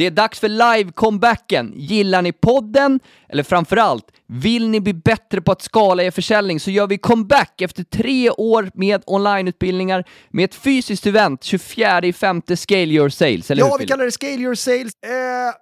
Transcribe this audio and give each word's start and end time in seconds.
Det 0.00 0.06
är 0.06 0.10
dags 0.10 0.40
för 0.40 0.48
live-comebacken. 0.48 1.72
Gillar 1.76 2.22
ni 2.22 2.32
podden? 2.32 3.00
Eller 3.28 3.42
framförallt, 3.42 4.04
vill 4.26 4.68
ni 4.68 4.80
bli 4.80 4.94
bättre 4.94 5.40
på 5.40 5.52
att 5.52 5.62
skala 5.62 6.02
er 6.02 6.10
försäljning 6.10 6.60
så 6.60 6.70
gör 6.70 6.86
vi 6.86 6.98
comeback 6.98 7.60
efter 7.60 7.84
tre 7.84 8.30
år 8.30 8.70
med 8.74 9.02
onlineutbildningar 9.06 10.04
med 10.30 10.44
ett 10.44 10.54
fysiskt 10.54 11.06
event 11.06 11.44
24 11.44 12.12
5 12.12 12.42
Scale 12.56 12.84
Your 12.84 13.08
Sales, 13.08 13.50
eller 13.50 13.62
Ja, 13.62 13.70
hur 13.72 13.78
vi 13.78 13.86
kallar 13.86 14.04
det 14.04 14.10
Scale 14.10 14.32
Your 14.32 14.54
Sales. 14.54 14.92
Eh, 15.06 15.12
ja, 15.12 15.52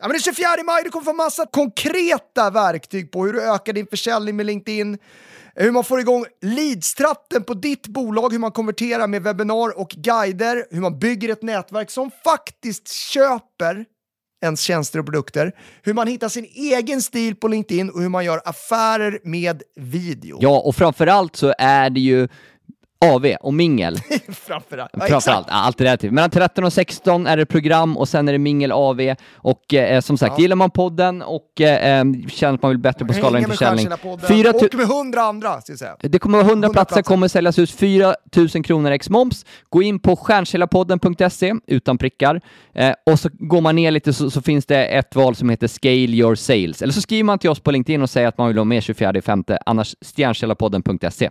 men 0.00 0.10
den 0.10 0.20
24 0.20 0.48
maj 0.66 0.84
du 0.84 0.90
kommer 0.90 1.04
få 1.04 1.12
massa 1.12 1.46
konkreta 1.46 2.50
verktyg 2.50 3.12
på 3.12 3.26
hur 3.26 3.32
du 3.32 3.42
ökar 3.42 3.72
din 3.72 3.86
försäljning 3.86 4.36
med 4.36 4.46
LinkedIn, 4.46 4.98
hur 5.56 5.72
man 5.72 5.84
får 5.84 6.00
igång 6.00 6.24
leadstratten 6.42 7.44
på 7.44 7.54
ditt 7.54 7.86
bolag, 7.86 8.32
hur 8.32 8.38
man 8.38 8.52
konverterar 8.52 9.06
med 9.06 9.22
webbinar 9.22 9.78
och 9.78 9.88
guider, 9.88 10.66
hur 10.70 10.80
man 10.80 10.98
bygger 10.98 11.28
ett 11.28 11.42
nätverk 11.42 11.90
som 11.90 12.10
faktiskt 12.24 12.92
köper 12.92 13.84
ens 14.42 14.60
tjänster 14.60 14.98
och 14.98 15.04
produkter, 15.04 15.52
hur 15.82 15.94
man 15.94 16.06
hittar 16.06 16.28
sin 16.28 16.44
egen 16.44 17.02
stil 17.02 17.36
på 17.36 17.48
LinkedIn 17.48 17.90
och 17.90 18.02
hur 18.02 18.08
man 18.08 18.24
gör 18.24 18.40
affärer 18.44 19.18
med 19.24 19.62
video. 19.76 20.38
Ja, 20.40 20.60
och 20.60 20.76
framförallt 20.76 21.36
så 21.36 21.54
är 21.58 21.90
det 21.90 22.00
ju 22.00 22.28
AV 22.98 23.26
och 23.40 23.54
mingel. 23.54 23.96
Framförallt. 24.28 24.90
Ja, 24.92 25.06
Framförallt, 25.06 25.46
ja, 25.50 25.54
allt 25.54 25.78
det 25.78 25.84
där. 25.84 26.10
Mellan 26.10 26.30
13 26.30 26.64
och 26.64 26.72
16 26.72 27.26
är 27.26 27.36
det 27.36 27.46
program 27.46 27.96
och 27.96 28.08
sen 28.08 28.28
är 28.28 28.32
det 28.32 28.38
mingel 28.38 28.72
AV. 28.72 29.14
Och 29.34 29.74
eh, 29.74 30.00
som 30.00 30.18
sagt, 30.18 30.38
gillar 30.38 30.56
man 30.56 30.70
podden 30.70 31.22
och 31.22 31.60
eh, 31.60 32.00
eh, 32.00 32.04
känner 32.28 32.54
att 32.54 32.62
man 32.62 32.68
vill 32.68 32.78
bättre 32.78 33.04
på 33.04 33.12
skala 33.12 33.40
med 33.40 33.48
försäljning. 33.48 33.88
Fyra 34.28 34.50
och 34.50 34.74
med 34.74 34.86
hundra 34.86 35.22
andra, 35.22 35.60
ska 35.60 35.72
jag 35.72 35.78
säga. 35.78 35.96
det 36.00 36.18
kommer 36.18 36.38
vara 36.38 36.48
100 36.48 36.66
100 36.66 36.68
platser, 36.68 36.94
platser. 36.94 37.02
kommer 37.02 37.28
säljas 37.28 37.58
ut 37.58 37.70
4 37.70 38.14
000 38.36 38.48
kronor 38.48 38.90
ex 38.90 39.10
moms. 39.10 39.46
Gå 39.68 39.82
in 39.82 39.98
på 39.98 40.16
stjärnkällarpodden.se 40.16 41.54
utan 41.66 41.98
prickar 41.98 42.40
eh, 42.74 42.92
och 43.10 43.20
så 43.20 43.28
går 43.32 43.60
man 43.60 43.76
ner 43.76 43.90
lite 43.90 44.12
så, 44.12 44.30
så 44.30 44.42
finns 44.42 44.66
det 44.66 44.84
ett 44.86 45.14
val 45.14 45.34
som 45.34 45.50
heter 45.50 45.68
Scale 45.68 45.94
Your 45.94 46.34
Sales. 46.34 46.82
Eller 46.82 46.92
så 46.92 47.00
skriver 47.00 47.24
man 47.24 47.38
till 47.38 47.50
oss 47.50 47.60
på 47.60 47.70
LinkedIn 47.70 48.02
och 48.02 48.10
säger 48.10 48.28
att 48.28 48.38
man 48.38 48.46
vill 48.48 48.56
vara 48.56 48.64
med 48.64 48.82
24 48.82 49.22
femte. 49.22 49.58
annars 49.66 49.94
stjärnkällarpodden.se. 50.16 51.30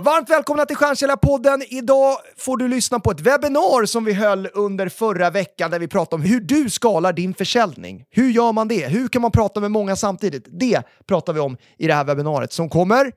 Varmt 0.00 0.30
välkomna 0.30 0.66
till 0.66 0.76
Stjärnkällarpodden. 0.76 1.62
Idag 1.68 2.16
får 2.36 2.56
du 2.56 2.68
lyssna 2.68 3.00
på 3.00 3.10
ett 3.10 3.20
webbinar 3.20 3.86
som 3.86 4.04
vi 4.04 4.12
höll 4.12 4.48
under 4.54 4.88
förra 4.88 5.30
veckan 5.30 5.70
där 5.70 5.78
vi 5.78 5.88
pratade 5.88 6.22
om 6.22 6.28
hur 6.28 6.40
du 6.40 6.70
skalar 6.70 7.12
din 7.12 7.34
försäljning. 7.34 8.04
Hur 8.10 8.30
gör 8.30 8.52
man 8.52 8.68
det? 8.68 8.86
Hur 8.86 9.08
kan 9.08 9.22
man 9.22 9.30
prata 9.30 9.60
med 9.60 9.70
många 9.70 9.96
samtidigt? 9.96 10.46
Det 10.48 10.82
pratar 11.06 11.32
vi 11.32 11.40
om 11.40 11.56
i 11.78 11.86
det 11.86 11.94
här 11.94 12.04
webbinariet 12.04 12.52
som 12.52 12.68
kommer 12.68 13.12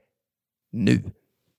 nu. 0.71 1.03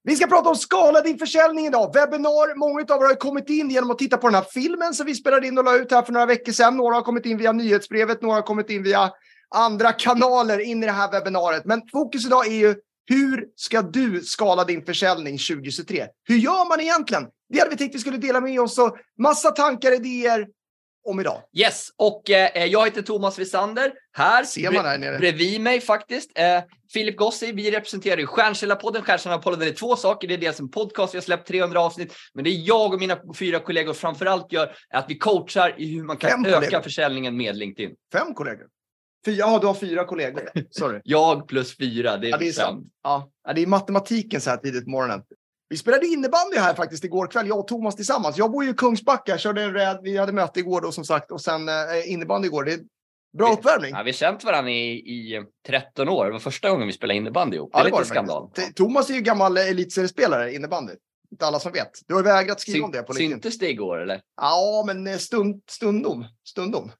Vi 0.04 0.16
ska 0.16 0.26
prata 0.26 0.48
om 0.48 0.56
skala 0.56 1.00
din 1.00 1.18
försäljning 1.18 1.66
idag. 1.66 1.94
Webbinar. 1.94 2.58
Många 2.58 2.80
av 2.80 3.02
er 3.02 3.06
har 3.06 3.14
kommit 3.14 3.50
in 3.50 3.70
genom 3.70 3.90
att 3.90 3.98
titta 3.98 4.16
på 4.16 4.26
den 4.26 4.34
här 4.34 4.46
filmen 4.50 4.94
som 4.94 5.06
vi 5.06 5.14
spelade 5.14 5.46
in 5.46 5.58
och 5.58 5.64
la 5.64 5.76
ut 5.76 5.92
här 5.92 6.02
för 6.02 6.12
några 6.12 6.26
veckor 6.26 6.52
sedan. 6.52 6.76
Några 6.76 6.94
har 6.94 7.02
kommit 7.02 7.26
in 7.26 7.38
via 7.38 7.52
nyhetsbrevet, 7.52 8.22
några 8.22 8.34
har 8.34 8.42
kommit 8.42 8.70
in 8.70 8.82
via 8.82 9.10
andra 9.54 9.92
kanaler 9.92 10.58
in 10.58 10.82
i 10.82 10.86
det 10.86 10.92
här 10.92 11.10
webbinariet. 11.12 11.64
Men 11.64 11.82
fokus 11.92 12.26
idag 12.26 12.46
är 12.46 12.56
ju 12.56 12.74
hur 13.08 13.44
ska 13.56 13.82
du 13.82 14.20
skala 14.22 14.64
din 14.64 14.84
försäljning 14.84 15.38
2023? 15.38 16.06
Hur 16.24 16.36
gör 16.36 16.68
man 16.68 16.80
egentligen? 16.80 17.26
Det 17.52 17.58
hade 17.58 17.70
vi 17.70 17.76
tänkt 17.76 17.94
vi 17.94 17.98
skulle 17.98 18.16
dela 18.16 18.40
med 18.40 18.60
oss 18.60 18.78
och 18.78 18.96
massa 19.18 19.50
tankar, 19.50 19.92
idéer 19.92 20.46
om 21.04 21.20
idag. 21.20 21.42
Yes, 21.56 21.88
och 21.96 22.30
eh, 22.30 22.64
jag 22.64 22.84
heter 22.84 23.02
Thomas 23.02 23.38
Wisander. 23.38 23.92
Här, 24.12 24.44
Ser 24.44 24.70
man 24.72 24.84
här 24.84 24.98
nere? 24.98 25.18
bredvid 25.18 25.60
mig 25.60 25.80
faktiskt. 25.80 26.30
Eh, 26.38 26.60
Filip 26.92 27.16
Gossi, 27.16 27.52
vi 27.52 27.70
representerar 27.70 28.16
ju 28.18 28.26
Stjärnkällarpodden. 28.26 29.02
Stjärnkällarpodden 29.02 29.68
är 29.68 29.72
två 29.72 29.96
saker. 29.96 30.28
Det 30.28 30.34
är 30.34 30.38
dels 30.38 30.60
en 30.60 30.70
podcast, 30.70 31.14
vi 31.14 31.18
har 31.18 31.22
släppt 31.22 31.48
300 31.48 31.80
avsnitt. 31.80 32.14
Men 32.34 32.44
det 32.44 32.50
jag 32.50 32.92
och 32.94 33.00
mina 33.00 33.18
fyra 33.38 33.58
kollegor 33.60 33.92
framförallt 33.92 34.52
gör 34.52 34.74
är 34.90 34.98
att 34.98 35.04
vi 35.08 35.18
coachar 35.18 35.74
i 35.80 35.94
hur 35.94 36.02
man 36.04 36.16
kan 36.16 36.30
Fem 36.30 36.44
öka 36.46 36.54
kollegor. 36.54 36.80
försäljningen 36.80 37.36
med 37.36 37.56
LinkedIn. 37.56 37.94
Fem 38.12 38.34
kollegor. 38.34 38.66
Fyra, 39.24 39.36
ja, 39.36 39.58
du 39.58 39.66
har 39.66 39.74
fyra 39.74 40.04
kollegor. 40.04 40.50
Sorry. 40.70 41.00
Jag 41.04 41.48
plus 41.48 41.76
fyra, 41.76 42.16
det 42.16 42.26
är, 42.26 42.30
Ja, 42.30 42.36
det 42.36 42.48
är 42.48 42.52
sant. 42.52 42.86
Ja, 43.02 43.30
ja, 43.44 43.52
det 43.52 43.62
är 43.62 43.66
matematiken 43.66 44.40
så 44.40 44.50
här 44.50 44.56
tidigt 44.56 44.84
på 44.84 44.90
morgonen. 44.90 45.22
Vi 45.68 45.76
spelade 45.76 46.06
innebandy 46.06 46.56
här 46.56 46.74
faktiskt 46.74 47.04
igår 47.04 47.26
kväll, 47.26 47.48
jag 47.48 47.58
och 47.58 47.68
Thomas 47.68 47.96
tillsammans. 47.96 48.38
Jag 48.38 48.50
bor 48.50 48.64
ju 48.64 48.70
i 48.70 48.74
Kungsbacka, 48.74 49.38
körde 49.38 49.62
en 49.62 49.72
räd, 49.72 50.00
vi 50.02 50.16
hade 50.16 50.32
möte 50.32 50.60
igår 50.60 50.80
då 50.80 50.92
som 50.92 51.04
sagt 51.04 51.30
och 51.30 51.40
sen 51.40 51.68
eh, 51.68 51.74
innebandy 52.12 52.48
igår. 52.48 52.64
Det 52.64 52.72
är 52.72 52.80
bra 53.38 53.52
uppvärmning. 53.52 53.90
Ja, 53.90 54.02
vi 54.02 54.10
har 54.10 54.14
känt 54.14 54.44
varandra 54.44 54.70
i, 54.70 54.92
i 54.92 55.44
13 55.66 56.08
år. 56.08 56.26
Det 56.26 56.32
var 56.32 56.38
första 56.38 56.70
gången 56.70 56.86
vi 56.86 56.92
spelade 56.92 57.16
innebandy 57.16 57.56
ihop. 57.56 57.70
Ja, 57.72 57.82
det 57.82 57.88
är 57.88 57.92
var 57.92 57.98
lite 57.98 58.10
skandal. 58.10 58.46
faktiskt. 58.46 58.76
Thomas 58.76 59.10
är 59.10 59.14
ju 59.14 59.20
gammal 59.20 59.56
elitseriespelare 59.56 60.50
i 60.50 60.54
innebandy. 60.54 60.92
Inte 61.30 61.46
alla 61.46 61.60
som 61.60 61.72
vet. 61.72 61.90
Du 62.06 62.14
har 62.14 62.22
vägrat 62.22 62.60
skriva 62.60 62.84
om 62.84 62.92
det 62.92 63.02
på 63.02 63.12
LinkedIn. 63.12 63.30
Syntes 63.30 63.58
det 63.58 63.70
igår 63.70 64.00
eller? 64.00 64.20
Ja, 64.36 64.84
men 64.86 65.06
eh, 65.06 65.16
stund, 65.16 65.62
stundom. 65.70 66.24
Stundom. 66.44 66.90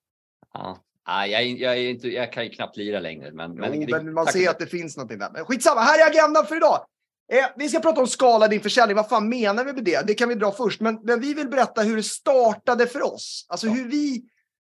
Ja. 0.55 0.79
Ja, 1.11 1.27
jag, 1.27 1.47
jag, 1.47 1.73
är 1.79 1.91
inte, 1.91 2.09
jag 2.09 2.33
kan 2.33 2.45
ju 2.45 2.51
knappt 2.51 2.77
lira 2.77 3.01
längre. 3.01 3.33
Men, 3.33 3.51
Men, 3.51 3.71
men, 3.71 3.81
jo, 3.81 3.87
det- 3.87 4.03
men 4.03 4.15
man 4.15 4.27
ser 4.27 4.51
att 4.51 4.59
det 4.59 4.67
finns 4.67 4.97
någonting 4.97 5.19
där. 5.19 5.31
Men 5.33 5.45
skitsamma, 5.45 5.81
här 5.81 5.99
är 6.07 6.11
agendan 6.11 6.47
för 6.47 6.57
idag. 6.57 6.87
Eh, 7.33 7.45
vi 7.57 7.69
ska 7.69 7.81
prata 7.81 8.01
om 8.01 8.07
skala 8.07 8.49
din 8.49 8.61
försäljning. 8.61 8.97
Vad 8.97 9.09
fan 9.09 9.29
menar 9.29 9.65
vi 9.65 9.73
med 9.73 9.85
det? 9.85 10.07
Det 10.07 10.15
kan 10.15 10.29
vi 10.29 10.35
dra 10.35 10.53
först. 10.53 10.81
Men, 10.81 10.99
men 11.03 11.21
vi 11.21 11.35
vill 11.35 11.49
berätta 11.49 11.83
hur 11.83 11.97
det 11.97 12.03
startade 12.03 12.87
för 12.87 13.03
oss. 13.15 13.47
Alltså 13.49 13.69
hur 13.69 13.89
vi 13.89 14.23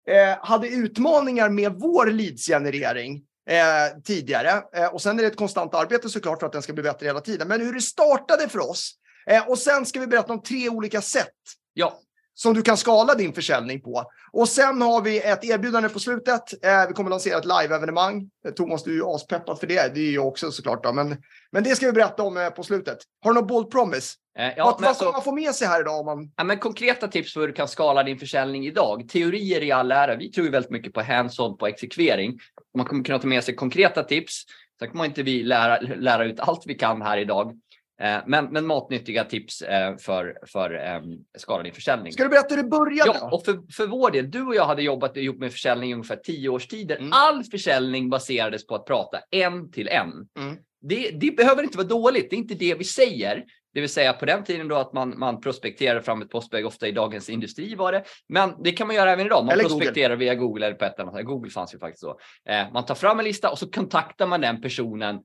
eh, 0.09 0.37
hade 0.45 0.67
utmaningar 0.67 1.49
med 1.49 1.73
vår 1.73 2.05
leadsgenerering 2.05 3.15
eh, 3.49 4.01
tidigare. 4.03 4.63
Eh, 4.75 4.93
och 4.93 5.01
sen 5.01 5.19
är 5.19 5.23
det 5.23 5.27
ett 5.27 5.35
konstant 5.35 5.73
arbete 5.73 6.09
såklart 6.09 6.39
för 6.39 6.45
att 6.47 6.53
den 6.53 6.61
ska 6.61 6.73
bli 6.73 6.83
bättre 6.83 7.05
hela 7.05 7.21
tiden. 7.21 7.47
Men 7.47 7.61
hur 7.61 7.73
det 7.73 7.81
startade 7.81 8.49
för 8.49 8.69
oss. 8.69 8.91
Eh, 9.27 9.49
och 9.49 9.57
sen 9.59 9.85
ska 9.85 9.99
vi 9.99 10.07
berätta 10.07 10.33
om 10.33 10.41
tre 10.41 10.69
olika 10.69 11.01
sätt 11.01 11.27
Ja, 11.73 11.99
som 12.41 12.53
du 12.53 12.61
kan 12.61 12.77
skala 12.77 13.15
din 13.15 13.33
försäljning 13.33 13.81
på. 13.81 14.03
Och 14.31 14.49
sen 14.49 14.81
har 14.81 15.01
vi 15.01 15.19
ett 15.19 15.45
erbjudande 15.45 15.89
på 15.89 15.99
slutet. 15.99 16.65
Eh, 16.65 16.87
vi 16.87 16.93
kommer 16.93 17.09
lansera 17.09 17.37
ett 17.37 17.45
live-evenemang. 17.45 18.29
Eh, 18.45 18.53
Thomas, 18.53 18.83
du 18.83 18.99
är 18.99 19.15
aspeppad 19.15 19.59
för 19.59 19.67
det. 19.67 19.95
Det 19.95 19.99
är 19.99 20.11
jag 20.11 20.27
också 20.27 20.51
såklart. 20.51 20.83
Då. 20.83 20.93
Men, 20.93 21.17
men 21.51 21.63
det 21.63 21.75
ska 21.75 21.85
vi 21.85 21.91
berätta 21.91 22.23
om 22.23 22.37
eh, 22.37 22.49
på 22.49 22.63
slutet. 22.63 22.97
Har 23.23 23.31
du 23.31 23.39
någon 23.39 23.47
bold 23.47 23.71
promise? 23.71 24.15
eh, 24.39 24.53
ja, 24.57 24.65
vad 24.65 24.81
vad 24.81 24.95
ska 24.95 25.11
man 25.11 25.23
få 25.23 25.31
med 25.31 25.55
sig 25.55 25.67
här 25.67 25.81
idag? 25.81 25.99
Om 25.99 26.05
man... 26.05 26.31
Ja, 26.35 26.43
men 26.43 26.57
konkreta 26.57 27.07
tips 27.07 27.33
för 27.33 27.39
hur 27.39 27.47
du 27.47 27.53
kan 27.53 27.67
skala 27.67 28.03
din 28.03 28.19
försäljning 28.19 28.65
idag. 28.65 29.09
Teorier 29.09 29.63
i 29.63 29.71
all 29.71 29.91
ära. 29.91 30.15
Vi 30.15 30.31
tror 30.31 30.45
ju 30.45 30.51
väldigt 30.51 30.71
mycket 30.71 30.93
på 30.93 31.01
hands-on, 31.01 31.57
på 31.57 31.67
exekvering. 31.67 32.39
Man 32.77 32.85
kommer 32.85 33.03
kunna 33.03 33.19
ta 33.19 33.27
med 33.27 33.43
sig 33.43 33.55
konkreta 33.55 34.03
tips. 34.03 34.43
Sen 34.79 34.89
kommer 34.89 35.05
inte 35.05 35.23
vi 35.23 35.43
lära, 35.43 35.79
lära 35.79 36.25
ut 36.25 36.39
allt 36.39 36.63
vi 36.65 36.73
kan 36.73 37.01
här 37.01 37.17
idag. 37.17 37.59
Eh, 38.01 38.17
Men, 38.25 38.45
men 38.45 38.65
matnyttiga 38.65 39.23
tips 39.23 39.61
eh, 39.61 39.97
för, 39.97 40.37
för 40.47 40.73
eh, 40.73 41.01
skala 41.37 41.63
din 41.63 41.73
försäljning. 41.73 42.13
Ska 42.13 42.23
du 42.23 42.29
berätta 42.29 42.55
hur 42.55 42.63
det 42.63 42.69
började? 42.69 43.11
Ja, 43.21 43.29
och 43.31 43.45
för, 43.45 43.73
för 43.73 43.87
vår 43.87 44.11
del, 44.11 44.31
du 44.31 44.41
och 44.41 44.55
jag 44.55 44.65
hade 44.65 44.81
jobbat 44.81 45.17
ihop 45.17 45.37
med 45.37 45.51
försäljning 45.51 45.89
i 45.89 45.93
ungefär 45.93 46.15
tio 46.15 46.49
års 46.49 46.67
tid. 46.67 46.91
Mm. 46.91 47.09
All 47.11 47.43
försäljning 47.43 48.09
baserades 48.09 48.67
på 48.67 48.75
att 48.75 48.85
prata 48.85 49.19
en 49.31 49.71
till 49.71 49.87
en. 49.87 50.11
Mm. 50.39 50.57
Det, 50.81 51.11
det 51.11 51.37
behöver 51.37 51.63
inte 51.63 51.77
vara 51.77 51.87
dåligt, 51.87 52.29
det 52.29 52.35
är 52.35 52.37
inte 52.37 52.55
det 52.55 52.75
vi 52.75 52.83
säger. 52.83 53.43
Det 53.73 53.79
vill 53.79 53.89
säga 53.89 54.13
på 54.13 54.25
den 54.25 54.43
tiden 54.43 54.67
då 54.67 54.75
att 54.75 54.93
man, 54.93 55.19
man 55.19 55.41
prospekterar 55.41 56.01
fram 56.01 56.21
ett 56.21 56.29
postbag, 56.29 56.65
ofta 56.65 56.87
i 56.87 56.91
Dagens 56.91 57.29
Industri 57.29 57.75
var 57.75 57.91
det. 57.91 58.03
Men 58.29 58.63
det 58.63 58.71
kan 58.71 58.87
man 58.87 58.95
göra 58.95 59.11
även 59.11 59.25
idag. 59.25 59.45
Man 59.45 59.53
Eller 59.53 59.63
prospekterar 59.63 60.15
via 60.15 60.35
Google 60.35 60.65
eller 60.65 60.75
på 60.75 60.85
ett 60.85 60.99
annat. 60.99 61.25
Google 61.25 61.51
fanns 61.51 61.73
ju 61.73 61.79
faktiskt 61.79 62.03
då. 62.03 62.19
Eh, 62.49 62.71
man 62.73 62.85
tar 62.85 62.95
fram 62.95 63.19
en 63.19 63.25
lista 63.25 63.49
och 63.49 63.59
så 63.59 63.71
kontaktar 63.71 64.27
man 64.27 64.41
den 64.41 64.61
personen 64.61 65.19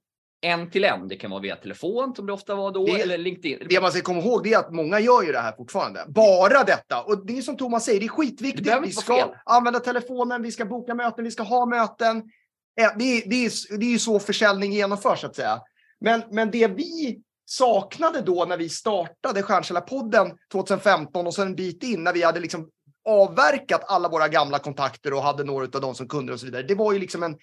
en 0.44 0.70
till 0.70 0.84
en. 0.84 1.08
Det 1.08 1.16
kan 1.16 1.30
vara 1.30 1.40
via 1.40 1.56
telefon 1.56 2.14
som 2.16 2.26
det 2.26 2.32
ofta 2.32 2.54
var 2.54 2.72
då, 2.72 2.86
Det- 2.86 3.00
eller 3.00 3.18
LinkedIn. 3.18 3.66
Det 3.68 3.80
man 3.80 3.92
ska 3.92 4.00
komma 4.00 4.20
ihåg 4.20 4.44
det 4.44 4.52
är 4.54 4.58
att 4.58 4.74
många 4.74 5.00
gör 5.00 5.22
ju 5.22 5.32
det 5.32 5.38
här 5.38 5.52
fortfarande. 5.52 6.04
Bara 6.08 6.64
detta. 6.64 7.02
Och 7.02 7.26
det 7.26 7.38
är 7.38 7.42
som 7.42 7.56
Thomas 7.56 7.84
säger, 7.84 8.00
det 8.00 8.06
är 8.06 8.08
Det 8.08 8.12
skitviktigt. 8.14 8.64
behöver 8.64 8.86
Vi 8.86 8.92
ska 8.92 9.16
fel. 9.16 9.28
använda 9.44 9.80
telefonen, 9.80 10.42
vi 10.42 10.52
ska 10.52 10.64
boka 10.64 10.94
möten, 10.94 11.24
vi 11.24 11.30
ska 11.30 11.42
ha 11.42 11.66
möten. 11.66 12.16
Eh, 12.80 12.88
Det 12.98 13.04
är, 13.04 13.28
det 13.30 13.46
är, 13.46 13.78
det 13.78 13.86
är 13.86 13.90
ju 13.90 13.98
så 13.98 14.18
försäljning 14.18 14.72
genomförs 14.72 15.20
så 15.20 15.26
att 15.26 15.36
säga. 15.36 15.60
Men, 16.00 16.22
men 16.30 16.50
det 16.50 16.66
vi 16.68 17.20
saknade 17.46 18.20
då 18.20 18.44
när 18.44 18.56
vi 18.56 18.68
startade 18.68 19.42
Stjärnkällarpodden 19.42 20.32
2015 20.52 21.26
och 21.26 21.34
sen 21.34 21.46
en 21.46 21.54
bit 21.54 21.82
in 21.82 22.04
när 22.04 22.12
vi 22.12 22.22
hade 22.22 22.40
liksom 22.40 22.68
avverkat 23.08 23.84
alla 23.86 24.08
våra 24.08 24.28
gamla 24.28 24.58
kontakter 24.58 25.12
och 25.14 25.22
hade 25.22 25.44
några 25.44 25.64
av 25.64 25.80
dem 25.80 25.94
som 25.94 26.08
kunder 26.08 26.32
och 26.34 26.40
så 26.40 26.46
vidare. 26.46 26.62
Det 26.62 26.74
var 26.74 26.92
ju 26.92 26.98
liksom 26.98 27.22
en... 27.22 27.36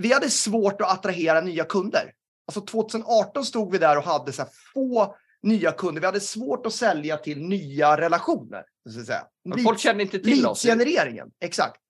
Vi 0.00 0.12
hade 0.12 0.30
svårt 0.30 0.80
att 0.80 0.90
attrahera 0.92 1.40
nya 1.40 1.64
kunder. 1.64 2.12
Alltså 2.50 2.60
2018 2.60 3.44
stod 3.44 3.72
vi 3.72 3.78
där 3.78 3.98
och 3.98 4.04
hade 4.04 4.32
så 4.32 4.44
få 4.74 5.16
nya 5.42 5.72
kunder. 5.72 6.00
Vi 6.00 6.06
hade 6.06 6.20
svårt 6.20 6.66
att 6.66 6.72
sälja 6.72 7.16
till 7.16 7.42
nya 7.42 7.96
relationer. 7.96 8.62
Så 8.88 9.00
att 9.00 9.06
säga. 9.06 9.26
Men 9.44 9.58
folk 9.58 9.78
kände 9.78 10.02
inte 10.02 10.18
till 10.18 10.46
oss. 10.46 10.64
Leadsgenereringen, 10.64 11.30
exakt. 11.40 11.80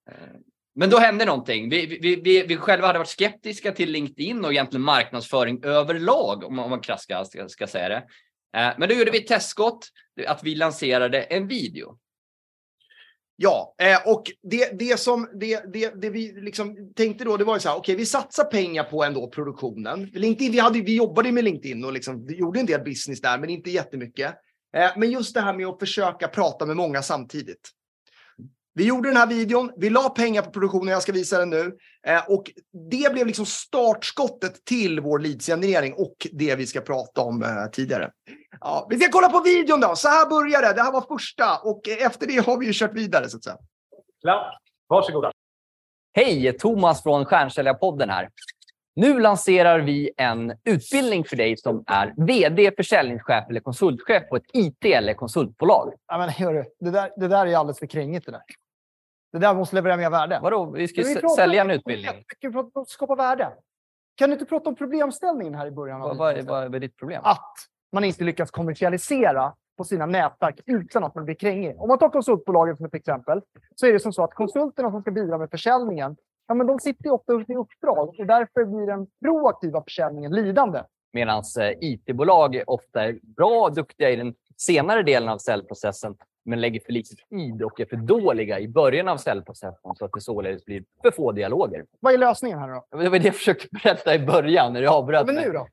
Men 0.75 0.91
då 0.91 0.99
hände 0.99 1.25
någonting. 1.25 1.71
Vi, 1.71 1.87
vi, 1.87 2.17
vi, 2.17 2.43
vi 2.43 2.57
själva 2.57 2.87
hade 2.87 2.99
varit 2.99 3.09
skeptiska 3.09 3.73
till 3.73 3.91
LinkedIn 3.91 4.45
och 4.45 4.53
egentligen 4.53 4.83
marknadsföring 4.83 5.65
överlag, 5.65 6.45
om 6.45 6.57
man, 6.57 6.65
om 6.65 6.71
man 6.71 6.81
krasst 6.81 7.03
ska, 7.03 7.25
ska, 7.25 7.49
ska 7.49 7.67
säga 7.67 7.89
det. 7.89 8.03
Eh, 8.59 8.75
Men 8.79 8.89
då 8.89 8.95
gjorde 8.95 9.11
vi 9.11 9.19
ett 9.19 9.27
testskott, 9.27 9.89
att 10.27 10.43
vi 10.43 10.55
lanserade 10.55 11.23
en 11.23 11.49
video. 11.49 11.99
Ja, 13.43 13.75
eh, 13.79 14.13
och 14.13 14.23
det, 14.43 14.79
det 14.79 15.01
som 15.01 15.29
det, 15.41 15.73
det, 15.73 16.03
det 16.03 16.11
vi 16.11 16.33
liksom 16.33 16.93
tänkte 16.97 17.25
då, 17.25 17.37
det 17.37 17.45
var 17.45 17.55
ju 17.55 17.61
så 17.61 17.69
här, 17.69 17.77
okej, 17.77 17.97
vi 17.97 18.07
satsar 18.07 18.45
pengar 18.45 18.85
på 18.85 19.05
ändå 19.05 19.29
produktionen. 19.29 20.05
LinkedIn, 20.05 20.53
vi, 20.53 20.59
hade, 20.59 20.81
vi 20.81 20.97
jobbade 20.97 21.33
med 21.33 21.45
LinkedIn 21.45 21.85
och 21.85 21.93
liksom, 21.93 22.27
vi 22.27 22.37
gjorde 22.37 22.61
en 22.61 22.67
del 22.67 22.81
business 22.81 23.21
där, 23.21 23.39
men 23.39 23.51
inte 23.51 23.71
jättemycket. 23.71 24.35
Eh, 24.77 24.91
men 24.97 25.11
just 25.11 25.35
det 25.35 25.41
här 25.41 25.55
med 25.55 25.67
att 25.67 25.79
försöka 25.79 26.29
prata 26.29 26.67
med 26.67 26.77
många 26.77 27.03
samtidigt. 27.03 27.71
Vi 28.81 28.87
gjorde 28.87 29.09
den 29.09 29.17
här 29.17 29.27
videon, 29.27 29.73
vi 29.77 29.91
la 29.91 30.09
pengar 30.09 30.43
på 30.43 30.51
produktionen, 30.51 30.89
jag 30.89 31.03
ska 31.03 31.13
visa 31.13 31.39
den 31.39 31.51
nu. 31.51 31.77
Eh, 32.07 32.31
och 32.31 32.51
det 32.91 33.13
blev 33.13 33.27
liksom 33.27 33.47
startskottet 33.47 34.65
till 34.65 35.01
vår 35.01 35.19
leadsgenerering 35.19 35.93
och 35.93 36.17
det 36.33 36.55
vi 36.55 36.67
ska 36.67 36.81
prata 36.81 37.21
om 37.21 37.43
eh, 37.43 37.49
tidigare. 37.73 38.11
Ja, 38.61 38.87
vi 38.91 38.99
ska 38.99 39.13
kolla 39.13 39.29
på 39.29 39.41
videon 39.41 39.81
då. 39.81 39.97
Så 39.97 40.09
här 40.09 40.29
började 40.29 40.67
det. 40.67 40.75
Det 40.75 40.83
här 40.83 40.93
var 40.93 41.01
första 41.01 41.59
och 41.59 41.89
efter 41.89 42.27
det 42.27 42.47
har 42.47 42.59
vi 42.59 42.67
ju 42.67 42.73
kört 42.73 42.95
vidare 42.95 43.29
så 43.29 43.37
att 43.37 43.45
säga. 43.45 43.57
Klart. 44.23 44.57
Varsågoda. 44.89 45.33
Hej, 46.13 46.59
Thomas 46.59 47.03
från 47.03 47.25
Stjärnsäljarpodden 47.25 48.11
här. 48.11 48.29
Nu 48.97 49.21
lanserar 49.21 49.79
vi 49.79 50.11
en 50.17 50.53
utbildning 50.65 51.25
för 51.25 51.37
dig 51.37 51.57
som 51.57 51.85
är 51.87 52.15
VD, 52.17 52.73
försäljningschef 52.77 53.51
eller 53.51 53.61
konsultchef 53.61 54.29
på 54.29 54.37
ett 54.37 54.51
IT 54.53 54.85
eller 54.85 55.15
konsultbolag. 55.15 55.93
Ja, 56.07 56.19
men 56.19 56.29
hörru, 56.29 56.65
det, 56.81 56.91
där, 56.91 57.11
det 57.17 57.29
där 57.29 57.47
är 57.47 57.57
alldeles 57.57 57.79
för 57.79 57.87
krängigt. 57.87 58.27
Det 58.27 58.33
där. 58.33 58.43
Det 59.33 59.39
där 59.39 59.55
måste 59.55 59.77
leverera 59.77 59.97
mer 59.97 60.11
värde. 60.11 60.39
Vadå, 60.43 60.71
vi 60.71 60.89
ska 60.89 61.03
vi 61.03 61.15
pratar 61.15 61.29
sälja 61.29 61.61
en 61.63 61.71
utbildning. 61.71 62.11
Vi 62.29 62.35
ska 62.37 62.51
prata 62.53 62.71
om 62.79 62.83
att 62.83 62.89
skapa 62.89 63.15
värde. 63.15 63.53
Kan 64.15 64.31
du 64.31 64.33
inte 64.35 64.45
prata 64.45 64.69
om 64.69 64.77
problemställningen 64.77 65.55
här 65.55 65.67
i 65.67 65.71
början? 65.71 66.01
Vad, 66.01 66.17
vad, 66.17 66.37
är- 66.39 66.43
vad 66.43 66.75
är 66.75 66.81
ditt 66.81 66.97
problem? 66.97 67.23
Att 67.25 67.55
man 67.93 68.05
inte 68.05 68.25
lyckas 68.25 68.51
kommersialisera 68.51 69.55
på 69.79 69.85
sina 69.85 70.07
nätverk 70.07 70.61
utan 70.67 71.05
att 71.05 71.15
man 71.15 71.25
blir 71.25 71.35
krängig. 71.35 71.81
Om 71.81 71.89
man 71.89 71.99
tar 71.99 72.09
konsultbolagen 72.09 72.77
som 72.77 72.87
ett 72.87 72.95
exempel 72.95 73.43
så 73.75 73.87
är 73.87 73.93
det 73.93 74.01
som 74.01 74.13
så 74.13 74.25
att 74.25 74.35
konsulterna 74.35 74.91
som 74.91 75.01
ska 75.03 75.11
bidra 75.11 75.39
med 75.39 75.51
försäljningen, 75.51 76.17
ja, 76.49 76.55
men 76.55 76.67
de 76.67 76.79
sitter 76.79 77.05
ju 77.05 77.11
ofta 77.11 77.33
i 77.33 77.55
uppdrag 77.57 78.09
och 78.19 78.27
därför 78.27 78.65
blir 78.65 78.87
den 78.87 79.07
proaktiva 79.25 79.83
försäljningen 79.83 80.33
lidande. 80.33 80.83
Medan 81.13 81.43
IT-bolag 81.81 82.63
ofta 82.67 83.05
är 83.05 83.19
bra 83.23 83.63
och 83.65 83.75
duktiga 83.75 84.11
i 84.11 84.17
den 84.17 84.35
senare 84.57 85.03
delen 85.03 85.29
av 85.29 85.39
säljprocessen 85.39 86.17
men 86.51 86.61
lägger 86.61 86.81
för 86.81 86.93
lite 86.93 87.15
tid 87.31 87.63
och 87.63 87.81
är 87.81 87.87
för 87.87 87.97
dåliga 87.97 88.61
i 88.61 88.69
början 88.69 89.09
av 89.09 89.17
säljprocessen 89.17 89.95
så 89.99 90.05
att 90.05 90.13
det 90.13 90.21
således 90.21 90.65
blir 90.65 90.85
för 91.03 91.11
få 91.11 91.33
dialoger. 91.33 91.85
Vad 92.01 92.15
är 92.15 92.19
lösningen 92.19 92.59
här 92.59 92.69
då? 92.69 92.99
Det 92.99 93.09
var 93.09 93.19
det 93.19 93.25
jag 93.25 93.35
försökte 93.35 93.69
berätta 93.71 94.15
i 94.15 94.19
början 94.19 94.73
när 94.73 94.81
du 94.81 94.89
avbröt 94.89 95.27
Men 95.27 95.35
nu 95.35 95.53
då? 95.53 95.67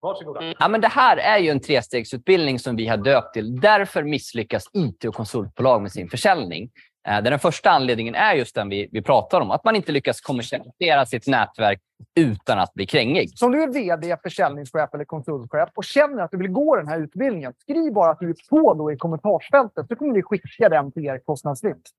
Varsågoda. 0.00 0.54
Ja, 0.58 0.68
men 0.68 0.80
det 0.80 0.88
här 0.88 1.16
är 1.16 1.38
ju 1.38 1.50
en 1.50 1.60
trestegsutbildning 1.60 2.58
som 2.58 2.76
vi 2.76 2.86
har 2.86 2.96
döpt 2.96 3.34
till. 3.34 3.60
Därför 3.60 4.02
misslyckas 4.02 4.64
IT 4.72 5.04
och 5.04 5.14
konsultbolag 5.14 5.82
med 5.82 5.92
sin 5.92 6.08
försäljning. 6.08 6.70
Eh, 7.08 7.22
där 7.22 7.30
Den 7.30 7.38
första 7.38 7.70
anledningen 7.70 8.14
är 8.14 8.34
just 8.34 8.54
den 8.54 8.68
vi, 8.68 8.88
vi 8.92 9.02
pratar 9.02 9.40
om. 9.40 9.50
Att 9.50 9.64
man 9.64 9.76
inte 9.76 9.92
lyckas 9.92 10.20
kommersialisera 10.20 11.06
sitt 11.06 11.26
nätverk 11.26 11.80
utan 12.14 12.58
att 12.58 12.74
bli 12.74 12.86
krängig. 12.86 13.38
Så 13.38 13.46
om 13.46 13.52
du 13.52 13.62
är 13.62 13.68
vd, 13.68 14.16
försäljningschef 14.22 14.94
eller 14.94 15.04
konsultchef 15.04 15.68
och 15.74 15.84
känner 15.84 16.22
att 16.22 16.30
du 16.30 16.36
vill 16.36 16.48
gå 16.50 16.76
den 16.76 16.88
här 16.88 17.00
utbildningen, 17.00 17.52
skriv 17.58 17.92
bara 17.92 18.10
att 18.10 18.20
du 18.20 18.30
är 18.30 18.36
på 18.50 18.74
då 18.74 18.92
i 18.92 18.96
kommentarsfältet 18.96 19.86
så 19.88 19.96
kommer 19.96 20.14
vi 20.14 20.22
skicka 20.22 20.68
den 20.68 20.92
till 20.92 21.04
er 21.04 21.18
kostnadsfritt. 21.18 21.90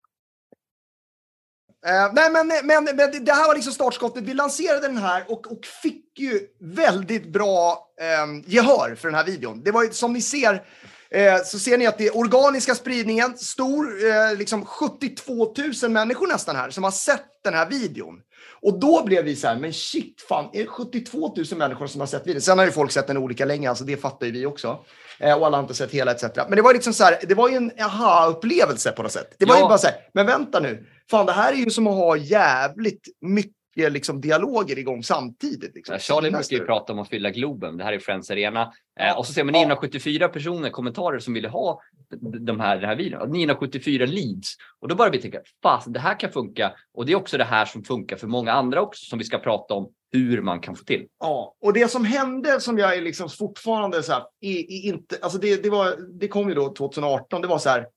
Eh, 1.86 2.14
nej, 2.14 2.32
men, 2.32 2.48
men, 2.48 2.84
men 2.84 3.26
det 3.26 3.32
här 3.32 3.48
var 3.48 3.56
liksom 3.56 3.74
startskottet. 3.74 4.24
Vi 4.24 4.34
lanserade 4.34 4.88
den 4.88 4.98
här 4.98 5.24
och, 5.28 5.52
och 5.52 5.66
fick 5.66 6.20
ju 6.20 6.40
väldigt 6.60 7.26
bra 7.26 7.88
eh, 8.02 8.52
gehör 8.54 8.96
för 8.96 9.08
den 9.08 9.16
här 9.16 9.26
videon. 9.26 9.62
Det 9.64 9.72
var 9.72 9.84
ju, 9.84 9.90
som 9.90 10.14
ni 10.14 10.22
ser 10.22 10.64
eh, 11.16 11.44
så 11.46 11.60
ser 11.60 11.78
ni 11.78 11.88
att 11.88 11.98
det 11.98 12.08
är 12.08 12.18
organiska 12.18 12.76
spridningen, 12.76 13.38
stor, 13.38 14.08
eh, 14.10 14.38
liksom 14.38 14.66
72 14.66 15.54
000 15.84 15.92
människor 15.92 16.28
nästan 16.28 16.56
här 16.56 16.70
som 16.70 16.84
har 16.84 16.92
sett 16.92 17.26
den 17.44 17.54
här 17.54 17.70
videon. 17.70 18.16
Och 18.62 18.80
då 18.80 19.04
blev 19.06 19.26
vi 19.26 19.36
så 19.36 19.48
här, 19.48 19.56
men 19.56 19.74
shit 19.74 20.22
fan, 20.30 20.50
är 20.54 20.60
det 20.60 20.68
72 20.68 21.36
000 21.38 21.46
människor 21.58 21.88
som 21.88 22.00
har 22.02 22.08
sett 22.08 22.28
videon? 22.28 22.42
Sen 22.42 22.58
har 22.58 22.66
ju 22.66 22.72
folk 22.72 22.92
sett 22.92 23.08
den 23.08 23.18
olika 23.18 23.46
länge, 23.46 23.70
alltså 23.70 23.84
det 23.84 23.98
fattar 23.98 24.26
ju 24.26 24.32
vi 24.32 24.46
också. 24.46 24.80
Eh, 25.20 25.34
och 25.38 25.46
alla 25.46 25.58
har 25.58 25.62
inte 25.64 25.74
sett 25.74 25.92
hela 25.92 26.12
etc. 26.12 26.24
Men 26.36 26.56
det 26.56 26.62
var 26.62 26.74
liksom 26.74 26.94
så 26.94 27.04
här, 27.04 27.20
det 27.28 27.34
var 27.36 27.50
ju 27.50 27.56
en 27.56 27.72
aha-upplevelse 27.80 28.92
på 28.92 29.04
något 29.04 29.12
sätt. 29.12 29.36
Det 29.40 29.46
var 29.46 29.56
Ja. 29.56 29.62
ju 29.62 29.68
bara 29.68 29.78
så 29.78 29.88
här, 29.88 29.96
men 30.14 30.26
vänta 30.26 30.60
nu, 30.60 30.86
fan 31.12 31.26
det 31.26 31.32
här 31.32 31.52
är 31.54 31.58
ju 31.58 31.70
som 31.70 31.88
att 31.88 31.94
ha 31.96 32.18
jävligt 32.18 33.08
mycket 33.22 33.54
liksom, 33.76 34.22
dialoger 34.22 34.80
igång 34.80 35.04
samtidigt. 35.04 35.76
Liksom. 35.76 36.00
Charlie 36.00 36.32
brukar 36.32 36.56
ju 36.56 36.66
prata 36.66 36.94
om 36.94 37.00
att 37.00 37.10
fylla 37.10 37.30
Globen. 37.30 37.78
Det 37.78 37.84
här 37.84 37.94
är 37.94 38.00
Friends 38.00 38.32
Arena. 38.32 38.74
Ja. 38.96 39.06
Eh, 39.06 39.18
och 39.18 39.26
så 39.28 39.34
ser 39.34 39.44
man 39.44 39.54
974 39.54 40.30
personer, 40.30 40.70
kommentarer 40.70 41.20
som 41.20 41.34
ville 41.34 41.48
ha 41.48 41.82
de 42.22 42.60
här, 42.60 42.76
den 42.76 42.90
här 42.90 42.96
videon. 42.96 43.32
974 43.32 44.06
leads. 44.06 44.56
Och 44.80 44.88
då 44.88 44.96
börjar 44.96 45.12
vi 45.12 45.22
tänka, 45.22 45.40
fast 45.64 45.94
det 45.94 46.00
här 46.00 46.20
kan 46.20 46.32
funka. 46.32 46.74
Och 46.94 47.06
det 47.06 47.12
är 47.12 47.16
också 47.16 47.38
det 47.38 47.44
här 47.44 47.66
som 47.66 47.84
funkar 47.84 48.18
för 48.18 48.28
många 48.28 48.52
andra 48.52 48.82
också 48.82 49.06
som 49.06 49.20
vi 49.20 49.26
ska 49.26 49.38
prata 49.38 49.74
om 49.74 49.92
hur 50.12 50.42
man 50.42 50.60
kan 50.60 50.76
få 50.76 50.84
till. 50.84 51.08
Ja, 51.20 51.56
och 51.62 51.74
det 51.74 51.92
som 51.92 52.06
hände 52.06 52.62
som 52.62 52.78
jag 52.78 52.98
är 52.98 53.02
liksom 53.02 53.30
fortfarande 53.30 54.04
så 54.04 54.12
här, 54.12 54.24
i, 54.42 54.50
i, 54.50 54.88
inte, 54.88 55.18
alltså 55.22 55.40
det, 55.40 55.64
det, 55.64 55.70
var, 55.70 55.96
det 56.20 56.28
kom 56.28 56.50
ju 56.50 56.56
då 56.56 56.74
2018, 56.74 57.42
det 57.42 57.48
var 57.48 57.58
så 57.58 57.70
här. 57.70 57.88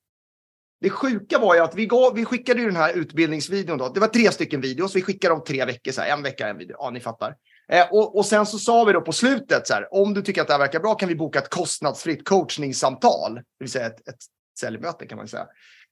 Det 0.83 0.91
sjuka 0.91 1.39
var 1.39 1.55
ju 1.55 1.61
att 1.61 1.75
vi, 1.75 1.87
gav, 1.87 2.15
vi 2.15 2.25
skickade 2.25 2.61
ju 2.61 2.67
den 2.67 2.77
här 2.77 2.93
utbildningsvideon 2.93 3.79
då. 3.79 3.89
Det 3.89 4.01
var 4.01 4.09
tre 4.09 4.33
stycken 4.33 4.61
videos, 4.61 4.97
vi 4.97 5.03
skickade 5.03 5.35
dem 5.35 5.45
tre 5.45 5.65
veckor, 5.65 5.93
så 5.93 6.01
här, 6.01 6.13
en 6.13 6.23
vecka 6.23 6.49
en 6.49 6.59
video. 6.59 6.77
Ja, 6.79 6.91
ni 6.91 7.01
fattar. 7.01 7.37
Eh, 7.69 7.87
och, 7.91 8.17
och 8.17 8.27
sen 8.27 8.47
så 8.47 8.59
sa 8.59 8.85
vi 8.85 8.93
då 8.93 9.01
på 9.01 9.13
slutet 9.13 9.67
så 9.67 9.75
här, 9.75 9.95
om 9.95 10.15
du 10.15 10.23
tycker 10.23 10.41
att 10.41 10.47
det 10.47 10.55
här 10.55 10.59
verkar 10.59 10.81
bra 10.81 10.95
kan 10.95 11.09
vi 11.09 11.15
boka 11.15 11.39
ett 11.39 11.51
kostnadsfritt 11.51 12.29
coachningssamtal, 12.29 13.35
det 13.35 13.43
vill 13.59 13.71
säga 13.71 13.87
ett, 13.87 14.09
ett 14.09 14.19
säljmöte 14.61 15.07
kan 15.07 15.19
man 15.19 15.29
säga. 15.29 15.47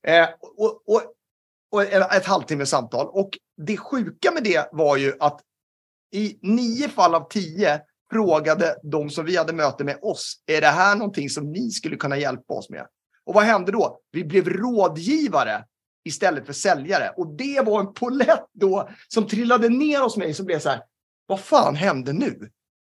Eh, 0.06 0.28
och, 0.40 0.82
och, 0.86 1.02
och 1.72 1.82
ett, 1.82 2.12
ett 2.12 2.26
halvtimmes 2.26 2.70
samtal. 2.70 3.06
Och 3.06 3.30
det 3.66 3.76
sjuka 3.76 4.30
med 4.30 4.44
det 4.44 4.68
var 4.72 4.96
ju 4.96 5.12
att 5.20 5.40
i 6.12 6.38
nio 6.42 6.88
fall 6.88 7.14
av 7.14 7.28
tio 7.28 7.80
frågade 8.12 8.76
de 8.82 9.10
som 9.10 9.24
vi 9.24 9.36
hade 9.36 9.52
möte 9.52 9.84
med 9.84 9.98
oss, 10.02 10.34
är 10.46 10.60
det 10.60 10.66
här 10.66 10.96
någonting 10.96 11.30
som 11.30 11.52
ni 11.52 11.70
skulle 11.70 11.96
kunna 11.96 12.18
hjälpa 12.18 12.54
oss 12.54 12.70
med? 12.70 12.86
Och 13.30 13.34
vad 13.34 13.44
hände 13.44 13.72
då? 13.72 14.00
Vi 14.12 14.24
blev 14.24 14.48
rådgivare 14.48 15.64
istället 16.04 16.46
för 16.46 16.52
säljare. 16.52 17.12
Och 17.16 17.36
det 17.36 17.60
var 17.64 17.80
en 17.80 17.94
polett 17.94 18.46
då 18.52 18.88
som 19.08 19.26
trillade 19.26 19.68
ner 19.68 20.00
hos 20.00 20.16
mig 20.16 20.34
som 20.34 20.46
blev 20.46 20.58
så 20.58 20.68
här, 20.68 20.82
vad 21.26 21.40
fan 21.40 21.74
hände 21.74 22.12
nu? 22.12 22.50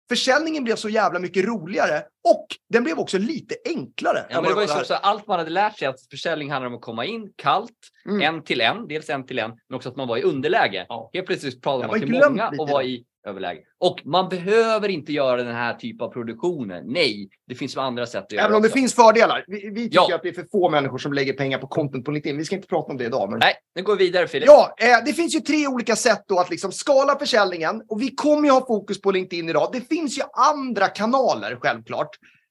Försäljningen 0.10 0.63
blev 0.63 0.75
så 0.75 0.90
jävla 0.90 1.20
mycket 1.20 1.46
roligare 1.46 1.98
och 2.34 2.48
den 2.70 2.84
blev 2.84 3.00
också 3.00 3.18
lite 3.18 3.56
enklare. 3.66 4.25
Ja, 4.30 4.42
men 4.42 4.50
det 4.50 4.56
var 4.56 4.62
ju 4.62 4.68
så, 4.68 4.84
så 4.86 4.94
allt 4.94 5.28
man 5.28 5.40
hade 5.40 5.52
lärt 5.52 5.78
sig 5.80 5.88
att 5.88 6.00
försäljning 6.12 6.52
handlar 6.52 6.68
om 6.68 6.75
att 6.75 6.82
komma 6.82 7.06
in 7.06 7.34
kallt, 7.36 7.72
Mm. 8.06 8.22
en 8.22 8.44
till 8.44 8.62
en, 8.62 8.88
dels 8.88 9.10
en 9.10 9.25
till 9.25 9.40
en, 9.40 9.52
men 9.70 9.75
också 9.75 9.90
att 9.90 9.96
man 9.96 10.08
var 10.08 10.18
i 10.18 10.24
underläge. 10.24 10.86
Helt 11.13 11.28
plötsligt 11.28 11.54
Ja, 11.54 11.60
pratade 11.62 11.88
man 11.88 12.00
till 12.00 12.30
många 12.30 12.52
lite 12.52 12.62
och 12.62 12.70
var 12.70 12.82
i 12.82 13.06
överläge. 13.27 13.60
Och 13.80 14.01
man 14.06 14.30
behöver 14.30 14.89
inte 14.89 15.13
göra 15.13 15.44
den 15.44 15.56
här 15.56 15.74
typen 15.74 16.06
av 16.06 16.10
produktioner. 16.12 16.82
Nej, 16.86 17.30
det 17.48 17.56
finns 17.56 17.77
andra 17.77 18.06
sätt 18.06 18.24
att 18.24 18.32
göra 18.32 18.44
Även 18.46 18.56
om 18.56 18.62
det 18.62 18.68
också. 18.68 18.77
finns 18.77 18.94
fördelar. 18.94 19.44
Vi, 19.48 19.70
vi 19.70 19.84
tycker 19.84 19.96
Ja. 20.10 20.15
att 20.15 20.24
det 20.24 20.30
är 20.30 20.34
för 20.34 20.46
få 20.51 20.70
människor 20.70 20.98
som 20.98 21.13
lägger 21.13 21.34
pengar 21.34 21.58
på 21.58 21.68
content 21.68 22.06
på 22.06 22.12
LinkedIn. 22.12 22.38
Vi 22.38 22.46
ska 22.46 22.56
inte 22.56 22.68
prata 22.68 22.92
om 22.92 22.98
det 22.98 23.06
idag. 23.06 23.30
Men... 23.30 23.39
Nej, 23.39 23.53
nu 23.75 23.84
går 23.84 23.96
vi 23.96 24.06
vidare 24.06 24.27
Filip. 24.27 24.48
Ja, 24.48 24.75
eh, 24.77 25.06
det 25.06 25.13
finns 25.13 25.36
ju 25.36 25.39
tre 25.39 25.68
olika 25.68 25.96
sätt 25.96 26.24
då 26.27 26.39
att 26.39 26.50
liksom 26.50 26.72
skala 26.72 27.20
försäljningen 27.20 27.82
och 27.89 28.01
vi 28.01 28.15
kommer 28.15 28.48
ju 28.48 28.51
ha 28.53 28.65
fokus 28.68 29.01
på 29.01 29.12
LinkedIn 29.12 29.50
idag. 29.50 29.70
Det 29.74 29.82
finns 29.82 30.18
ju 30.18 30.22
andra 30.34 30.88
kanaler 30.88 31.58
självklart 31.62 32.10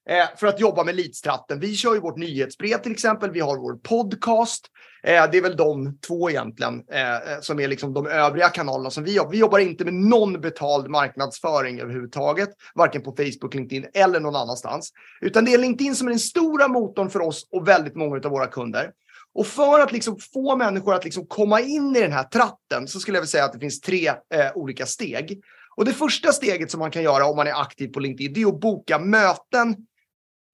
eh, 0.09 0.37
för 0.37 0.47
att 0.47 0.59
jobba 0.59 0.83
med 0.83 0.95
leadstratten. 0.95 1.59
Vi 1.59 1.75
kör 1.75 1.93
ju 1.93 1.99
vårt 1.99 2.17
nyhetsbrev 2.17 2.77
till 2.77 2.91
exempel. 2.91 3.31
Vi 3.31 3.39
har 3.39 3.57
vår 3.57 3.75
podcast. 3.75 4.67
Eh, 5.03 5.31
det 5.31 5.37
är 5.37 5.41
väl 5.41 5.55
de 5.55 5.97
två 6.07 6.29
egentligen 6.29 6.83
eh, 6.91 7.15
eh, 7.15 7.39
som 7.41 7.59
är 7.59 7.67
liksom 7.67 7.93
de 7.93 8.07
övriga 8.07 8.49
kanalerna 8.49 8.89
som 8.89 9.03
vi 9.03 9.15
jobbar. 9.15 9.31
Vi 9.31 9.37
jobbar 9.37 9.59
inte 9.59 9.85
med 9.85 9.93
någon 9.93 10.41
betald 10.41 10.89
marknadsföring 10.89 11.79
överhuvudtaget, 11.79 12.49
varken 12.75 13.01
på 13.01 13.11
Facebook, 13.11 13.53
LinkedIn 13.53 13.87
eller 13.93 14.19
någon 14.19 14.35
annanstans, 14.35 14.91
utan 15.21 15.45
det 15.45 15.53
är 15.53 15.57
LinkedIn 15.57 15.95
som 15.95 16.07
är 16.07 16.11
den 16.11 16.19
stora 16.19 16.67
motorn 16.67 17.09
för 17.09 17.21
oss 17.21 17.47
och 17.51 17.67
väldigt 17.67 17.95
många 17.95 18.15
av 18.15 18.31
våra 18.31 18.47
kunder. 18.47 18.91
Och 19.33 19.47
för 19.47 19.79
att 19.79 19.91
liksom 19.91 20.17
få 20.33 20.55
människor 20.55 20.93
att 20.93 21.03
liksom 21.03 21.25
komma 21.27 21.61
in 21.61 21.95
i 21.95 21.99
den 21.99 22.11
här 22.11 22.23
tratten 22.23 22.87
så 22.87 22.99
skulle 22.99 23.17
jag 23.17 23.21
vilja 23.21 23.31
säga 23.31 23.45
att 23.45 23.53
det 23.53 23.59
finns 23.59 23.81
tre 23.81 24.07
eh, 24.07 24.51
olika 24.55 24.85
steg. 24.85 25.41
Och 25.75 25.85
det 25.85 25.93
första 25.93 26.31
steget 26.31 26.71
som 26.71 26.79
man 26.79 26.91
kan 26.91 27.03
göra 27.03 27.25
om 27.25 27.35
man 27.35 27.47
är 27.47 27.61
aktiv 27.61 27.87
på 27.87 27.99
LinkedIn, 27.99 28.33
det 28.33 28.41
är 28.41 28.47
att 28.47 28.59
boka 28.59 28.99
möten 28.99 29.75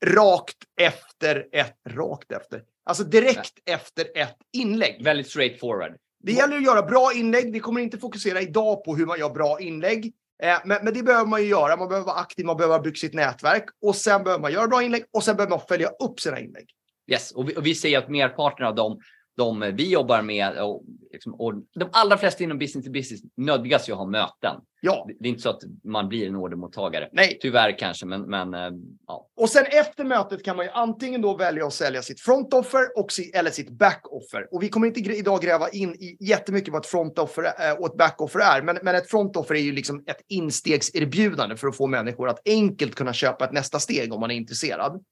rakt 0.05 0.57
efter 0.81 1.47
ett, 1.51 1.75
rakt 1.89 2.31
efter, 2.31 2.61
alltså 2.85 3.03
direkt 3.03 3.53
efter 3.65 4.17
ett 4.17 4.37
inlägg. 4.53 5.03
Väldigt 5.03 5.29
straightforward. 5.29 5.95
Det 6.23 6.31
gäller 6.31 6.57
att 6.57 6.63
göra 6.63 6.81
bra 6.81 7.11
inlägg. 7.15 7.53
Vi 7.53 7.59
kommer 7.59 7.81
inte 7.81 7.97
fokusera 7.97 8.41
idag 8.41 8.83
på 8.83 8.95
hur 8.95 9.05
man 9.05 9.19
gör 9.19 9.29
bra 9.29 9.59
inlägg. 9.59 10.13
Eh, 10.43 10.57
men, 10.65 10.83
men 10.83 10.93
det 10.93 11.03
behöver 11.03 11.29
man 11.29 11.41
ju 11.41 11.47
göra. 11.47 11.77
Man 11.77 11.87
behöver 11.87 12.07
vara 12.07 12.19
aktiv, 12.19 12.45
man 12.45 12.57
behöver 12.57 12.79
bygga 12.79 12.95
sitt 12.95 13.13
nätverk 13.13 13.65
och 13.81 13.95
sen 13.95 14.23
behöver 14.23 14.41
man 14.41 14.51
göra 14.51 14.67
bra 14.67 14.83
inlägg 14.83 15.03
och 15.11 15.23
sen 15.23 15.35
behöver 15.35 15.49
man 15.49 15.67
följa 15.67 15.89
upp 15.89 16.19
sina 16.19 16.39
inlägg. 16.39 16.69
Yes, 17.11 17.31
och 17.31 17.49
vi, 17.49 17.55
och 17.55 17.65
vi 17.65 17.75
ser 17.75 17.97
att 17.97 18.09
merparten 18.09 18.65
av 18.65 18.75
dem 18.75 18.99
de 19.37 19.73
vi 19.75 19.91
jobbar 19.91 20.21
med 20.21 20.57
och, 20.63 20.83
liksom, 21.11 21.33
och 21.33 21.53
de 21.75 21.89
allra 21.91 22.17
flesta 22.17 22.43
inom 22.43 22.57
business 22.57 22.85
to 22.85 22.91
business 22.91 23.21
nödgas 23.37 23.89
ju 23.89 23.93
ha 23.93 24.05
möten. 24.05 24.55
Ja. 24.81 25.07
Det 25.19 25.27
är 25.27 25.29
inte 25.29 25.41
så 25.41 25.49
att 25.49 25.61
man 25.83 26.09
blir 26.09 26.27
en 26.27 26.35
ordermottagare. 26.35 27.09
Nej. 27.11 27.37
Tyvärr 27.41 27.79
kanske, 27.79 28.05
men, 28.05 28.21
men 28.21 28.53
eh, 28.53 28.69
ja. 29.07 29.27
Och 29.35 29.49
sen 29.49 29.65
efter 29.65 30.03
mötet 30.03 30.45
kan 30.45 30.55
man 30.55 30.65
ju 30.65 30.71
antingen 30.71 31.21
då 31.21 31.37
välja 31.37 31.67
att 31.67 31.73
sälja 31.73 32.01
sitt 32.01 32.21
front 32.21 32.53
offer 32.53 32.99
och 32.99 33.11
si, 33.11 33.31
eller 33.33 33.51
sitt 33.51 33.69
back 33.69 34.01
offer. 34.03 34.47
Och 34.51 34.63
vi 34.63 34.69
kommer 34.69 34.87
inte 34.87 34.99
idag 34.99 35.41
gräva 35.41 35.69
in 35.69 35.95
i 35.95 36.17
jättemycket 36.19 36.73
vad 36.73 36.81
ett 36.81 36.89
front 36.89 37.19
offer 37.19 37.43
eh, 37.43 37.73
och 37.79 37.85
ett 37.85 37.97
back 37.97 38.21
offer 38.21 38.39
är. 38.39 38.61
Men, 38.61 38.79
men 38.83 38.95
ett 38.95 39.09
front 39.09 39.35
offer 39.35 39.55
är 39.55 39.59
ju 39.59 39.71
liksom 39.71 40.03
ett 40.07 40.21
instegserbjudande 40.27 41.55
för 41.55 41.67
att 41.67 41.77
få 41.77 41.87
människor 41.87 42.29
att 42.29 42.47
enkelt 42.47 42.95
kunna 42.95 43.13
köpa 43.13 43.45
ett 43.45 43.53
nästa 43.53 43.79
steg 43.79 44.13
om 44.13 44.19
man 44.19 44.31
är 44.31 44.35
intresserad. 44.35 45.03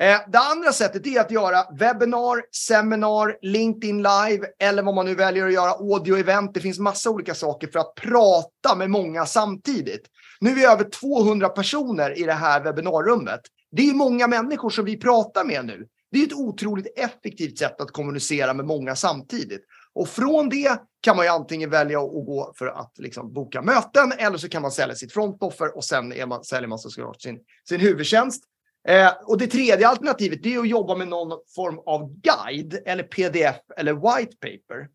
Eh, 0.00 0.20
det 0.28 0.38
andra 0.38 0.72
sättet 0.72 1.06
är 1.06 1.20
att 1.20 1.30
göra 1.30 1.64
webbinar, 1.78 2.42
seminar, 2.68 3.36
LinkedIn 3.42 3.96
live 3.96 4.46
eller 4.58 4.82
vad 4.82 4.94
man 4.94 5.06
nu 5.06 5.14
väljer 5.14 5.46
att 5.46 5.52
göra, 5.52 5.70
audio-event. 5.70 6.50
Det 6.54 6.60
finns 6.60 6.78
massa 6.78 7.10
olika 7.10 7.34
saker 7.34 7.68
för 7.68 7.78
att 7.78 7.94
prata 7.94 8.74
med 8.76 8.90
många 8.90 9.26
samtidigt. 9.26 10.02
Nu 10.40 10.50
är 10.50 10.54
vi 10.54 10.64
över 10.64 10.84
200 10.84 11.48
personer 11.48 12.18
i 12.18 12.22
det 12.22 12.32
här 12.32 12.60
webbinarrummet. 12.60 13.40
Det 13.70 13.88
är 13.88 13.94
många 13.94 14.26
människor 14.26 14.70
som 14.70 14.84
vi 14.84 14.96
pratar 14.96 15.44
med 15.44 15.64
nu. 15.64 15.86
Det 16.12 16.18
är 16.18 16.26
ett 16.26 16.32
otroligt 16.32 16.98
effektivt 16.98 17.58
sätt 17.58 17.80
att 17.80 17.90
kommunicera 17.90 18.54
med 18.54 18.66
många 18.66 18.96
samtidigt. 18.96 19.64
Och 19.94 20.08
från 20.08 20.48
det 20.48 20.80
kan 21.00 21.16
man 21.16 21.24
ju 21.24 21.30
antingen 21.30 21.70
välja 21.70 21.98
att 22.00 22.26
gå 22.26 22.52
för 22.58 22.66
att 22.66 22.92
liksom 22.98 23.32
boka 23.32 23.62
möten 23.62 24.12
eller 24.18 24.38
så 24.38 24.48
kan 24.48 24.62
man 24.62 24.70
sälja 24.70 24.94
sitt 24.94 25.12
frontoffer 25.12 25.76
och 25.76 25.84
sen 25.84 26.12
är 26.12 26.26
man, 26.26 26.44
säljer 26.44 26.68
man 26.68 26.78
såklart 26.78 27.22
sin, 27.22 27.38
sin 27.68 27.80
huvudtjänst. 27.80 28.44
Eh, 28.88 29.12
och 29.24 29.38
det 29.38 29.46
tredje 29.46 29.88
alternativet 29.88 30.42
det 30.42 30.54
är 30.54 30.58
att 30.58 30.68
jobba 30.68 30.94
med 30.94 31.08
någon 31.08 31.38
form 31.54 31.78
av 31.86 32.12
guide 32.20 32.82
eller 32.86 33.02
pdf 33.02 33.56
eller 33.76 33.92
white 33.92 34.36
paper. 34.36 34.88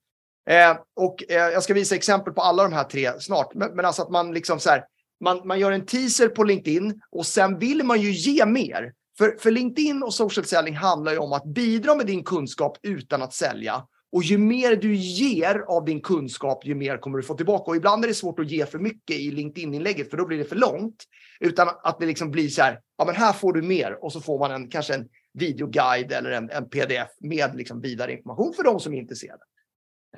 Eh, 0.50 0.78
och 0.96 1.24
eh, 1.30 1.36
jag 1.36 1.64
ska 1.64 1.74
visa 1.74 1.96
exempel 1.96 2.34
på 2.34 2.42
alla 2.42 2.64
de 2.64 2.74
här 2.74 2.84
tre 2.84 3.20
snart. 3.20 3.54
Men, 3.54 3.76
men 3.76 3.86
alltså 3.86 4.02
att 4.02 4.12
man 4.12 4.34
liksom 4.34 4.60
så 4.60 4.70
här, 4.70 4.84
man, 5.24 5.48
man 5.48 5.60
gör 5.60 5.72
en 5.72 5.86
teaser 5.86 6.28
på 6.28 6.44
LinkedIn 6.44 7.02
och 7.12 7.26
sen 7.26 7.60
vill 7.60 7.84
man 7.84 8.02
ju 8.02 8.12
ge 8.12 8.46
mer. 8.46 8.94
För, 9.18 9.36
för 9.40 9.52
LinkedIn 9.52 10.04
och 10.04 10.14
social 10.14 10.46
selling 10.46 10.76
handlar 10.76 11.12
ju 11.12 11.18
om 11.18 11.34
att 11.34 11.46
bidra 11.46 11.96
med 11.96 12.06
din 12.06 12.24
kunskap 12.24 12.78
utan 12.82 13.22
att 13.22 13.34
sälja. 13.34 13.84
Och 14.14 14.24
ju 14.24 14.38
mer 14.38 14.76
du 14.76 14.96
ger 14.96 15.60
av 15.68 15.86
din 15.86 16.02
kunskap, 16.02 16.66
ju 16.66 16.76
mer 16.76 16.98
kommer 16.98 17.18
du 17.18 17.24
få 17.24 17.34
tillbaka. 17.34 17.72
Och 17.72 17.76
ibland 17.76 18.04
är 18.04 18.08
det 18.08 18.14
svårt 18.14 18.40
att 18.40 18.52
ge 18.52 18.66
för 18.66 18.80
mycket 18.80 19.16
i 19.16 19.32
LinkedIn-inlägget, 19.32 20.10
för 20.10 20.18
då 20.18 20.26
blir 20.26 20.38
det 20.38 20.46
för 20.46 20.56
långt. 20.56 21.04
Utan 21.40 21.70
att 21.84 22.00
det 22.00 22.06
liksom 22.06 22.32
blir 22.32 22.48
så 22.48 22.62
här, 22.62 22.80
ja 22.98 23.06
men 23.06 23.16
här 23.16 23.34
får 23.34 23.54
du 23.54 23.62
mer. 23.62 24.04
Och 24.04 24.14
så 24.14 24.22
får 24.22 24.40
man 24.40 24.52
en, 24.52 24.70
kanske 24.70 24.94
en 24.94 25.08
videoguide 25.34 26.12
eller 26.12 26.32
en, 26.32 26.50
en 26.50 26.70
pdf 26.70 27.10
med 27.20 27.56
liksom 27.56 27.82
vidare 27.82 28.14
information 28.14 28.54
för 28.54 28.64
de 28.64 28.80
som 28.80 28.94
är 28.94 28.98
intresserade. 28.98 29.42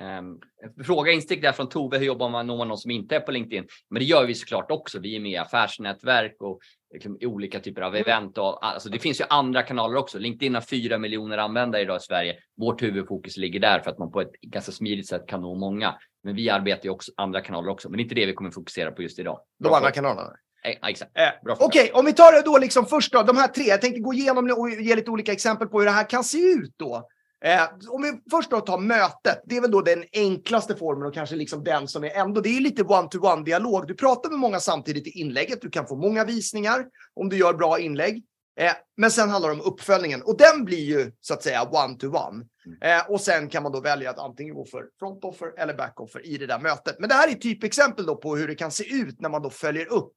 Um, 0.00 0.40
fråga 0.84 1.12
instick 1.12 1.42
där 1.42 1.52
från 1.52 1.68
Tove, 1.68 1.98
hur 1.98 2.06
jobbar 2.06 2.28
man 2.28 2.46
når 2.46 2.56
man 2.56 2.68
någon 2.68 2.78
som 2.78 2.90
inte 2.90 3.16
är 3.16 3.20
på 3.20 3.32
LinkedIn? 3.32 3.66
Men 3.90 4.00
det 4.00 4.06
gör 4.06 4.26
vi 4.26 4.34
såklart 4.34 4.70
också. 4.70 4.98
Vi 4.98 5.16
är 5.16 5.20
med 5.20 5.32
i 5.32 5.36
affärsnätverk 5.36 6.36
och 6.40 6.58
liksom, 6.96 7.18
olika 7.20 7.60
typer 7.60 7.82
av 7.82 7.96
event. 7.96 8.38
Och, 8.38 8.66
alltså, 8.66 8.88
det 8.88 8.98
finns 8.98 9.20
ju 9.20 9.24
andra 9.28 9.62
kanaler 9.62 9.96
också. 9.96 10.18
LinkedIn 10.18 10.54
har 10.54 10.62
fyra 10.62 10.98
miljoner 10.98 11.38
användare 11.38 11.82
idag 11.82 11.96
i 11.96 12.00
Sverige. 12.00 12.36
Vårt 12.56 12.82
huvudfokus 12.82 13.36
ligger 13.36 13.60
där 13.60 13.80
för 13.80 13.90
att 13.90 13.98
man 13.98 14.12
på 14.12 14.20
ett 14.20 14.32
ganska 14.42 14.72
smidigt 14.72 15.08
sätt 15.08 15.26
kan 15.26 15.40
nå 15.40 15.54
många. 15.54 15.94
Men 16.22 16.34
vi 16.34 16.50
arbetar 16.50 16.84
ju 16.84 16.90
också 16.90 17.12
andra 17.16 17.40
kanaler 17.40 17.68
också. 17.68 17.88
Men 17.88 17.96
det 17.96 18.00
är 18.00 18.04
inte 18.04 18.14
det 18.14 18.26
vi 18.26 18.34
kommer 18.34 18.50
fokusera 18.50 18.90
på 18.90 19.02
just 19.02 19.18
idag. 19.18 19.40
De 19.58 19.72
andra 19.72 19.90
kanalerna. 19.90 20.32
Eh, 20.64 20.88
exakt. 20.88 21.10
Eh. 21.18 21.56
Okej, 21.58 21.90
om 21.94 22.04
vi 22.04 22.12
tar 22.12 22.32
det 22.32 22.42
då 22.42 22.58
liksom 22.58 22.86
först 22.86 23.12
då, 23.12 23.22
de 23.22 23.36
här 23.36 23.48
tre. 23.48 23.64
Jag 23.64 23.80
tänkte 23.80 24.00
gå 24.00 24.14
igenom 24.14 24.50
och 24.56 24.70
ge 24.70 24.96
lite 24.96 25.10
olika 25.10 25.32
exempel 25.32 25.68
på 25.68 25.78
hur 25.78 25.86
det 25.86 25.92
här 25.92 26.10
kan 26.10 26.24
se 26.24 26.38
ut 26.38 26.74
då. 26.76 27.08
Eh, 27.44 27.62
om 27.88 28.02
vi 28.02 28.20
först 28.30 28.50
då 28.50 28.60
tar 28.60 28.78
mötet, 28.78 29.42
det 29.44 29.56
är 29.56 29.60
väl 29.60 29.70
då 29.70 29.80
den 29.80 30.04
enklaste 30.12 30.76
formen 30.76 31.06
och 31.06 31.14
kanske 31.14 31.36
liksom 31.36 31.64
den 31.64 31.88
som 31.88 32.04
är 32.04 32.10
ändå, 32.10 32.40
det 32.40 32.48
är 32.48 32.60
lite 32.60 32.82
one-to-one 32.82 33.44
dialog. 33.44 33.86
Du 33.86 33.94
pratar 33.94 34.30
med 34.30 34.38
många 34.38 34.60
samtidigt 34.60 35.06
i 35.06 35.20
inlägget, 35.20 35.60
du 35.60 35.70
kan 35.70 35.86
få 35.86 35.96
många 35.96 36.24
visningar 36.24 36.86
om 37.14 37.28
du 37.28 37.36
gör 37.36 37.54
bra 37.54 37.78
inlägg. 37.78 38.24
Eh, 38.60 38.72
men 38.96 39.10
sen 39.10 39.30
handlar 39.30 39.48
det 39.48 39.54
om 39.54 39.72
uppföljningen 39.72 40.22
och 40.22 40.38
den 40.38 40.64
blir 40.64 40.84
ju 40.84 41.12
så 41.20 41.34
att 41.34 41.42
säga 41.42 41.62
one-to-one. 41.62 42.44
Eh, 42.80 43.10
och 43.10 43.20
sen 43.20 43.48
kan 43.48 43.62
man 43.62 43.72
då 43.72 43.80
välja 43.80 44.10
att 44.10 44.18
antingen 44.18 44.54
gå 44.54 44.64
för 44.64 44.84
front 44.98 45.24
offer 45.24 45.60
eller 45.60 45.74
back 45.74 46.00
offer 46.00 46.26
i 46.26 46.38
det 46.38 46.46
där 46.46 46.58
mötet. 46.58 46.96
Men 46.98 47.08
det 47.08 47.14
här 47.14 47.28
är 47.28 47.34
typexempel 47.34 48.06
då 48.06 48.16
på 48.16 48.36
hur 48.36 48.48
det 48.48 48.54
kan 48.54 48.70
se 48.70 48.94
ut 48.94 49.20
när 49.20 49.28
man 49.28 49.42
då 49.42 49.50
följer 49.50 49.92
upp. 49.92 50.14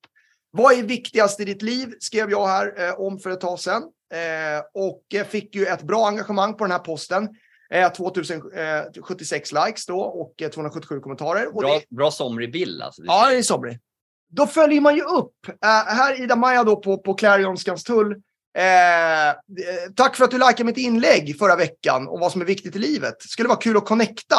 Vad 0.52 0.74
är 0.74 0.84
viktigast 0.84 1.40
i 1.40 1.46
ditt 1.46 1.62
liv? 1.62 1.94
skrev 2.00 2.32
jag 2.32 2.48
här 2.48 2.88
eh, 2.88 3.00
om 3.00 3.20
för 3.20 3.30
ett 3.30 3.42
tag 3.42 3.60
sedan. 3.60 3.84
Eh, 4.14 4.64
och 4.74 5.04
eh, 5.14 5.26
fick 5.26 5.56
ju 5.56 5.66
ett 5.66 5.82
bra 5.82 6.08
engagemang 6.08 6.54
på 6.54 6.64
den 6.64 6.72
här 6.72 6.80
posten. 6.80 7.30
Eh, 7.74 7.92
2076 7.92 9.52
likes 9.52 9.86
då 9.86 10.00
och 10.00 10.42
eh, 10.42 10.50
277 10.50 11.00
kommentarer. 11.00 11.48
Och 11.48 11.62
Bra, 11.62 11.74
det, 11.74 11.96
bra 11.96 12.12
somrig 12.12 12.52
bild 12.52 12.82
alltså. 12.82 13.02
ja, 13.06 13.30
det 13.30 13.38
är 13.38 13.42
somrig. 13.42 13.80
Då 14.32 14.48
följer 14.48 14.82
man 14.82 14.96
ju 14.96 15.02
upp. 15.02 15.36
Eh, 15.48 15.70
här 15.70 16.22
Ida 16.24 16.36
Maja 16.36 16.64
då 16.64 16.76
på, 16.76 16.98
på 16.98 17.14
Clarion 17.14 17.58
Skanstull. 17.58 18.16
Eh, 18.58 19.30
eh, 19.30 19.36
tack 19.96 20.16
för 20.16 20.24
att 20.24 20.32
du 20.32 20.38
likade 20.38 20.64
mitt 20.64 20.78
inlägg 20.78 21.40
förra 21.40 21.56
veckan 21.56 22.08
om 22.08 22.20
vad 22.20 22.32
som 22.32 22.42
är 22.42 22.46
viktigt 22.46 22.76
i 22.76 22.80
livet. 22.80 23.22
Skulle 23.22 23.50
vara 23.50 23.60
kul 23.60 23.78
att 23.78 23.86
connecta. 23.86 24.36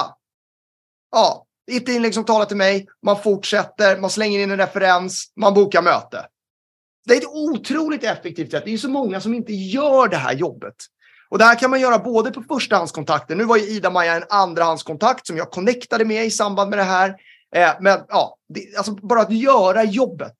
Ja, 1.11 1.47
ett 1.73 1.89
inlägg 1.89 2.15
som 2.15 2.25
talar 2.25 2.47
till 2.47 2.57
mig. 2.57 2.87
Man 3.03 3.23
fortsätter, 3.23 3.99
man 3.99 4.11
slänger 4.11 4.41
in 4.41 4.51
en 4.51 4.57
referens, 4.57 5.33
man 5.37 5.55
bokar 5.55 5.83
möte. 5.83 6.27
Det 7.07 7.15
är 7.15 7.19
ett 7.19 7.27
otroligt 7.27 8.05
effektivt 8.05 8.51
sätt. 8.51 8.65
Det 8.65 8.73
är 8.73 8.79
så 8.79 8.91
många 8.91 9.21
som 9.21 9.35
inte 9.35 9.53
gör 9.53 10.09
det 10.09 10.17
här 10.17 10.33
jobbet. 10.35 10.75
Och 11.29 11.39
det 11.39 11.45
här 11.45 11.59
kan 11.59 11.71
man 11.71 11.81
göra 11.81 11.99
både 11.99 12.31
på 12.31 12.43
förstahandskontakter. 12.43 13.37
Nu 13.37 13.45
var 13.45 13.57
ju 13.57 13.63
Ida-Maja 13.63 14.17
en 14.17 14.25
andrahandskontakt 14.29 15.27
som 15.27 15.37
jag 15.37 15.51
connectade 15.51 16.05
med 16.05 16.27
i 16.27 16.31
samband 16.31 16.71
med 16.71 16.79
det 16.79 16.83
här. 16.83 17.17
Eh, 17.55 17.71
men 17.81 18.01
ja, 18.09 18.37
det, 18.49 18.77
alltså 18.77 18.93
bara 18.95 19.21
att 19.21 19.33
göra 19.33 19.85
jobbet. 19.85 20.37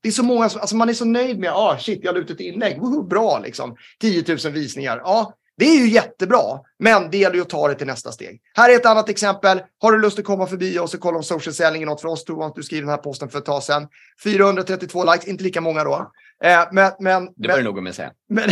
Det 0.00 0.08
är 0.08 0.12
så 0.12 0.22
många 0.22 0.48
som, 0.48 0.60
alltså 0.60 0.76
man 0.76 0.88
är 0.88 0.92
så 0.92 1.04
nöjd 1.04 1.38
med, 1.38 1.52
ah 1.52 1.78
shit, 1.78 2.00
jag 2.02 2.14
la 2.14 2.20
ut 2.20 2.30
ett 2.30 2.40
inlägg, 2.40 2.80
Woho, 2.80 3.02
bra 3.02 3.38
liksom. 3.38 3.76
10 4.00 4.24
000 4.44 4.52
visningar. 4.52 5.00
Ja, 5.04 5.34
det 5.58 5.64
är 5.64 5.78
ju 5.78 5.88
jättebra, 5.88 6.60
men 6.78 7.10
det 7.10 7.18
gäller 7.18 7.36
ju 7.36 7.42
att 7.42 7.48
ta 7.48 7.68
det 7.68 7.74
till 7.74 7.86
nästa 7.86 8.12
steg. 8.12 8.40
Här 8.54 8.70
är 8.70 8.76
ett 8.76 8.86
annat 8.86 9.08
exempel. 9.08 9.60
Har 9.78 9.92
du 9.92 9.98
lust 9.98 10.18
att 10.18 10.24
komma 10.24 10.46
förbi 10.46 10.78
oss 10.78 10.94
och 10.94 11.00
kolla 11.00 11.16
om 11.16 11.22
social 11.22 11.54
selling 11.54 11.82
är 11.82 11.86
något 11.86 12.00
för 12.00 12.08
oss? 12.08 12.24
Tror 12.24 12.46
att 12.46 12.54
du 12.54 12.62
skrev 12.62 12.80
den 12.80 12.90
här 12.90 12.96
posten 12.96 13.28
för 13.28 13.38
ett 13.38 13.44
tag 13.44 13.62
sedan. 13.62 13.88
432 14.24 15.04
likes, 15.04 15.28
inte 15.28 15.44
lika 15.44 15.60
många 15.60 15.84
då. 15.84 16.12
Eh, 16.44 16.68
men, 16.72 16.92
men, 17.00 17.28
Det 17.36 17.48
var 17.48 17.56
det 17.56 17.62
nog 17.62 17.82
med 17.82 17.90
att 17.90 17.96
säga. 17.96 18.12
men, 18.28 18.50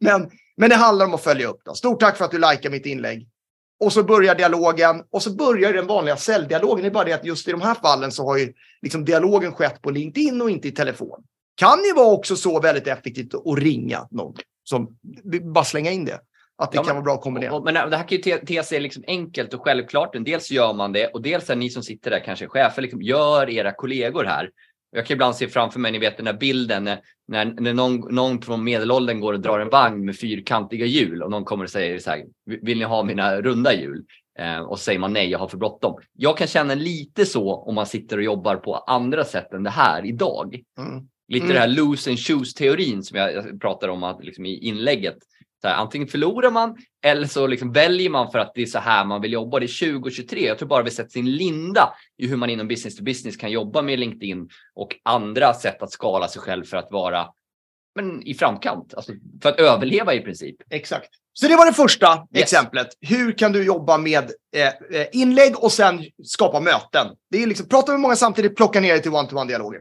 men, 0.00 0.30
men 0.56 0.70
det 0.70 0.76
handlar 0.76 1.06
om 1.06 1.14
att 1.14 1.22
följa 1.22 1.48
upp. 1.48 1.60
Då. 1.64 1.74
Stort 1.74 2.00
tack 2.00 2.16
för 2.16 2.24
att 2.24 2.30
du 2.30 2.38
likar 2.38 2.70
mitt 2.70 2.86
inlägg. 2.86 3.28
Och 3.80 3.92
så 3.92 4.02
börjar 4.02 4.34
dialogen 4.34 5.02
och 5.10 5.22
så 5.22 5.34
börjar 5.34 5.72
den 5.72 5.86
vanliga 5.86 6.16
säljdialogen. 6.16 6.82
Det 6.82 6.88
är 6.88 6.92
bara 6.92 7.04
det 7.04 7.12
att 7.12 7.24
just 7.24 7.48
i 7.48 7.50
de 7.50 7.60
här 7.60 7.74
fallen 7.74 8.12
så 8.12 8.26
har 8.26 8.36
ju 8.36 8.52
liksom 8.82 9.04
dialogen 9.04 9.52
skett 9.52 9.82
på 9.82 9.90
LinkedIn 9.90 10.42
och 10.42 10.50
inte 10.50 10.68
i 10.68 10.70
telefon. 10.70 11.22
Kan 11.54 11.84
ju 11.84 11.94
vara 11.94 12.06
också 12.06 12.36
så 12.36 12.60
väldigt 12.60 12.86
effektivt 12.86 13.34
att 13.34 13.58
ringa 13.58 14.08
någon. 14.10 14.34
Som, 14.64 14.98
bara 15.42 15.64
slänga 15.64 15.90
in 15.90 16.04
det. 16.04 16.20
Att 16.58 16.72
det 16.72 16.76
Ja, 16.76 16.82
kan 16.82 16.86
men- 16.88 16.96
vara 16.96 17.04
bra 17.04 17.14
att 17.14 17.20
kombinera. 17.20 17.52
Och- 17.52 17.64
Men 17.64 17.74
det 17.74 17.96
här 17.96 18.08
kan 18.08 18.16
ju 18.16 18.22
te, 18.22 18.36
te 18.38 18.62
sig 18.62 18.80
liksom 18.80 19.04
enkelt 19.06 19.54
och 19.54 19.62
självklart. 19.64 20.10
Dels 20.20 20.50
gör 20.50 20.74
man 20.74 20.92
det 20.92 21.06
och 21.06 21.22
dels 21.22 21.50
är 21.50 21.56
ni 21.56 21.70
som 21.70 21.82
sitter 21.82 22.10
där 22.10 22.20
kanske 22.24 22.48
chefer, 22.48 22.82
liksom, 22.82 23.02
gör 23.02 23.50
era 23.50 23.72
kollegor 23.72 24.24
här. 24.24 24.50
Jag 24.90 25.06
kan 25.06 25.14
ibland 25.14 25.36
se 25.36 25.48
framför 25.48 25.80
mig, 25.80 25.92
ni 25.92 25.98
vet 25.98 26.16
den 26.16 26.26
där 26.26 26.32
bilden 26.32 26.84
när, 26.84 27.00
när, 27.28 27.44
när 27.44 27.74
någon, 27.74 28.14
någon 28.14 28.42
från 28.42 28.64
medelåldern 28.64 29.20
går 29.20 29.32
och 29.32 29.40
drar 29.40 29.60
en 29.60 29.68
vagn 29.68 30.04
med 30.04 30.16
fyrkantiga 30.16 30.86
hjul 30.86 31.22
och 31.22 31.30
någon 31.30 31.44
kommer 31.44 31.64
och 31.64 31.70
säger 31.70 31.98
så 31.98 32.10
här, 32.10 32.24
vill 32.46 32.78
ni 32.78 32.84
ha 32.84 33.02
mina 33.02 33.40
runda 33.40 33.74
hjul? 33.74 34.04
Eh, 34.38 34.58
och 34.60 34.78
säger 34.78 34.98
man 34.98 35.12
nej, 35.12 35.30
jag 35.30 35.38
har 35.38 35.48
för 35.48 35.56
bråttom. 35.56 36.00
Jag 36.14 36.36
kan 36.36 36.46
känna 36.46 36.74
lite 36.74 37.26
så 37.26 37.54
om 37.54 37.74
man 37.74 37.86
sitter 37.86 38.16
och 38.16 38.22
jobbar 38.22 38.56
på 38.56 38.74
andra 38.76 39.24
sätt 39.24 39.52
än 39.52 39.62
det 39.62 39.70
här 39.70 40.06
idag. 40.06 40.60
Mm. 40.78 41.08
Lite 41.28 41.44
Mm. 41.44 41.54
det 41.54 41.60
här 41.60 41.68
lose 41.68 42.10
and 42.10 42.18
choose 42.18 42.56
teorin 42.58 43.02
som 43.02 43.18
jag 43.18 43.60
pratar 43.60 43.88
om 43.88 44.02
att, 44.02 44.24
liksom, 44.24 44.46
i 44.46 44.58
inlägget. 44.58 45.16
Här, 45.64 45.74
antingen 45.74 46.08
förlorar 46.08 46.50
man 46.50 46.76
eller 47.04 47.26
så 47.26 47.46
liksom 47.46 47.72
väljer 47.72 48.10
man 48.10 48.30
för 48.30 48.38
att 48.38 48.52
det 48.54 48.62
är 48.62 48.66
så 48.66 48.78
här 48.78 49.04
man 49.04 49.20
vill 49.22 49.32
jobba. 49.32 49.58
Det 49.58 49.66
är 49.66 49.92
2023. 49.92 50.46
Jag 50.46 50.58
tror 50.58 50.68
bara 50.68 50.82
vi 50.82 50.90
sett 50.90 51.12
sin 51.12 51.30
linda 51.36 51.94
i 52.18 52.26
hur 52.26 52.36
man 52.36 52.50
inom 52.50 52.68
business 52.68 52.96
to 52.96 53.02
business 53.04 53.36
kan 53.36 53.50
jobba 53.50 53.82
med 53.82 53.98
LinkedIn 53.98 54.48
och 54.74 54.96
andra 55.04 55.54
sätt 55.54 55.82
att 55.82 55.92
skala 55.92 56.28
sig 56.28 56.42
själv 56.42 56.64
för 56.64 56.76
att 56.76 56.88
vara 56.90 57.26
men, 57.94 58.22
i 58.22 58.34
framkant. 58.34 58.94
Alltså, 58.94 59.12
för 59.42 59.48
att 59.48 59.60
överleva 59.60 60.14
i 60.14 60.20
princip. 60.20 60.56
Exakt. 60.70 61.08
Så 61.32 61.48
det 61.48 61.56
var 61.56 61.66
det 61.66 61.72
första 61.72 62.26
Yes. 62.34 62.42
exemplet. 62.42 62.88
Hur 63.00 63.32
kan 63.32 63.52
du 63.52 63.64
jobba 63.64 63.98
med 63.98 64.30
eh, 64.56 65.00
eh, 65.00 65.06
inlägg 65.12 65.58
och 65.58 65.72
sen 65.72 66.04
skapa 66.24 66.60
möten? 66.60 67.06
Det 67.30 67.42
är 67.42 67.46
liksom, 67.46 67.68
prata 67.68 67.92
med 67.92 68.00
många 68.00 68.16
samtidigt, 68.16 68.56
plocka 68.56 68.80
ner 68.80 68.94
det 68.94 69.00
till 69.00 69.10
one-to-one-dialoger. 69.10 69.80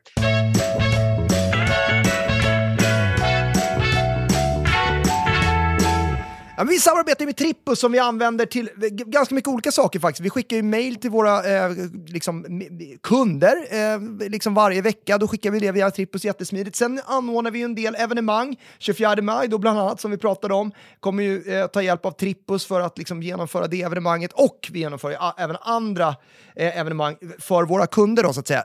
Ja, 6.57 6.63
men 6.63 6.73
vi 6.73 6.79
samarbetar 6.79 7.25
med 7.25 7.35
Trippus 7.35 7.79
som 7.79 7.91
vi 7.91 7.99
använder 7.99 8.45
till 8.45 8.69
ganska 8.91 9.35
mycket 9.35 9.47
olika 9.47 9.71
saker 9.71 9.99
faktiskt. 9.99 10.25
Vi 10.25 10.29
skickar 10.29 10.57
ju 10.57 10.63
mail 10.63 10.95
till 10.95 11.09
våra 11.09 11.65
eh, 11.65 11.71
liksom, 12.07 12.63
kunder 13.03 13.55
eh, 13.71 14.29
liksom 14.29 14.53
varje 14.53 14.81
vecka. 14.81 15.17
Då 15.17 15.27
skickar 15.27 15.51
vi 15.51 15.59
det 15.59 15.71
via 15.71 15.91
Trippus 15.91 16.25
jättesmidigt. 16.25 16.75
Sen 16.75 17.01
anordnar 17.05 17.51
vi 17.51 17.61
en 17.61 17.75
del 17.75 17.95
evenemang. 17.95 18.55
24 18.79 19.21
maj 19.21 19.47
då 19.47 19.57
bland 19.57 19.79
annat 19.79 20.01
som 20.01 20.11
vi 20.11 20.17
pratade 20.17 20.53
om 20.53 20.71
kommer 20.99 21.23
ju 21.23 21.53
eh, 21.53 21.67
ta 21.67 21.81
hjälp 21.81 22.05
av 22.05 22.11
Trippus 22.11 22.65
för 22.65 22.81
att 22.81 22.97
liksom, 22.97 23.23
genomföra 23.23 23.67
det 23.67 23.81
evenemanget 23.81 24.31
och 24.33 24.69
vi 24.71 24.79
genomför 24.79 25.09
ju 25.09 25.15
även 25.37 25.57
andra 25.61 26.15
eh, 26.55 26.79
evenemang 26.79 27.17
för 27.39 27.63
våra 27.63 27.87
kunder 27.87 28.23
då 28.23 28.33
så 28.33 28.39
att 28.39 28.47
säga. 28.47 28.63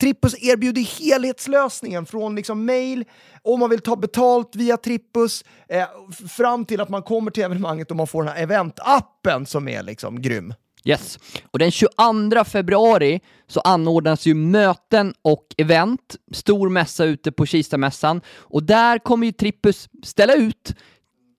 Trippus 0.00 0.42
erbjuder 0.42 0.82
helhetslösningen 0.82 2.06
från 2.06 2.34
liksom 2.34 2.66
mail, 2.66 3.04
om 3.44 3.60
man 3.60 3.70
vill 3.70 3.80
ta 3.80 3.96
betalt 3.96 4.56
via 4.56 4.76
Trippus, 4.76 5.44
eh, 5.68 5.86
fram 6.28 6.64
till 6.64 6.80
att 6.80 6.88
man 6.88 7.02
kommer 7.02 7.30
till 7.30 7.42
evenemanget 7.42 7.90
och 7.90 7.96
man 7.96 8.06
får 8.06 8.22
den 8.22 8.32
här 8.32 8.42
eventappen 8.42 9.46
som 9.46 9.68
är 9.68 9.82
liksom 9.82 10.22
grym. 10.22 10.54
Yes. 10.84 11.18
Och 11.50 11.58
den 11.58 11.70
22 11.70 12.44
februari 12.44 13.20
så 13.46 13.60
anordnas 13.60 14.26
ju 14.26 14.34
möten 14.34 15.14
och 15.22 15.46
event, 15.56 16.16
stor 16.32 16.68
mässa 16.68 17.04
ute 17.04 17.32
på 17.32 17.46
Kistamässan 17.46 18.20
och 18.28 18.62
där 18.62 18.98
kommer 18.98 19.26
ju 19.26 19.32
Trippus 19.32 19.88
ställa 20.02 20.34
ut 20.34 20.74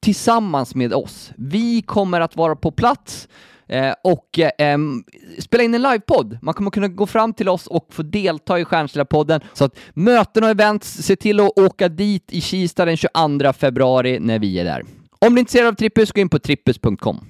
tillsammans 0.01 0.75
med 0.75 0.93
oss. 0.93 1.31
Vi 1.37 1.81
kommer 1.81 2.21
att 2.21 2.35
vara 2.35 2.55
på 2.55 2.71
plats 2.71 3.27
eh, 3.73 3.93
och 4.03 4.39
eh, 4.39 4.77
spela 5.39 5.63
in 5.63 5.73
en 5.73 5.81
livepodd. 5.81 6.37
Man 6.41 6.53
kommer 6.53 6.71
kunna 6.71 6.87
gå 6.87 7.07
fram 7.07 7.33
till 7.33 7.49
oss 7.49 7.67
och 7.67 7.87
få 7.89 8.01
delta 8.01 8.59
i 8.59 8.65
Stjärnsilla-podden. 8.65 9.41
Så 9.53 9.65
att 9.65 9.75
möten 9.93 10.43
och 10.43 10.49
events, 10.49 11.03
se 11.03 11.15
till 11.15 11.39
att 11.39 11.59
åka 11.59 11.89
dit 11.89 12.31
i 12.31 12.41
Kista 12.41 12.85
den 12.85 12.97
22 12.97 13.53
februari 13.53 14.19
när 14.19 14.39
vi 14.39 14.59
är 14.59 14.65
där. 14.65 14.83
Om 15.19 15.35
du 15.35 15.39
är 15.39 15.39
intresserad 15.39 15.67
av 15.67 15.73
Trippus, 15.73 16.11
gå 16.11 16.21
in 16.21 16.29
på 16.29 16.39
trippus.com. 16.39 17.25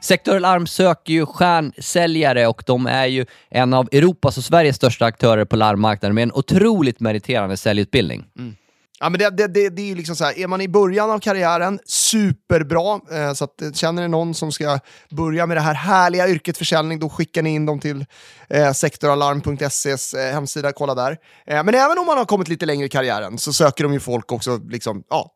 Sektor 0.00 0.40
Larm 0.40 0.66
söker 0.66 1.12
ju 1.12 1.26
stjärnsäljare 1.26 2.46
och 2.46 2.62
de 2.66 2.86
är 2.86 3.06
ju 3.06 3.26
en 3.50 3.74
av 3.74 3.88
Europas 3.92 4.38
och 4.38 4.44
Sveriges 4.44 4.76
största 4.76 5.04
aktörer 5.04 5.44
på 5.44 5.56
larmmarknaden 5.56 6.14
med 6.14 6.22
en 6.22 6.32
otroligt 6.32 7.00
meriterande 7.00 7.56
säljutbildning. 7.56 8.24
Mm. 8.38 8.54
Ja, 9.02 9.08
men 9.08 9.18
det, 9.18 9.30
det, 9.30 9.46
det, 9.46 9.68
det 9.68 9.82
är 9.82 9.86
ju 9.86 9.94
liksom 9.94 10.16
så 10.16 10.24
här, 10.24 10.38
är 10.38 10.46
man 10.46 10.60
i 10.60 10.68
början 10.68 11.10
av 11.10 11.18
karriären, 11.18 11.78
superbra. 11.84 13.00
Eh, 13.12 13.32
så 13.32 13.44
att, 13.44 13.62
eh, 13.62 13.72
känner 13.72 14.02
ni 14.02 14.08
någon 14.08 14.34
som 14.34 14.52
ska 14.52 14.78
börja 15.10 15.46
med 15.46 15.56
det 15.56 15.60
här 15.60 15.74
härliga 15.74 16.28
yrket 16.28 16.58
försäljning, 16.58 16.98
då 16.98 17.08
skickar 17.08 17.42
ni 17.42 17.54
in 17.54 17.66
dem 17.66 17.80
till 17.80 18.06
eh, 18.48 18.72
sektoralarm.ses 18.72 20.14
eh, 20.14 20.32
hemsida, 20.32 20.72
kolla 20.72 20.94
där. 20.94 21.16
Eh, 21.46 21.64
men 21.64 21.74
även 21.74 21.98
om 21.98 22.06
man 22.06 22.18
har 22.18 22.24
kommit 22.24 22.48
lite 22.48 22.66
längre 22.66 22.86
i 22.86 22.88
karriären 22.88 23.38
så 23.38 23.52
söker 23.52 23.84
de 23.84 23.92
ju 23.92 24.00
folk 24.00 24.32
också, 24.32 24.56
liksom, 24.56 25.04
ja, 25.10 25.30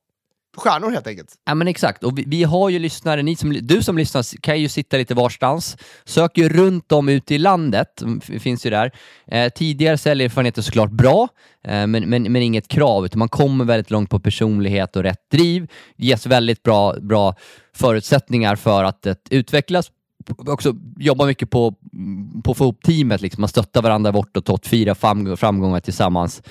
stjärnor 0.57 0.91
helt 0.91 1.07
enkelt. 1.07 1.29
Ja 1.45 1.55
men 1.55 1.69
exakt, 1.69 2.05
och 2.05 2.19
vi, 2.19 2.25
vi 2.27 2.45
har 2.45 2.69
ju 2.69 2.79
lyssnare, 2.79 3.23
ni 3.23 3.37
som, 3.37 3.53
du 3.63 3.83
som 3.83 3.99
lyssnar 3.99 4.41
kan 4.41 4.61
ju 4.61 4.69
sitta 4.69 4.97
lite 4.97 5.15
varstans, 5.15 5.77
sök 6.05 6.39
ju 6.39 6.49
runt 6.49 6.93
om 6.93 7.09
ute 7.09 7.35
i 7.35 7.39
landet, 7.39 8.03
mm, 8.03 8.21
finns 8.21 8.67
ju 8.67 8.71
där. 8.71 8.93
Eh, 9.27 9.53
tidigare 9.53 9.99
säljerfarenhet 9.99 10.59
är 10.59 10.63
såklart 10.63 10.91
bra, 10.91 11.29
eh, 11.65 11.87
men, 11.87 12.11
men, 12.11 12.23
men 12.23 12.37
inget 12.37 12.69
krav, 12.69 13.05
utan 13.05 13.19
man 13.19 13.29
kommer 13.29 13.65
väldigt 13.65 13.91
långt 13.91 14.11
på 14.11 14.21
personlighet 14.21 14.97
och 14.97 15.03
rätt 15.03 15.31
driv. 15.31 15.67
Det 15.97 16.07
ges 16.07 16.27
väldigt 16.27 16.63
bra, 16.63 16.95
bra 17.01 17.35
förutsättningar 17.75 18.57
för 18.57 18.85
att, 18.85 19.07
att 19.07 19.27
utvecklas, 19.31 19.91
också 20.47 20.75
jobba 20.99 21.26
mycket 21.26 21.50
på, 21.50 21.75
på 22.45 22.50
att 22.50 22.56
få 22.56 22.64
ihop 22.64 22.83
teamet, 22.83 23.21
liksom. 23.21 23.40
man 23.40 23.49
stöttar 23.49 23.83
varandra 23.83 24.12
bortåt, 24.12 24.66
fira 24.66 24.95
fram, 24.95 25.37
framgångar 25.37 25.80
tillsammans. 25.80 26.42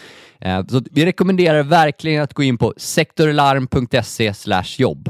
Eh, 0.41 0.65
så 0.67 0.81
vi 0.91 1.05
rekommenderar 1.05 1.63
verkligen 1.63 2.23
att 2.23 2.33
gå 2.33 2.43
in 2.43 2.57
på 2.57 2.73
sektorlarm.se 2.77 4.33
jobb. 4.77 5.09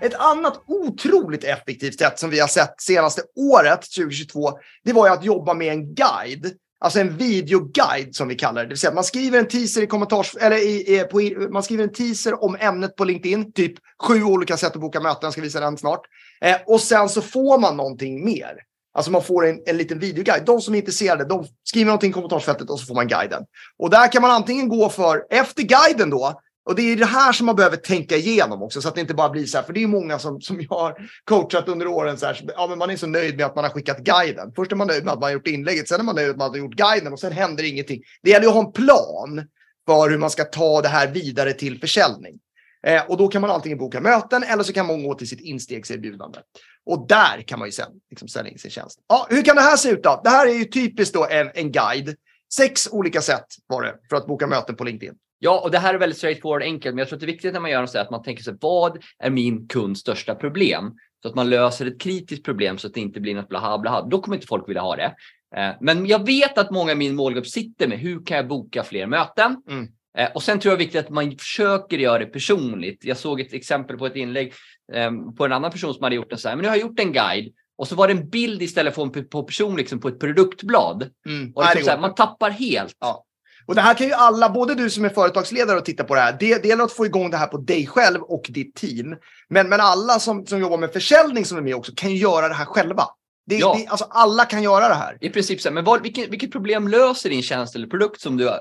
Ett 0.00 0.14
annat 0.14 0.62
otroligt 0.66 1.44
effektivt 1.44 1.98
sätt 1.98 2.18
som 2.18 2.30
vi 2.30 2.40
har 2.40 2.48
sett 2.48 2.74
senaste 2.80 3.22
året, 3.36 3.80
2022, 3.96 4.50
det 4.84 4.92
var 4.92 5.06
ju 5.06 5.12
att 5.12 5.24
jobba 5.24 5.54
med 5.54 5.72
en 5.72 5.94
guide. 5.94 6.52
Alltså 6.80 7.00
en 7.00 7.16
videoguide 7.16 8.14
som 8.14 8.28
vi 8.28 8.34
kallar 8.34 8.60
det. 8.60 8.66
Det 8.66 8.68
vill 8.68 8.78
säga 8.78 8.94
man 8.94 9.04
skriver 9.04 9.38
en 9.38 9.48
teaser 9.48 9.82
i 9.82 9.86
kommentars... 9.86 10.36
Eller 10.40 10.56
i, 10.56 10.96
i, 10.96 11.04
på, 11.04 11.20
man 11.52 11.62
skriver 11.62 11.84
en 11.84 11.92
teaser 11.92 12.44
om 12.44 12.56
ämnet 12.60 12.96
på 12.96 13.04
LinkedIn. 13.04 13.52
Typ 13.52 13.72
sju 14.02 14.24
olika 14.24 14.56
sätt 14.56 14.74
att 14.74 14.80
boka 14.80 15.00
möten. 15.00 15.18
Jag 15.22 15.32
ska 15.32 15.42
visa 15.42 15.60
den 15.60 15.78
snart. 15.78 16.00
Eh, 16.40 16.56
och 16.66 16.80
sen 16.80 17.08
så 17.08 17.22
får 17.22 17.58
man 17.58 17.76
någonting 17.76 18.24
mer. 18.24 18.54
Alltså 18.94 19.10
man 19.10 19.22
får 19.22 19.46
en, 19.46 19.62
en 19.66 19.76
liten 19.76 19.98
videoguide. 19.98 20.46
De 20.46 20.60
som 20.60 20.74
är 20.74 20.78
intresserade, 20.78 21.24
de 21.24 21.46
skriver 21.64 21.86
någonting 21.86 22.10
i 22.10 22.12
kommentarsfältet 22.12 22.70
och 22.70 22.80
så 22.80 22.86
får 22.86 22.94
man 22.94 23.08
guiden. 23.08 23.42
Och 23.78 23.90
där 23.90 24.12
kan 24.12 24.22
man 24.22 24.30
antingen 24.30 24.68
gå 24.68 24.88
för, 24.88 25.22
efter 25.30 25.62
guiden 25.62 26.10
då, 26.10 26.40
och 26.64 26.74
det 26.74 26.82
är 26.82 26.96
det 26.96 27.06
här 27.06 27.32
som 27.32 27.46
man 27.46 27.56
behöver 27.56 27.76
tänka 27.76 28.16
igenom 28.16 28.62
också, 28.62 28.82
så 28.82 28.88
att 28.88 28.94
det 28.94 29.00
inte 29.00 29.14
bara 29.14 29.28
blir 29.28 29.46
så 29.46 29.58
här, 29.58 29.64
för 29.64 29.72
det 29.72 29.82
är 29.82 29.86
många 29.86 30.18
som, 30.18 30.40
som 30.40 30.60
jag 30.60 30.76
har 30.76 31.10
coachat 31.24 31.68
under 31.68 31.86
åren, 31.86 32.18
så 32.18 32.26
här, 32.26 32.34
så, 32.34 32.44
ja, 32.56 32.66
men 32.66 32.78
man 32.78 32.90
är 32.90 32.96
så 32.96 33.06
nöjd 33.06 33.36
med 33.36 33.46
att 33.46 33.54
man 33.54 33.64
har 33.64 33.70
skickat 33.70 33.98
guiden. 33.98 34.52
Först 34.56 34.72
är 34.72 34.76
man 34.76 34.86
nöjd 34.86 35.04
med 35.04 35.12
att 35.12 35.20
man 35.20 35.26
har 35.26 35.32
gjort 35.32 35.46
inlägget, 35.46 35.88
sen 35.88 36.00
är 36.00 36.04
man 36.04 36.14
nöjd 36.14 36.26
med 36.26 36.32
att 36.32 36.38
man 36.38 36.50
har 36.50 36.56
gjort 36.56 36.74
guiden 36.74 37.12
och 37.12 37.20
sen 37.20 37.32
händer 37.32 37.64
ingenting. 37.64 38.02
Det 38.22 38.30
gäller 38.30 38.46
att 38.46 38.54
ha 38.54 38.60
en 38.66 38.72
plan 38.72 39.46
för 39.86 40.10
hur 40.10 40.18
man 40.18 40.30
ska 40.30 40.44
ta 40.44 40.82
det 40.82 40.88
här 40.88 41.08
vidare 41.08 41.52
till 41.52 41.80
försäljning. 41.80 42.38
Eh, 42.86 43.02
och 43.08 43.16
då 43.16 43.28
kan 43.28 43.40
man 43.40 43.50
antingen 43.50 43.78
boka 43.78 44.00
möten 44.00 44.42
eller 44.42 44.62
så 44.62 44.72
kan 44.72 44.86
man 44.86 45.02
gå 45.02 45.14
till 45.14 45.28
sitt 45.28 45.40
instegserbjudande. 45.40 46.38
Och 46.86 47.06
där 47.08 47.42
kan 47.42 47.58
man 47.58 47.68
ju 47.68 47.72
sen 47.72 47.92
liksom 48.10 48.28
sälja 48.28 48.52
in 48.52 48.58
sin 48.58 48.70
tjänst. 48.70 48.98
Ja, 49.08 49.26
hur 49.30 49.42
kan 49.42 49.56
det 49.56 49.62
här 49.62 49.76
se 49.76 49.90
ut 49.90 50.02
då? 50.02 50.20
Det 50.24 50.30
här 50.30 50.46
är 50.46 50.54
ju 50.54 50.64
typiskt 50.64 51.14
då 51.14 51.26
en, 51.26 51.50
en 51.54 51.72
guide. 51.72 52.16
Sex 52.54 52.88
olika 52.92 53.22
sätt 53.22 53.46
var 53.66 53.82
det 53.82 53.94
för 54.10 54.16
att 54.16 54.26
boka 54.26 54.46
möten 54.46 54.76
på 54.76 54.84
LinkedIn. 54.84 55.14
Ja, 55.42 55.60
och 55.64 55.70
det 55.70 55.78
här 55.78 55.94
är 55.94 55.98
väldigt 55.98 56.18
straightforward 56.18 56.62
enkelt, 56.62 56.94
men 56.94 56.98
jag 56.98 57.08
tror 57.08 57.16
att 57.16 57.20
det 57.20 57.24
är 57.24 57.32
viktigt 57.32 57.52
när 57.52 57.60
man 57.60 57.70
gör 57.70 57.86
så 57.86 57.98
här 57.98 58.04
att 58.04 58.10
man 58.10 58.22
tänker 58.22 58.42
sig 58.42 58.54
vad 58.60 59.04
är 59.18 59.30
min 59.30 59.68
kunds 59.68 60.00
största 60.00 60.34
problem? 60.34 60.92
Så 61.22 61.28
att 61.28 61.34
man 61.34 61.50
löser 61.50 61.86
ett 61.86 62.00
kritiskt 62.00 62.44
problem 62.44 62.78
så 62.78 62.86
att 62.86 62.94
det 62.94 63.00
inte 63.00 63.20
blir 63.20 63.34
något 63.34 63.48
blaha 63.48 63.78
blaha. 63.78 64.02
Då 64.02 64.20
kommer 64.20 64.36
inte 64.36 64.46
folk 64.46 64.68
vilja 64.68 64.82
ha 64.82 64.96
det. 64.96 65.14
Eh, 65.56 65.70
Men 65.80 66.06
jag 66.06 66.26
vet 66.26 66.58
att 66.58 66.70
många 66.70 66.92
i 66.92 66.94
min 66.94 67.14
målgrupp 67.14 67.46
sitter 67.46 67.88
med 67.88 67.98
hur 67.98 68.24
kan 68.26 68.36
jag 68.36 68.48
boka 68.48 68.82
fler 68.82 69.06
möten? 69.06 69.62
Mm. 69.70 69.88
Eh, 70.18 70.28
Och 70.34 70.42
sen 70.42 70.60
tror 70.60 70.72
jag 70.72 70.78
det 70.78 70.82
är 70.82 70.84
viktigt 70.84 71.04
att 71.04 71.10
man 71.10 71.38
försöker 71.38 71.98
göra 71.98 72.18
det 72.18 72.26
personligt. 72.26 73.04
Jag 73.04 73.16
såg 73.16 73.40
ett 73.40 73.52
exempel 73.52 73.98
på 73.98 74.06
ett 74.06 74.16
inlägg 74.16 74.52
eh, 74.92 75.10
på 75.36 75.44
en 75.44 75.52
annan 75.52 75.70
person 75.70 75.94
som 75.94 76.02
hade 76.02 76.16
gjort 76.16 76.32
en 76.32 76.38
så 76.38 76.48
här, 76.48 76.56
men 76.56 76.64
jag 76.64 76.72
har 76.72 76.78
gjort 76.78 77.00
en 77.00 77.12
guide 77.12 77.52
och 77.78 77.88
så 77.88 77.94
var 77.94 78.08
det 78.08 78.12
en 78.14 78.30
bild 78.30 78.62
istället 78.62 78.94
för 78.94 79.02
en 79.02 79.28
på 79.28 79.42
person 79.42 79.76
liksom 79.76 80.00
på 80.00 80.08
ett 80.08 80.20
produktblad. 80.20 81.10
Mm. 81.26 81.52
Och 81.54 81.62
liksom 81.64 81.84
så 81.84 81.90
här, 81.90 81.98
man 81.98 82.14
tappar 82.14 82.50
helt. 82.50 82.96
Ja. 83.00 83.24
Och 83.70 83.76
det 83.76 83.82
här 83.82 83.94
kan 83.94 84.06
ju 84.06 84.12
alla, 84.12 84.50
både 84.50 84.74
du 84.74 84.90
som 84.90 85.04
är 85.04 85.08
företagsledare 85.08 85.78
och 85.78 85.84
tittar 85.84 86.04
på 86.04 86.14
det 86.14 86.20
här, 86.20 86.36
det, 86.40 86.62
det 86.62 86.68
gäller 86.68 86.84
att 86.84 86.92
få 86.92 87.06
igång 87.06 87.30
det 87.30 87.36
här 87.36 87.46
på 87.46 87.56
dig 87.56 87.86
själv 87.86 88.22
och 88.22 88.46
ditt 88.48 88.74
team. 88.74 89.16
Men, 89.48 89.68
men 89.68 89.80
alla 89.80 90.18
som, 90.18 90.46
som 90.46 90.60
jobbar 90.60 90.78
med 90.78 90.92
försäljning 90.92 91.44
som 91.44 91.58
är 91.58 91.62
med 91.62 91.74
också 91.74 91.92
kan 91.96 92.10
ju 92.10 92.16
göra 92.16 92.48
det 92.48 92.54
här 92.54 92.64
själva. 92.64 93.04
Det, 93.46 93.56
Ja. 93.56 93.76
det, 93.78 93.86
alltså 93.86 94.06
alla 94.10 94.44
kan 94.44 94.62
göra 94.62 94.88
det 94.88 94.94
här. 94.94 95.18
I 95.20 95.30
princip 95.30 95.60
så 95.60 95.70
men 95.70 95.84
vad, 95.84 96.02
vilket, 96.02 96.28
vilket 96.28 96.52
problem 96.52 96.88
löser 96.88 97.30
din 97.30 97.42
tjänst 97.42 97.74
eller 97.74 97.86
produkt 97.86 98.20
som 98.20 98.36
du 98.36 98.48
mm, 98.48 98.58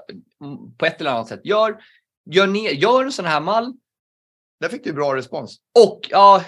på 0.77 0.85
ett 0.85 1.01
eller 1.01 1.11
annat 1.11 1.27
sätt 1.27 1.41
gör? 1.43 1.75
Gör, 2.29 2.47
ner, 2.47 2.69
gör 2.71 3.03
en 3.03 3.11
sån 3.11 3.25
här 3.25 3.41
mall 3.41 3.73
Där 4.61 4.69
fick 4.69 4.83
du 4.83 4.93
bra 4.93 5.15
respons. 5.15 5.57
och 5.79 6.07
ja, 6.09 6.43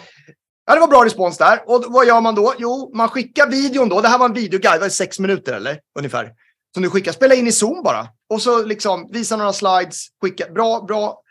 Ja, 0.65 0.73
det 0.73 0.79
var 0.79 0.87
bra 0.87 1.05
respons 1.05 1.37
där. 1.37 1.63
Och 1.65 1.85
vad 1.87 2.07
gör 2.07 2.21
man 2.21 2.35
då? 2.35 2.53
Jo, 2.57 2.91
man 2.95 3.09
skickar 3.09 3.49
videon 3.49 3.89
då. 3.89 4.01
Det 4.01 4.07
här 4.07 4.17
var 4.17 4.25
en 4.25 4.33
videoguide, 4.33 4.75
det 4.75 4.79
var 4.85 4.89
sex 4.89 5.19
minuter 5.19 5.53
eller 5.53 5.79
ungefär. 5.99 6.33
Som 6.73 6.83
du 6.83 6.89
skickar. 6.89 7.11
Spela 7.11 7.35
in 7.35 7.47
i 7.47 7.51
Zoom 7.51 7.83
bara. 7.83 8.07
Och 8.31 8.41
så 8.41 8.65
liksom 8.65 9.09
visa 9.11 9.35
några 9.37 9.53
slides. 9.53 10.05
Skicka. 10.21 10.45
Bra, 10.53 10.81
bra. 10.87 11.21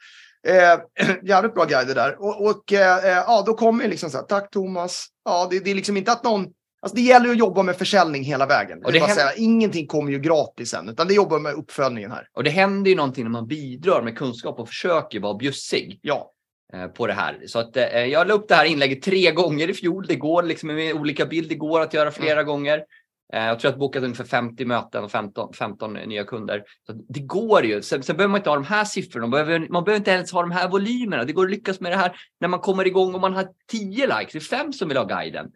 Eh, 0.48 1.06
jävligt 1.22 1.54
bra 1.54 1.64
guider 1.64 1.94
där. 1.94 2.16
Och, 2.20 2.46
och 2.46 2.72
eh, 2.72 3.04
eh, 3.04 3.10
ja, 3.26 3.42
då 3.46 3.54
kommer 3.54 3.84
det 3.84 3.90
liksom 3.90 4.10
så 4.10 4.16
här. 4.18 4.24
Tack 4.24 4.50
Thomas. 4.50 5.06
Ja, 5.24 5.48
det, 5.50 5.58
det 5.64 5.70
är 5.70 5.74
liksom 5.74 5.96
inte 5.96 6.12
att 6.12 6.24
någon... 6.24 6.46
Alltså 6.82 6.96
det 6.96 7.02
gäller 7.02 7.26
ju 7.26 7.32
att 7.32 7.38
jobba 7.38 7.62
med 7.62 7.76
försäljning 7.76 8.22
hela 8.24 8.46
vägen. 8.46 8.84
Och 8.84 8.92
det 8.92 8.98
händer- 8.98 9.14
säga, 9.14 9.32
ingenting 9.36 9.86
kommer 9.86 10.12
ju 10.12 10.18
gratis 10.18 10.74
än, 10.74 10.88
utan 10.88 11.08
det 11.08 11.14
jobbar 11.14 11.38
med 11.38 11.54
uppföljningen 11.54 12.10
här. 12.10 12.28
och 12.36 12.44
det 12.44 12.50
händer 12.50 12.90
ju 12.90 12.96
någonting 12.96 13.24
när 13.24 13.30
man 13.30 13.46
bidrar 13.46 14.02
med 14.02 14.18
kunskap 14.18 14.58
och 14.60 14.68
försöker 14.68 15.20
vara 15.20 15.34
bjussig 15.34 15.98
Ja. 16.02 16.30
eh, 16.74 16.86
på 16.86 17.06
det 17.06 17.12
här. 17.12 17.38
Så 17.46 17.58
att 17.58 17.76
eh, 17.76 17.84
jag 18.04 18.28
la 18.28 18.34
upp 18.34 18.48
det 18.48 18.54
här 18.54 18.64
inlägget 18.64 19.02
tre 19.02 19.30
gånger 19.30 19.70
i 19.70 19.74
fjol. 19.74 20.06
Det 20.08 20.14
går 20.16 20.42
liksom 20.42 20.66
med 20.74 20.94
olika 20.94 21.26
bilder, 21.26 21.48
det 21.48 21.54
går 21.54 21.80
att 21.80 21.94
göra 21.94 22.10
flera 22.10 22.42
gånger. 22.42 22.84
Eh, 23.32 23.44
jag 23.44 23.60
tror 23.60 23.68
att 23.68 23.72
jag 23.72 23.78
bokat 23.78 24.02
ungefär 24.02 24.24
50 24.24 24.64
möten 24.64 25.04
och 25.04 25.10
15, 25.10 25.52
15 25.52 25.92
nya 25.92 26.24
kunder. 26.24 26.62
Så 26.86 26.92
det 27.08 27.20
går 27.20 27.64
ju. 27.64 27.82
Sen, 27.82 28.02
sen 28.02 28.16
behöver 28.16 28.30
man 28.30 28.38
inte 28.38 28.50
ha 28.50 28.54
de 28.54 28.64
här 28.64 28.84
siffrorna. 28.84 29.26
Man 29.26 29.30
behöver, 29.30 29.68
man 29.68 29.84
behöver 29.84 29.98
inte 29.98 30.10
ens 30.10 30.32
ha 30.32 30.40
de 30.40 30.50
här 30.50 30.68
volymerna. 30.68 31.24
Det 31.24 31.32
går 31.32 31.44
att 31.44 31.50
lyckas 31.50 31.80
med 31.80 31.92
det 31.92 31.96
här 31.96 32.16
när 32.40 32.48
man 32.48 32.60
kommer 32.60 32.86
igång 32.86 33.14
och 33.14 33.20
man 33.20 33.34
har 33.34 33.48
10 33.68 34.06
likes. 34.06 34.32
Det 34.32 34.38
är 34.38 34.58
fem 34.58 34.72
som 34.72 34.88
vill 34.88 34.96
ha 34.96 35.04
guiden. 35.04 35.52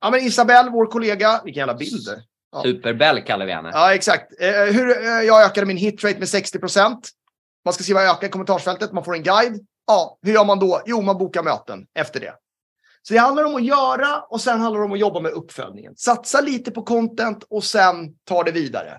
Ja, 0.00 0.10
men 0.10 0.20
Isabelle, 0.20 0.70
vår 0.70 0.86
kollega, 0.86 1.40
vilka 1.44 1.60
jävla 1.60 1.74
bilder. 1.74 2.22
Ja. 2.52 2.62
Superbell 2.62 3.22
kallar 3.22 3.46
vi 3.46 3.52
henne. 3.52 3.70
Ja, 3.72 3.94
exakt. 3.94 4.40
Eh, 4.40 4.74
hur, 4.74 4.90
eh, 4.90 5.06
jag 5.06 5.44
ökade 5.44 5.66
min 5.66 5.76
hitrate 5.76 6.18
med 6.18 6.28
60 6.28 6.58
procent. 6.58 7.10
Man 7.64 7.74
ska 7.74 7.84
skriva 7.84 8.02
öka 8.02 8.26
i 8.26 8.28
kommentarsfältet, 8.28 8.92
man 8.92 9.04
får 9.04 9.14
en 9.14 9.22
guide. 9.22 9.66
Ja, 9.86 10.18
hur 10.22 10.32
gör 10.32 10.44
man 10.44 10.58
då? 10.58 10.82
Jo, 10.86 11.02
man 11.02 11.18
bokar 11.18 11.42
möten 11.42 11.86
efter 11.94 12.20
det. 12.20 12.34
Så 13.02 13.14
det 13.14 13.20
handlar 13.20 13.44
om 13.44 13.54
att 13.54 13.64
göra 13.64 14.20
och 14.20 14.40
sen 14.40 14.60
handlar 14.60 14.80
det 14.80 14.86
om 14.86 14.92
att 14.92 14.98
jobba 14.98 15.20
med 15.20 15.32
uppföljningen. 15.32 15.96
Satsa 15.96 16.40
lite 16.40 16.70
på 16.70 16.82
content 16.82 17.44
och 17.50 17.64
sen 17.64 17.94
ta 18.24 18.42
det 18.42 18.50
vidare. 18.50 18.98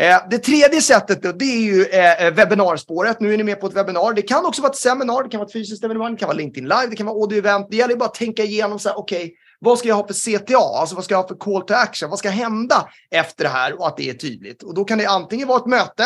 Eh, 0.00 0.16
det 0.30 0.38
tredje 0.38 0.80
sättet 0.80 1.22
då, 1.22 1.32
det 1.32 1.44
är 1.44 1.60
ju 1.60 1.84
eh, 1.84 2.34
webbinarspåret. 2.34 3.20
Nu 3.20 3.34
är 3.34 3.36
ni 3.36 3.44
med 3.44 3.60
på 3.60 3.66
ett 3.66 3.76
webbinar. 3.76 4.12
Det 4.12 4.22
kan 4.22 4.46
också 4.46 4.62
vara 4.62 4.70
ett 4.70 4.78
seminar, 4.78 5.22
det 5.22 5.28
kan 5.28 5.38
vara 5.38 5.46
ett 5.46 5.52
fysiskt 5.52 5.84
evenemang, 5.84 6.12
det 6.12 6.18
kan 6.18 6.26
vara 6.26 6.36
LinkedIn 6.36 6.68
live, 6.68 6.86
det 6.90 6.96
kan 6.96 7.06
vara 7.06 7.16
audio-event. 7.16 7.66
Det 7.70 7.76
gäller 7.76 7.96
bara 7.96 8.04
att 8.04 8.14
tänka 8.14 8.42
igenom 8.42 8.78
så 8.78 8.88
här, 8.88 8.98
okej, 8.98 9.24
okay, 9.24 9.32
vad 9.60 9.78
ska 9.78 9.88
jag 9.88 9.96
ha 9.96 10.06
för 10.06 10.14
CTA? 10.14 10.58
Alltså 10.58 10.94
vad 10.94 11.04
ska 11.04 11.14
jag 11.14 11.22
ha 11.22 11.28
för 11.28 11.34
call 11.34 11.62
to 11.62 11.74
action? 11.74 12.10
Vad 12.10 12.18
ska 12.18 12.28
hända 12.28 12.88
efter 13.10 13.44
det 13.44 13.50
här 13.50 13.80
och 13.80 13.86
att 13.86 13.96
det 13.96 14.10
är 14.10 14.14
tydligt? 14.14 14.62
Och 14.62 14.74
då 14.74 14.84
kan 14.84 14.98
det 14.98 15.06
antingen 15.06 15.48
vara 15.48 15.58
ett 15.58 15.66
möte, 15.66 16.04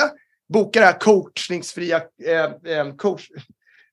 boka 0.53 0.81
det 0.81 0.87
här 0.87 0.99
coachningsfria 0.99 1.97
eh, 2.25 2.73
eh 2.73 2.95
coach, 2.97 3.31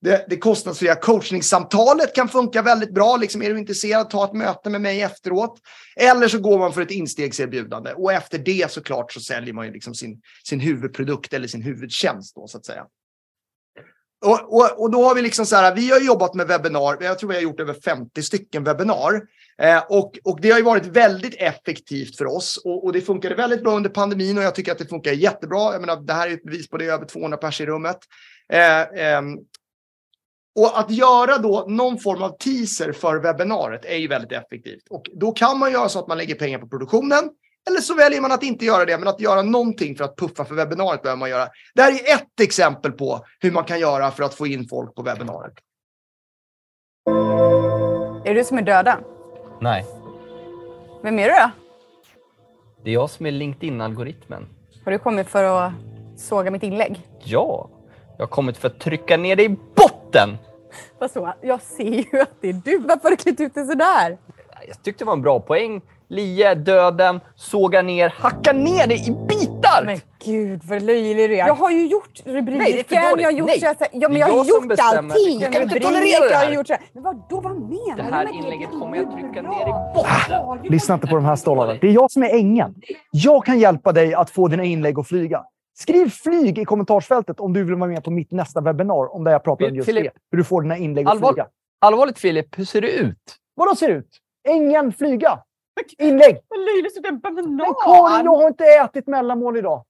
det, 0.05 0.25
det 0.29 0.37
kostnadsfria 0.37 0.95
coachningssamtalet 0.95 2.15
kan 2.15 2.29
funka 2.29 2.61
väldigt 2.61 2.93
bra. 2.93 3.17
Liksom, 3.17 3.41
är 3.41 3.49
du 3.49 3.59
intresserad, 3.59 4.09
ta 4.09 4.25
ett 4.25 4.33
möte 4.33 4.69
med 4.69 4.81
mig 4.81 5.01
efteråt. 5.01 5.59
Eller 5.95 6.27
så 6.27 6.39
går 6.39 6.59
man 6.59 6.73
för 6.73 6.81
ett 6.81 6.91
instegserbjudande 6.91 7.93
och 7.93 8.13
efter 8.13 8.37
det 8.37 8.71
såklart 8.71 9.11
så 9.11 9.19
säljer 9.19 9.53
man 9.53 9.65
ju 9.65 9.71
liksom 9.71 9.95
sin, 9.95 10.21
sin 10.43 10.59
huvudprodukt 10.59 11.33
eller 11.33 11.47
sin 11.47 11.61
huvudtjänst 11.61 12.35
då 12.35 12.47
så 12.47 12.57
att 12.57 12.65
säga. 12.65 12.85
Och, 14.25 14.53
och, 14.53 14.81
och, 14.81 14.91
då 14.91 15.03
har 15.03 15.15
vi 15.15 15.21
liksom 15.21 15.45
så 15.45 15.55
här, 15.55 15.75
vi 15.75 15.91
har 15.91 15.99
jobbat 15.99 16.33
med 16.33 16.47
webbinar, 16.47 16.97
jag 17.01 17.19
tror 17.19 17.29
vi 17.29 17.35
har 17.35 17.41
gjort 17.41 17.59
över 17.59 17.73
50 17.73 18.23
stycken 18.23 18.63
webbinar. 18.63 19.21
Eh, 19.61 19.83
och, 19.89 20.19
och 20.23 20.41
det 20.41 20.51
har 20.51 20.57
ju 20.57 20.63
varit 20.63 20.85
väldigt 20.85 21.35
effektivt 21.37 22.17
för 22.17 22.25
oss 22.25 22.61
och, 22.65 22.85
och, 22.85 22.93
det 22.93 23.01
funkade 23.01 23.35
väldigt 23.35 23.63
bra 23.63 23.75
under 23.75 23.89
pandemin 23.89 24.37
och 24.37 24.43
jag 24.43 24.55
tycker 24.55 24.71
att 24.71 24.77
det 24.77 24.85
funkar 24.85 25.11
jättebra. 25.11 25.71
Jag 25.71 25.81
menar, 25.81 26.01
det 26.01 26.13
här 26.13 26.27
är 26.27 26.33
ett 26.33 26.43
bevis 26.43 26.69
på 26.69 26.77
det, 26.77 26.85
över 26.85 27.05
200 27.05 27.37
pers 27.37 27.61
i 27.61 27.65
rummet. 27.65 27.97
Eh, 28.53 28.81
eh, 28.81 29.21
och 30.55 30.79
att 30.79 30.91
göra 30.91 31.37
då 31.37 31.65
någon 31.67 31.99
form 31.99 32.23
av 32.23 32.37
teaser 32.37 32.91
för 32.91 33.19
webbinariet 33.19 33.85
är 33.85 33.95
ju 33.97 34.07
väldigt 34.07 34.31
effektivt. 34.31 34.87
Och 34.89 35.05
då 35.13 35.31
kan 35.31 35.59
man 35.59 35.71
göra 35.71 35.89
så 35.89 35.99
att 35.99 36.07
man 36.07 36.17
lägger 36.17 36.35
pengar 36.35 36.59
på 36.59 36.67
produktionen. 36.67 37.29
Eller 37.67 37.79
så 37.79 37.95
väljer 37.95 38.21
man 38.21 38.31
att 38.31 38.43
inte 38.43 38.65
göra 38.65 38.85
det, 38.85 38.97
men 38.97 39.07
att 39.07 39.19
göra 39.19 39.41
någonting 39.41 39.95
för 39.95 40.03
att 40.03 40.15
puffa 40.15 40.45
för 40.45 40.55
webbinariet 40.55 41.01
behöver 41.01 41.19
man 41.19 41.29
göra. 41.29 41.47
Det 41.75 41.81
här 41.81 41.91
är 41.91 42.15
ett 42.15 42.39
exempel 42.41 42.91
på 42.91 43.25
hur 43.39 43.51
man 43.51 43.63
kan 43.63 43.79
göra 43.79 44.11
för 44.11 44.23
att 44.23 44.33
få 44.33 44.47
in 44.47 44.67
folk 44.67 44.95
på 44.95 45.01
webbinariet. 45.01 45.53
Är 48.25 48.33
det 48.33 48.33
du 48.33 48.43
som 48.43 48.57
är 48.57 48.61
döda? 48.61 48.99
Nej. 49.61 49.85
Vem 51.03 51.19
är 51.19 51.23
du 51.23 51.29
då? 51.29 51.51
Det 52.83 52.89
är 52.89 52.93
jag 52.93 53.09
som 53.09 53.25
är 53.25 53.31
LinkedIn-algoritmen. 53.31 54.47
Har 54.85 54.91
du 54.91 54.99
kommit 54.99 55.27
för 55.27 55.43
att 55.43 55.73
såga 56.17 56.51
mitt 56.51 56.63
inlägg? 56.63 57.07
Ja, 57.23 57.69
jag 58.17 58.25
har 58.25 58.27
kommit 58.27 58.57
för 58.57 58.67
att 58.67 58.79
trycka 58.79 59.17
ner 59.17 59.35
dig 59.35 59.45
i 59.45 59.49
botten! 59.75 60.37
Vad 60.99 61.11
så? 61.11 61.33
Jag 61.41 61.61
ser 61.61 62.13
ju 62.13 62.21
att 62.21 62.31
det 62.41 62.49
är 62.49 62.53
du. 62.65 62.77
Varför 62.77 63.03
har 63.03 63.09
du 63.09 63.15
klätt 63.17 63.39
ut 63.39 63.53
dig 63.53 63.65
sådär? 63.67 64.17
Jag 64.67 64.83
tyckte 64.83 65.03
det 65.03 65.05
var 65.07 65.13
en 65.13 65.21
bra 65.21 65.39
poäng. 65.39 65.81
Lie, 66.09 66.55
döden, 66.55 67.19
såga 67.35 67.81
ner, 67.81 68.09
hacka 68.09 68.53
ner 68.53 68.87
dig 68.87 69.07
i 69.07 69.11
bitar! 69.11 69.83
Men 69.85 69.99
gud 70.25 70.61
vad 70.63 70.81
löjlig 70.81 71.29
du 71.29 71.33
är. 71.35 71.47
Jag 71.47 71.55
har 71.55 71.71
ju 71.71 71.87
gjort 71.87 72.21
rubriken, 72.25 72.85
det 72.89 73.21
jag 73.21 73.27
har 73.27 73.31
gjort 73.31 73.47
Nej. 73.47 73.59
så 73.59 73.65
här, 73.65 73.75
ja, 73.91 74.09
men 74.09 74.17
jag, 74.19 74.29
jag 74.29 74.35
har 74.37 74.45
gjort 74.45 74.67
bestämmer. 74.67 75.13
allting. 75.15 75.39
Jag 75.39 75.53
kan 75.53 75.61
inte 75.61 75.79
tolerera 75.79 76.29
det 76.29 76.35
här. 76.35 76.41
Jag 76.43 76.49
har 76.49 76.55
gjort 76.55 76.67
så 76.67 76.73
här. 76.73 76.81
Men 76.93 77.03
vadå, 77.03 77.41
vad 77.41 77.51
menar 77.59 77.95
Det 77.97 78.03
du 78.03 78.13
här 78.13 78.25
med 78.25 78.33
inlägget 78.35 78.69
Det 78.71 78.79
kommer 78.79 78.97
jag 78.97 79.11
trycka 79.11 79.41
bra. 79.41 79.51
ner 79.51 79.67
i 79.67 79.93
botten. 79.95 80.71
Lyssna 80.71 80.95
inte 80.95 81.07
på 81.07 81.15
de 81.15 81.25
här 81.25 81.35
stollarna. 81.35 81.73
Det 81.81 81.87
är 81.87 81.91
jag 81.91 82.11
som 82.11 82.23
är 82.23 82.29
ängeln. 82.35 82.75
Jag 83.11 83.45
kan 83.45 83.59
hjälpa 83.59 83.91
dig 83.91 84.13
att 84.13 84.29
få 84.29 84.47
dina 84.47 84.63
inlägg 84.63 84.99
att 84.99 85.07
flyga. 85.07 85.43
Skriv 85.77 86.09
flyg 86.09 86.57
i 86.59 86.65
kommentarsfältet 86.65 87.39
om 87.39 87.53
du 87.53 87.63
vill 87.63 87.75
vara 87.75 87.89
med 87.89 88.03
på 88.03 88.11
mitt 88.11 88.31
nästa 88.31 88.61
webbinar 88.61 89.15
om 89.15 89.23
där 89.23 89.31
jag 89.31 89.43
pratar 89.43 89.65
om 89.67 89.75
just 89.75 89.85
Filip, 89.85 90.03
det. 90.03 90.19
Hur 90.31 90.37
du 90.37 90.43
får 90.43 90.61
dina 90.61 90.77
inlägg 90.77 91.05
att 91.07 91.11
Allvar, 91.11 91.33
flyga. 91.33 91.47
allvarligt 91.79 92.19
Filip, 92.19 92.57
hur 92.57 92.65
ser 92.65 92.81
det 92.81 92.91
ut? 92.91 93.35
Vadå 93.55 93.75
ser 93.75 93.87
det 93.87 93.93
ut? 93.93 94.19
Ängeln 94.47 94.93
flyga. 94.93 95.39
Inlägg. 95.97 96.37
Vad 96.47 96.59
löjligt, 96.59 97.01
det 97.03 97.07
är 97.07 97.11
en 97.11 97.19
banan. 97.19 97.55
Men 97.55 97.73
Karin, 97.85 98.25
jag 98.25 98.35
har 98.35 98.47
inte 98.47 98.65
ätit 98.65 99.07
mellanmål 99.07 99.57
idag. 99.57 99.85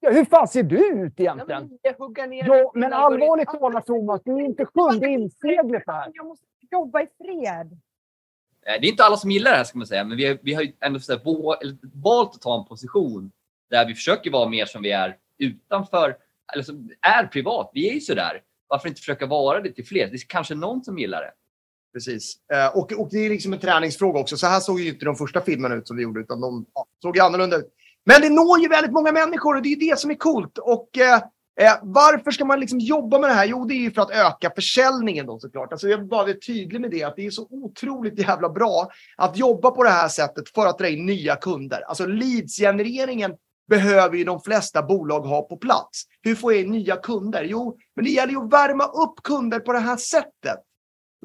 Ja, 0.00 0.10
hur 0.10 0.24
fan 0.24 0.48
ser 0.48 0.62
du 0.62 0.86
ut 0.88 1.20
egentligen? 1.20 1.78
Ja, 2.46 2.70
men 2.74 2.92
allvarligt 2.92 3.48
talat 3.48 3.86
Thomas, 3.86 4.20
du 4.24 4.32
är 4.34 4.40
inte 4.40 4.66
sjunde 4.74 5.08
inseglet 5.08 5.82
här. 5.86 6.10
Jag 6.14 6.26
måste 6.26 6.46
jobba 6.70 7.00
i 7.02 7.06
fred. 7.18 7.72
Eh, 8.66 8.80
Det 8.80 8.86
är 8.86 8.90
inte 8.90 9.04
alla 9.04 9.16
som 9.16 9.30
gillar 9.30 9.50
det 9.50 9.56
här 9.56 9.64
ska 9.64 9.78
man 9.78 9.86
säga, 9.86 10.04
men 10.04 10.16
vi 10.16 10.26
har, 10.28 10.38
vi 10.42 10.54
har 10.54 10.62
ju 10.62 10.72
ändå 10.80 11.00
så 11.00 11.12
här, 11.12 11.20
valt 12.02 12.34
att 12.34 12.40
ta 12.40 12.58
en 12.60 12.64
position 12.64 13.30
där 13.70 13.86
vi 13.86 13.94
försöker 13.94 14.30
vara 14.30 14.48
mer 14.48 14.66
som 14.66 14.82
vi 14.82 14.90
är 14.90 15.16
utanför, 15.38 16.16
eller 16.52 16.62
som 16.62 16.90
är 17.00 17.26
privat. 17.26 17.70
Vi 17.74 17.90
är 17.90 17.94
ju 17.94 18.00
sådär. 18.00 18.42
Varför 18.68 18.88
inte 18.88 19.00
försöka 19.00 19.26
vara 19.26 19.60
det 19.60 19.72
till 19.72 19.86
fler? 19.86 20.06
Det 20.06 20.14
är 20.16 20.20
kanske 20.26 20.54
någon 20.54 20.84
som 20.84 20.98
gillar 20.98 21.20
det. 21.20 21.32
Precis. 21.92 22.36
Eh, 22.52 22.76
och, 22.76 22.92
och 22.92 23.08
det 23.10 23.26
är 23.26 23.30
liksom 23.30 23.52
en 23.52 23.58
träningsfråga 23.58 24.20
också. 24.20 24.36
Så 24.36 24.46
här 24.46 24.60
såg 24.60 24.80
ju 24.80 24.88
inte 24.88 25.04
de 25.04 25.16
första 25.16 25.40
filmerna 25.40 25.74
ut 25.74 25.88
som 25.88 25.96
vi 25.96 26.02
gjorde, 26.02 26.20
utan 26.20 26.40
de 26.40 26.66
ja, 26.74 26.86
såg 27.02 27.16
ju 27.16 27.22
annorlunda 27.22 27.56
ut. 27.56 27.68
Men 28.04 28.20
det 28.20 28.30
når 28.30 28.60
ju 28.60 28.68
väldigt 28.68 28.92
många 28.92 29.12
människor 29.12 29.56
och 29.56 29.62
det 29.62 29.68
är 29.68 29.76
ju 29.76 29.90
det 29.90 29.98
som 29.98 30.10
är 30.10 30.14
coolt. 30.14 30.58
Och 30.58 30.98
eh, 30.98 31.14
eh 31.60 31.78
varför 31.82 32.30
ska 32.30 32.44
man 32.44 32.60
liksom 32.60 32.78
jobba 32.78 33.18
med 33.18 33.30
det 33.30 33.34
här? 33.34 33.44
Jo, 33.44 33.64
det 33.64 33.74
är 33.74 33.80
ju 33.80 33.90
för 33.90 34.02
att 34.02 34.10
öka 34.10 34.50
försäljningen 34.54 35.26
då 35.26 35.38
såklart. 35.38 35.72
Alltså 35.72 35.88
jag 35.88 35.98
vill 35.98 36.06
bara 36.06 36.22
vara 36.22 36.34
tydlig 36.46 36.80
med 36.80 36.90
det, 36.90 37.02
att 37.02 37.16
det 37.16 37.26
är 37.26 37.30
så 37.30 37.46
otroligt 37.50 38.18
jävla 38.18 38.48
bra 38.48 38.90
att 39.16 39.36
jobba 39.36 39.70
på 39.70 39.84
det 39.84 39.90
här 39.90 40.08
sättet 40.08 40.48
för 40.48 40.66
att 40.66 40.78
dra 40.78 40.88
in 40.88 41.06
nya 41.06 41.36
kunder. 41.36 41.80
Alltså 41.80 42.06
leadsgenereringen 42.06 43.36
behöver 43.70 44.16
ju 44.16 44.24
de 44.24 44.40
flesta 44.40 44.82
bolag 44.82 45.20
ha 45.20 45.42
på 45.42 45.56
plats. 45.56 46.02
Hur 46.22 46.34
får 46.34 46.52
jag 46.52 46.62
in 46.62 46.70
nya 46.70 46.96
kunder? 46.96 47.44
Jo, 47.44 47.78
men 47.96 48.04
det 48.04 48.10
gäller 48.10 48.32
ju 48.32 48.38
att 48.38 48.52
värma 48.52 48.84
upp 48.84 49.22
kunder 49.24 49.60
på 49.60 49.72
det 49.72 49.78
här 49.78 49.96
sättet. 49.96 50.58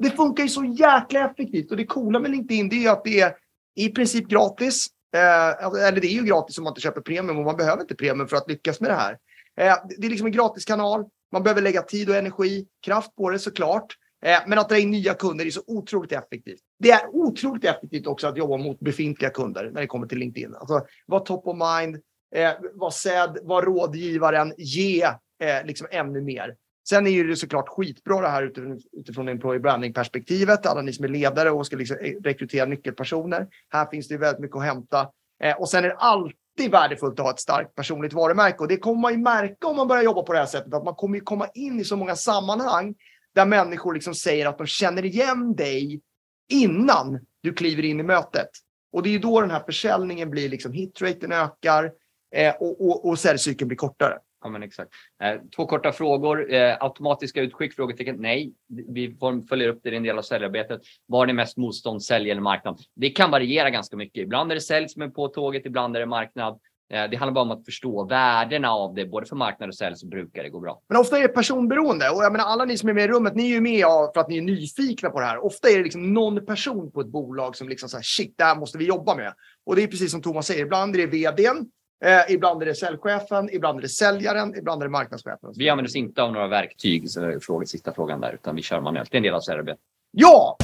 Det 0.02 0.10
funkar 0.10 0.42
ju 0.42 0.48
så 0.48 0.64
jäkla 0.64 1.30
effektivt 1.30 1.70
och 1.70 1.76
det 1.76 1.86
coola 1.86 2.20
med 2.20 2.30
LinkedIn 2.30 2.68
det 2.68 2.76
är 2.76 2.80
ju 2.80 2.88
att 2.88 3.04
det 3.04 3.20
är 3.20 3.34
i 3.76 3.88
princip 3.88 4.28
gratis. 4.28 4.86
Eh, 5.14 5.66
eller 5.88 6.00
det 6.00 6.06
är 6.06 6.12
ju 6.12 6.22
gratis 6.22 6.58
om 6.58 6.64
man 6.64 6.70
inte 6.70 6.80
köper 6.80 7.00
premium 7.00 7.38
och 7.38 7.44
man 7.44 7.56
behöver 7.56 7.82
inte 7.82 7.94
premium 7.94 8.28
för 8.28 8.36
att 8.36 8.50
lyckas 8.50 8.80
med 8.80 8.90
det 8.90 8.94
här. 8.94 9.12
Eh, 9.60 9.74
det 9.98 10.06
är 10.06 10.10
liksom 10.10 10.26
en 10.26 10.32
gratis 10.32 10.64
kanal. 10.64 11.04
Man 11.32 11.42
behöver 11.42 11.62
lägga 11.62 11.82
tid 11.82 12.10
och 12.10 12.16
energi, 12.16 12.66
kraft 12.82 13.16
på 13.16 13.30
det 13.30 13.38
såklart. 13.38 13.96
Eh, 14.24 14.38
men 14.46 14.58
att 14.58 14.68
dra 14.68 14.78
in 14.78 14.90
nya 14.90 15.14
kunder 15.14 15.46
är 15.46 15.50
så 15.50 15.62
otroligt 15.66 16.12
effektivt. 16.12 16.60
Det 16.78 16.90
är 16.90 17.06
otroligt 17.12 17.64
effektivt 17.64 18.06
också 18.06 18.26
att 18.26 18.36
jobba 18.36 18.56
mot 18.56 18.80
befintliga 18.80 19.30
kunder 19.30 19.70
när 19.72 19.80
det 19.80 19.86
kommer 19.86 20.06
till 20.06 20.18
LinkedIn. 20.18 20.54
Alltså, 20.54 20.86
var 21.06 21.20
top 21.20 21.46
of 21.46 21.56
mind, 21.56 22.02
eh, 22.34 22.52
var 22.74 22.90
sedd, 22.90 23.38
var 23.42 23.62
rådgivaren, 23.62 24.54
ge 24.58 25.02
eh, 25.40 25.64
liksom 25.64 25.86
ännu 25.90 26.20
mer. 26.20 26.54
Sen 26.88 27.06
är 27.06 27.24
det 27.24 27.36
såklart 27.36 27.68
skitbra 27.68 28.20
det 28.20 28.28
här 28.28 28.42
utifrån, 28.42 28.80
utifrån 28.92 29.28
employee 29.28 29.60
branding-perspektivet. 29.60 30.66
Alla 30.66 30.82
ni 30.82 30.92
som 30.92 31.04
är 31.04 31.08
ledare 31.08 31.50
och 31.50 31.66
ska 31.66 31.76
liksom 31.76 31.96
eh, 32.00 32.12
rekrytera 32.24 32.66
nyckelpersoner. 32.66 33.46
Här 33.68 33.86
finns 33.86 34.08
det 34.08 34.16
väldigt 34.16 34.40
mycket 34.40 34.56
att 34.56 34.64
hämta. 34.64 35.10
Eh, 35.42 35.56
och 35.56 35.68
sen 35.68 35.84
är 35.84 35.88
det 35.88 35.96
alltid 35.96 36.70
värdefullt 36.70 37.20
att 37.20 37.24
ha 37.24 37.32
ett 37.32 37.40
starkt 37.40 37.74
personligt 37.74 38.12
varumärke. 38.12 38.58
Och 38.58 38.68
det 38.68 38.76
kommer 38.76 39.00
man 39.00 39.12
ju 39.12 39.18
märka 39.18 39.66
om 39.66 39.76
man 39.76 39.88
börjar 39.88 40.02
jobba 40.02 40.22
på 40.22 40.32
det 40.32 40.38
här 40.38 40.46
sättet. 40.46 40.74
Att 40.74 40.84
man 40.84 40.94
kommer 40.94 41.14
ju 41.14 41.20
komma 41.20 41.48
in 41.54 41.80
i 41.80 41.84
så 41.84 41.96
många 41.96 42.16
sammanhang 42.16 42.94
där 43.34 43.46
människor 43.46 43.94
liksom 43.94 44.14
säger 44.14 44.46
att 44.46 44.58
de 44.58 44.66
känner 44.66 45.04
igen 45.04 45.54
dig 45.56 46.00
innan 46.48 47.20
du 47.42 47.52
kliver 47.52 47.82
in 47.82 48.00
i 48.00 48.02
mötet. 48.02 48.48
Och 48.92 49.02
det 49.02 49.08
är 49.08 49.12
ju 49.12 49.18
då 49.18 49.40
den 49.40 49.50
här 49.50 49.62
försäljningen 49.66 50.30
blir 50.30 50.48
liksom 50.48 50.72
hitraten 50.72 51.32
ökar 51.32 51.92
eh, 52.34 52.54
och, 52.54 52.88
och, 52.88 53.08
och 53.08 53.18
säljcykeln 53.18 53.68
blir 53.68 53.76
kortare. 53.76 54.18
Ja, 54.44 54.50
men 54.50 54.62
exakt. 54.62 54.90
Eh, 55.22 55.40
två 55.56 55.66
korta 55.66 55.92
frågor. 55.92 56.54
Eh, 56.54 56.76
automatiska 56.80 57.40
utskick? 57.40 57.74
Frågetecken. 57.74 58.16
Nej, 58.18 58.52
vi 58.88 59.16
följer 59.48 59.68
upp 59.68 59.80
det. 59.82 59.88
Är 59.88 59.92
en 59.92 60.02
del 60.02 60.18
av 60.18 60.22
säljarbetet. 60.22 60.80
Var 61.06 61.26
det 61.26 61.32
mest 61.32 61.56
motstånd? 61.56 62.02
Sälj 62.02 62.30
eller 62.30 62.40
marknad? 62.40 62.80
Det 62.96 63.10
kan 63.10 63.30
variera 63.30 63.70
ganska 63.70 63.96
mycket. 63.96 64.22
Ibland 64.22 64.50
är 64.50 64.54
det 64.54 64.60
sälj 64.60 64.88
som 64.88 65.02
är 65.02 65.08
på 65.08 65.28
tåget, 65.28 65.66
ibland 65.66 65.96
är 65.96 66.00
det 66.00 66.06
marknad. 66.06 66.60
Det 66.88 67.16
handlar 67.16 67.32
bara 67.32 67.40
om 67.40 67.50
att 67.50 67.64
förstå 67.64 68.04
värdena 68.04 68.70
av 68.70 68.94
det. 68.94 69.06
Både 69.06 69.26
för 69.26 69.36
marknad 69.36 69.68
och 69.68 69.74
sälj 69.74 69.96
så 69.96 70.06
brukar 70.06 70.42
det 70.42 70.48
gå 70.48 70.60
bra. 70.60 70.80
Men 70.88 70.98
ofta 70.98 71.18
är 71.18 71.22
det 71.22 71.28
personberoende. 71.28 72.10
Och 72.10 72.24
jag 72.24 72.32
menar, 72.32 72.44
alla 72.44 72.64
ni 72.64 72.78
som 72.78 72.88
är 72.88 72.92
med 72.92 73.04
i 73.04 73.08
rummet, 73.08 73.34
ni 73.34 73.42
är 73.42 73.54
ju 73.54 73.60
med 73.60 73.84
för 74.14 74.20
att 74.20 74.28
ni 74.28 74.38
är 74.38 74.42
nyfikna 74.42 75.10
på 75.10 75.20
det 75.20 75.26
här. 75.26 75.44
Ofta 75.44 75.68
är 75.68 75.76
det 75.76 75.82
liksom 75.82 76.14
någon 76.14 76.46
person 76.46 76.92
på 76.92 77.00
ett 77.00 77.06
bolag 77.06 77.56
som 77.56 77.68
liksom 77.68 77.88
säger 77.88 78.02
shit, 78.02 78.34
det 78.38 78.44
här 78.44 78.56
måste 78.56 78.78
vi 78.78 78.86
jobba 78.86 79.14
med. 79.14 79.32
Och 79.66 79.76
det 79.76 79.82
är 79.82 79.86
precis 79.86 80.10
som 80.10 80.22
Thomas 80.22 80.46
säger, 80.46 80.62
ibland 80.62 80.96
är 80.96 80.98
det 80.98 81.06
vdn, 81.06 81.70
eh, 82.04 82.34
ibland 82.34 82.62
är 82.62 82.66
det 82.66 82.74
säljchefen, 82.74 83.50
ibland 83.52 83.78
är 83.78 83.82
det 83.82 83.88
säljaren, 83.88 84.54
ibland 84.58 84.82
är 84.82 84.86
det 84.86 84.92
marknadschefen. 84.92 85.52
Vi 85.56 85.68
använder 85.68 85.88
oss 85.88 85.96
inte 85.96 86.22
av 86.22 86.32
några 86.32 86.48
verktyg, 86.48 87.10
så 87.10 87.20
är 87.20 87.40
fråga, 87.40 87.66
sista 87.66 87.92
frågan 87.94 88.20
där, 88.20 88.32
utan 88.32 88.56
vi 88.56 88.62
kör 88.62 88.80
manuellt. 88.80 89.10
Det 89.10 89.14
är 89.14 89.18
en 89.18 89.22
del 89.22 89.34
av 89.34 89.40
säljarbetet. 89.40 89.80
Ja! 90.10 90.56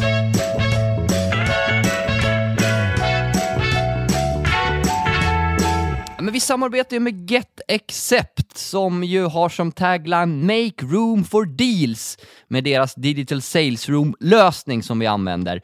Men 6.22 6.32
vi 6.32 6.40
samarbetar 6.40 6.96
ju 6.96 7.00
med 7.00 7.30
Get 7.30 7.60
Accept 7.68 8.56
som 8.56 9.04
ju 9.04 9.24
har 9.24 9.48
som 9.48 9.72
tagline 9.72 10.46
“Make 10.46 10.86
room 10.86 11.24
for 11.24 11.44
deals” 11.44 12.18
med 12.48 12.64
deras 12.64 12.94
Digital 12.94 13.42
Sales 13.42 13.88
Room-lösning 13.88 14.82
som 14.82 14.98
vi 14.98 15.06
använder. 15.06 15.62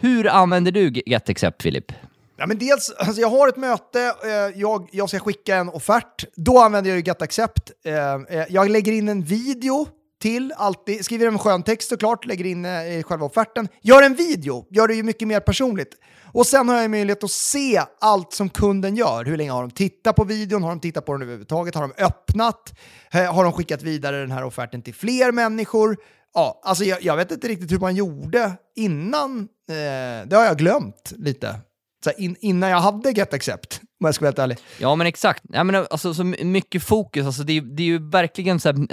Hur 0.00 0.28
använder 0.28 0.72
du 0.72 1.02
Get 1.06 1.28
Accept, 1.28 1.62
Filip? 1.62 1.92
Ja, 2.40 2.46
men 2.46 2.58
dels, 2.58 2.90
alltså 2.98 3.20
jag 3.20 3.28
har 3.28 3.48
ett 3.48 3.56
möte, 3.56 4.14
eh, 4.24 4.60
jag, 4.60 4.88
jag 4.92 5.08
ska 5.08 5.18
skicka 5.18 5.56
en 5.56 5.68
offert. 5.68 6.24
Då 6.36 6.58
använder 6.58 6.90
jag 6.90 6.98
ju 6.98 7.04
GetAccept. 7.04 7.70
Eh, 7.84 8.14
eh 8.14 8.46
jag 8.48 8.70
lägger 8.70 8.92
in 8.92 9.08
en 9.08 9.22
video 9.22 9.88
till, 10.22 10.52
alltid. 10.56 11.04
Skriver 11.04 11.26
en 11.26 11.38
skön 11.38 11.62
text 11.62 11.88
såklart, 11.88 12.26
lägger 12.26 12.44
in 12.44 12.64
eh, 12.64 13.02
själva 13.02 13.26
offerten. 13.26 13.68
Gör 13.82 14.02
en 14.02 14.14
video, 14.14 14.66
gör 14.70 14.88
det 14.88 14.94
ju 14.94 15.02
mycket 15.02 15.28
mer 15.28 15.40
personligt. 15.40 15.94
Och 16.32 16.46
sen 16.46 16.68
har 16.68 16.76
jag 16.76 16.90
möjlighet 16.90 17.24
att 17.24 17.30
se 17.30 17.82
allt 18.00 18.32
som 18.32 18.48
kunden 18.48 18.96
gör. 18.96 19.24
Hur 19.24 19.36
länge 19.36 19.50
har 19.50 19.62
de 19.62 19.70
tittat 19.70 20.16
på 20.16 20.24
videon? 20.24 20.62
Har 20.62 20.70
de 20.70 20.80
tittat 20.80 21.06
på 21.06 21.12
den 21.12 21.22
överhuvudtaget? 21.22 21.74
Har 21.74 21.82
de 21.82 22.04
öppnat? 22.04 22.78
Eh, 23.12 23.34
Har 23.34 23.44
de 23.44 23.52
skickat 23.52 23.82
vidare 23.82 24.20
den 24.20 24.30
här 24.30 24.44
offerten 24.44 24.82
till 24.82 24.94
fler 24.94 25.32
människor? 25.32 25.96
Ja, 26.34 26.60
alltså 26.64 26.84
jag, 26.84 27.02
jag 27.02 27.16
vet 27.16 27.30
inte 27.30 27.48
riktigt 27.48 27.72
hur 27.72 27.78
man 27.78 27.94
gjorde 27.94 28.52
innan. 28.76 29.40
Eh, 29.40 30.26
det 30.26 30.36
har 30.36 30.44
jag 30.44 30.58
glömt 30.58 31.12
lite. 31.16 31.60
Så 32.04 32.10
in, 32.18 32.36
innan 32.40 32.70
jag 32.70 32.80
hade 32.80 33.10
Get 33.10 33.34
Accept, 33.34 33.80
om 34.00 34.06
jag 34.06 34.14
ska 34.14 34.22
vara 34.22 34.28
helt 34.28 34.38
ärlig. 34.38 34.58
Ja 34.78 34.94
men 34.94 35.06
exakt, 35.06 35.44
ja, 35.48 35.64
men 35.64 35.74
alltså, 35.74 36.14
så 36.14 36.24
mycket 36.24 36.82
fokus, 36.82 37.26
alltså, 37.26 37.42
det, 37.42 37.56
är, 37.56 37.60
det 37.60 37.82
är 37.82 37.86
ju 37.86 38.10
verkligen 38.10 38.60
så 38.60 38.68
här, 38.68 38.86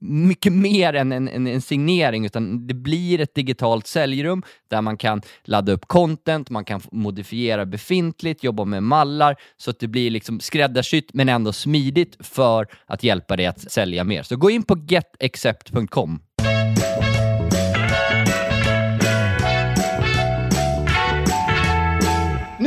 mycket 0.00 0.52
mer 0.52 0.92
än 0.92 1.12
en, 1.12 1.28
en, 1.28 1.46
en 1.46 1.62
signering, 1.62 2.26
utan 2.26 2.66
det 2.66 2.74
blir 2.74 3.20
ett 3.20 3.34
digitalt 3.34 3.86
säljrum 3.86 4.42
där 4.70 4.80
man 4.80 4.96
kan 4.96 5.22
ladda 5.44 5.72
upp 5.72 5.86
content, 5.86 6.50
man 6.50 6.64
kan 6.64 6.80
modifiera 6.92 7.66
befintligt, 7.66 8.44
jobba 8.44 8.64
med 8.64 8.82
mallar, 8.82 9.36
så 9.56 9.70
att 9.70 9.78
det 9.78 9.88
blir 9.88 10.10
liksom 10.10 10.40
skräddarsytt 10.40 11.10
men 11.14 11.28
ändå 11.28 11.52
smidigt 11.52 12.16
för 12.20 12.66
att 12.86 13.02
hjälpa 13.02 13.36
dig 13.36 13.46
att 13.46 13.72
sälja 13.72 14.04
mer. 14.04 14.22
Så 14.22 14.36
gå 14.36 14.50
in 14.50 14.62
på 14.62 14.78
getaccept.com. 14.88 16.20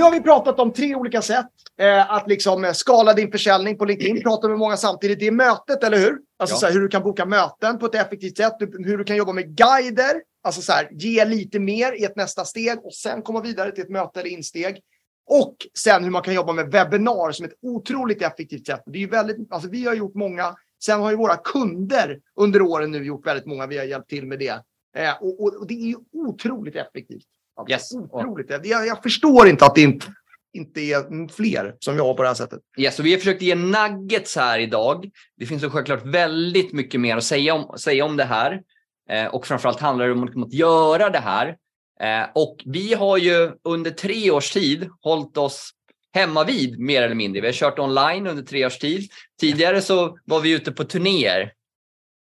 har 0.06 0.12
vi 0.12 0.22
pratat 0.22 0.60
om 0.60 0.74
tre 0.74 0.96
olika 0.96 1.22
sätt 1.22 1.46
eh, 1.80 2.12
att 2.13 2.28
liksom 2.30 2.65
eh, 2.65 2.72
skala 2.72 3.13
din 3.13 3.32
försäljning 3.32 3.78
på 3.78 3.86
LinkedIn. 3.86 4.22
Prata 4.22 4.48
med 4.48 4.58
många 4.58 4.78
samtidigt. 4.78 5.20
Det 5.20 5.28
är 5.28 5.32
mötet, 5.32 5.84
eller 5.84 5.98
hur? 5.98 6.18
Alltså 6.39 6.56
Ja. 6.56 6.60
så 6.60 6.65
här, 6.65 6.74
hur 6.74 6.82
du 6.82 6.88
kan 6.88 7.04
boka 7.04 7.26
möten 7.26 7.80
på 7.80 7.86
ett 7.86 7.96
effektivt 7.96 8.38
sätt. 8.38 8.54
Hur 8.60 8.98
du 8.98 9.04
kan 9.04 9.15
jobba 9.15 9.34
med 9.34 9.58
guider. 9.58 10.22
Alltså 10.44 10.62
så 10.62 10.72
här, 10.72 10.88
ge 10.91 11.26
lite 11.26 11.60
mer 11.60 12.02
i 12.02 12.04
ett 12.04 12.15
nästa 12.15 12.46
steg 12.46 12.78
och 12.84 12.94
sen 12.94 13.22
komma 13.22 13.41
vidare 13.41 13.72
till 13.72 13.84
ett 13.84 13.89
möte 13.89 14.20
eller 14.20 14.30
insteg. 14.30 14.82
Och 15.28 15.56
sen 15.80 16.04
hur 16.04 16.12
man 16.12 16.22
kan 16.22 16.34
jobba 16.34 16.54
med 16.54 16.72
webbinar 16.72 17.32
som 17.32 17.46
ett 17.46 17.54
otroligt 17.62 18.22
effektivt 18.22 18.68
sätt. 18.68 18.84
Det 18.86 19.04
är 19.04 19.08
väldigt, 19.08 19.38
alltså 19.50 19.70
vi 19.70 19.86
har 19.86 19.94
gjort 19.94 20.15
många. 20.15 20.56
Sen 20.84 21.00
har 21.00 21.12
ju 21.12 21.18
våra 21.18 21.36
kunder 21.36 22.20
under 22.36 22.62
åren 22.62 22.91
nu 22.91 23.06
gjort 23.06 23.28
väldigt 23.28 23.46
många. 23.46 23.68
Vi 23.68 23.78
har 23.78 23.86
hjälpt 23.86 24.10
till 24.10 24.28
med 24.28 24.39
det. 24.39 24.62
Eh, 24.98 25.13
och, 25.22 25.41
och, 25.41 25.54
och 25.54 25.68
det 25.68 25.74
är 25.74 25.88
ju 25.88 25.96
otroligt 26.13 26.76
effektivt. 26.76 27.28
Alltså, 27.56 27.74
Yes. 27.74 27.91
Otroligt. 28.12 28.50
Jag, 28.63 28.88
jag 28.88 29.04
förstår 29.04 29.48
inte 29.48 29.65
att 29.65 29.76
det 29.76 29.82
inte, 29.82 30.08
inte 30.54 30.82
är 30.82 31.34
fler 31.34 31.76
som 31.80 31.98
jobbar 31.98 32.13
på 32.13 32.22
det 32.22 32.28
här 32.28 32.36
sättet. 32.36 32.60
Ja, 32.76 32.91
så 32.91 33.04
vi 33.04 33.12
har 33.12 33.20
försökt 33.20 33.41
ge 33.41 33.56
nuggets 33.56 34.36
här 34.36 34.60
idag. 34.60 35.10
Det 35.38 35.46
finns 35.46 35.63
självklart 35.63 36.06
väldigt 36.06 36.74
mycket 36.74 37.02
mer 37.02 37.18
att 37.18 37.24
säga 37.24 37.54
om, 37.54 37.78
säga 37.78 38.06
om 38.06 38.18
det 38.18 38.24
här. 38.24 38.62
Eh, 39.10 39.26
och 39.26 39.48
framförallt 39.48 39.80
handlar 39.80 40.06
det 40.06 40.12
om 40.12 40.44
att 40.44 40.54
göra 40.54 41.10
det 41.10 41.20
här. 41.20 41.58
Eh, 42.00 42.30
och 42.36 42.58
vi 42.65 42.94
har 42.94 43.18
ju 43.18 43.52
under 43.63 43.91
tre 43.91 44.32
års 44.32 44.52
tid 44.52 44.89
hållit 45.02 45.38
oss 45.38 45.72
hemma 46.13 46.44
vid 46.44 46.80
mer 46.80 47.02
eller 47.02 47.15
mindre. 47.15 47.41
Vi 47.41 47.48
har 47.48 47.54
kört 47.54 47.80
online 47.80 48.28
under 48.28 48.44
tre 48.44 48.65
års 48.65 48.78
tid. 48.78 49.10
Tidigare 49.39 49.82
så 49.82 50.18
var 50.26 50.41
vi 50.41 50.52
ute 50.52 50.72
på 50.72 50.84
turnéer. 50.84 51.52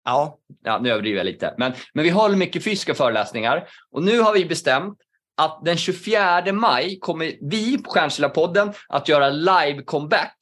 Ja. 0.05 0.39
Ja, 0.65 0.79
nu 0.79 0.91
överdriver 0.91 1.17
jag 1.19 1.25
lite. 1.25 1.55
Men, 1.59 1.73
men 1.95 2.05
vi 2.05 2.11
höll 2.11 2.37
mycket 2.37 2.65
fysiska 2.65 2.95
föreläsningar. 2.95 3.69
Och 3.91 4.03
nu 4.03 4.21
har 4.21 4.33
vi 4.35 4.45
bestämt 4.45 4.99
att 5.41 5.65
den 5.65 5.77
24 5.77 6.53
maj 6.53 6.99
kommer 6.99 7.33
vi 7.41 7.79
på 7.79 7.91
Stjärnsilla-podden 7.91 8.73
att 8.89 9.09
göra 9.09 9.31
live 9.31 9.83
comeback. 9.83 10.37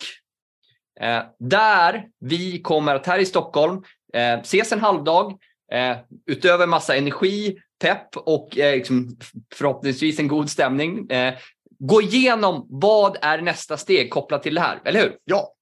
Eh, 1.00 1.22
där 1.38 2.04
vi 2.20 2.62
kommer 2.62 2.94
att 2.94 3.06
här 3.06 3.18
i 3.18 3.26
Stockholm 3.26 3.82
eh, 4.14 4.40
ses 4.40 4.72
en 4.72 4.80
halvdag 4.80 5.38
eh, 5.72 5.96
utöver 6.26 6.66
massa 6.66 6.96
energi, 6.96 7.58
pepp 7.80 8.16
och 8.16 8.58
eh, 8.58 8.76
liksom, 8.76 9.16
förhoppningsvis 9.54 10.18
en 10.18 10.28
god 10.28 10.50
stämning. 10.50 11.10
Eh, 11.10 11.34
gå 11.78 12.02
igenom 12.02 12.66
vad 12.68 13.16
är 13.22 13.42
nästa 13.42 13.76
steg 13.76 14.10
kopplat 14.10 14.42
till 14.42 14.54
det 14.54 14.60
här, 14.60 14.80
eller 14.84 15.00
hur? 15.00 15.16
Ja. 15.24 15.54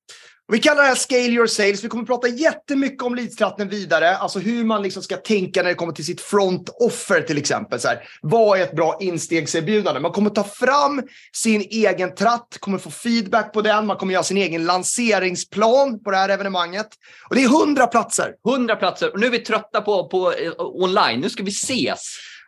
Vi 0.52 0.58
kallar 0.58 0.82
det 0.82 0.88
här 0.88 0.94
Scale 0.94 1.20
Your 1.20 1.46
Sales. 1.46 1.84
Vi 1.84 1.88
kommer 1.88 2.02
att 2.02 2.08
prata 2.08 2.28
jättemycket 2.28 3.02
om 3.02 3.14
leadstratten 3.14 3.68
vidare. 3.68 4.16
Alltså 4.16 4.38
hur 4.38 4.64
man 4.64 4.82
liksom 4.82 5.02
ska 5.02 5.16
tänka 5.16 5.62
när 5.62 5.68
det 5.68 5.74
kommer 5.74 5.92
till 5.92 6.04
sitt 6.04 6.20
front 6.20 6.68
offer 6.68 7.20
till 7.20 7.38
exempel. 7.38 7.80
Så 7.80 7.88
här, 7.88 8.08
vad 8.22 8.58
är 8.58 8.62
ett 8.62 8.76
bra 8.76 8.96
instegserbjudande? 9.00 10.00
Man 10.00 10.12
kommer 10.12 10.30
ta 10.30 10.44
fram 10.44 11.02
sin 11.32 11.60
egen 11.60 12.14
tratt, 12.14 12.56
kommer 12.60 12.78
få 12.78 12.90
feedback 12.90 13.52
på 13.52 13.62
den. 13.62 13.86
Man 13.86 13.96
kommer 13.96 14.12
göra 14.12 14.22
sin 14.22 14.36
egen 14.36 14.64
lanseringsplan 14.64 16.02
på 16.02 16.10
det 16.10 16.16
här 16.16 16.28
evenemanget. 16.28 16.88
Och 17.28 17.34
det 17.34 17.44
är 17.44 17.60
100 17.60 17.86
platser. 17.86 18.34
100 18.48 18.76
platser 18.76 19.12
och 19.12 19.20
nu 19.20 19.26
är 19.26 19.30
vi 19.30 19.38
trötta 19.38 19.80
på, 19.80 20.08
på 20.08 20.32
eh, 20.32 20.52
online. 20.58 21.20
Nu 21.20 21.30
ska 21.30 21.42
vi 21.42 21.50
ses. 21.50 22.00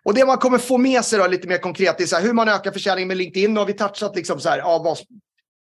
Och 0.05 0.15
det 0.15 0.27
man 0.27 0.39
kommer 0.39 0.59
få 0.59 0.79
med 0.79 1.05
sig 1.05 1.19
då, 1.19 1.27
lite 1.27 1.49
mer 1.49 1.59
konkret 1.59 2.01
är 2.01 2.07
så 2.07 2.17
här, 2.17 2.23
hur 2.23 2.33
man 2.33 2.49
ökar 2.49 2.73
försäljningen 2.73 3.09
med 3.09 3.17
LinkedIn. 3.17 3.55
Nu 3.55 3.61
har 3.61 3.67
vi 3.67 3.73
touchat 3.73 4.17
liksom 4.17 4.41
så 4.41 4.49
här, 4.49 4.59
ja, 4.59 4.79
vad, 4.79 4.99